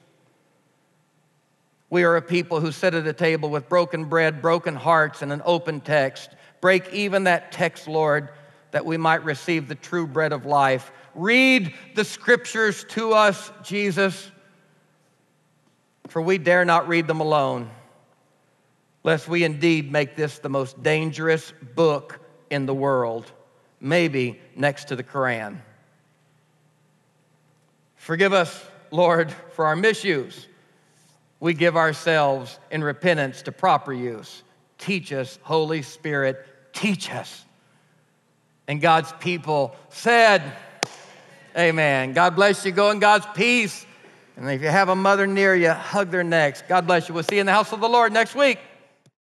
We 1.91 2.03
are 2.03 2.16
a 2.16 2.22
people 2.22 2.59
who 2.59 2.72
sit 2.72 2.93
at 2.93 3.05
a 3.05 3.14
table 3.14 3.49
with 3.49 3.70
broken 3.70 4.05
bread, 4.05 4.41
broken 4.41 4.76
hearts, 4.76 5.22
and 5.22 5.32
an 5.32 5.41
open 5.45 5.82
text. 5.82 6.32
Break 6.59 6.91
even 6.93 7.26
that 7.26 7.51
text, 7.51 7.88
Lord, 7.88 8.30
that 8.72 8.86
we 8.86 8.97
might 8.97 9.24
receive 9.24 9.68
the 9.68 9.76
true 9.76 10.07
bread 10.07 10.34
of 10.34 10.45
life. 10.45 10.91
Read 11.14 11.74
the 11.95 12.05
scriptures 12.05 12.86
to 12.89 13.14
us, 13.14 13.51
Jesus, 13.64 14.32
for 16.07 16.21
we 16.21 16.37
dare 16.37 16.65
not 16.65 16.87
read 16.87 17.07
them 17.07 17.19
alone, 17.19 17.69
lest 19.03 19.27
we 19.27 19.43
indeed 19.43 19.91
make 19.91 20.15
this 20.15 20.39
the 20.39 20.49
most 20.49 20.81
dangerous 20.83 21.53
book 21.75 22.19
in 22.49 22.65
the 22.65 22.73
world 22.73 23.31
maybe 23.81 24.39
next 24.55 24.85
to 24.85 24.95
the 24.95 25.03
Quran. 25.03 25.57
Forgive 27.95 28.31
us, 28.31 28.65
Lord, 28.91 29.31
for 29.53 29.65
our 29.65 29.75
misuse. 29.75 30.47
We 31.39 31.53
give 31.53 31.75
ourselves 31.75 32.59
in 32.69 32.83
repentance 32.83 33.41
to 33.43 33.51
proper 33.51 33.91
use. 33.91 34.43
Teach 34.77 35.11
us, 35.11 35.39
Holy 35.41 35.81
Spirit, 35.81 36.45
teach 36.73 37.11
us. 37.11 37.45
And 38.67 38.79
God's 38.79 39.11
people 39.13 39.75
said, 39.89 40.43
Amen. 41.57 42.13
God 42.13 42.35
bless 42.35 42.65
you. 42.65 42.71
Go 42.71 42.91
in 42.91 42.99
God's 42.99 43.25
peace. 43.33 43.85
And 44.38 44.49
if 44.49 44.61
you 44.61 44.69
have 44.69 44.89
a 44.89 44.95
mother 44.95 45.27
near 45.27 45.55
you, 45.55 45.71
hug 45.71 46.09
their 46.09 46.23
necks. 46.23 46.63
God 46.67 46.88
bless 46.88 47.07
you. 47.07 47.15
We'll 47.15 47.23
see 47.23 47.36
you 47.36 47.41
in 47.41 47.45
the 47.45 47.51
house 47.51 47.73
of 47.73 47.82
the 47.82 47.89
Lord 47.89 48.13
next 48.13 48.36
week. 48.36 48.59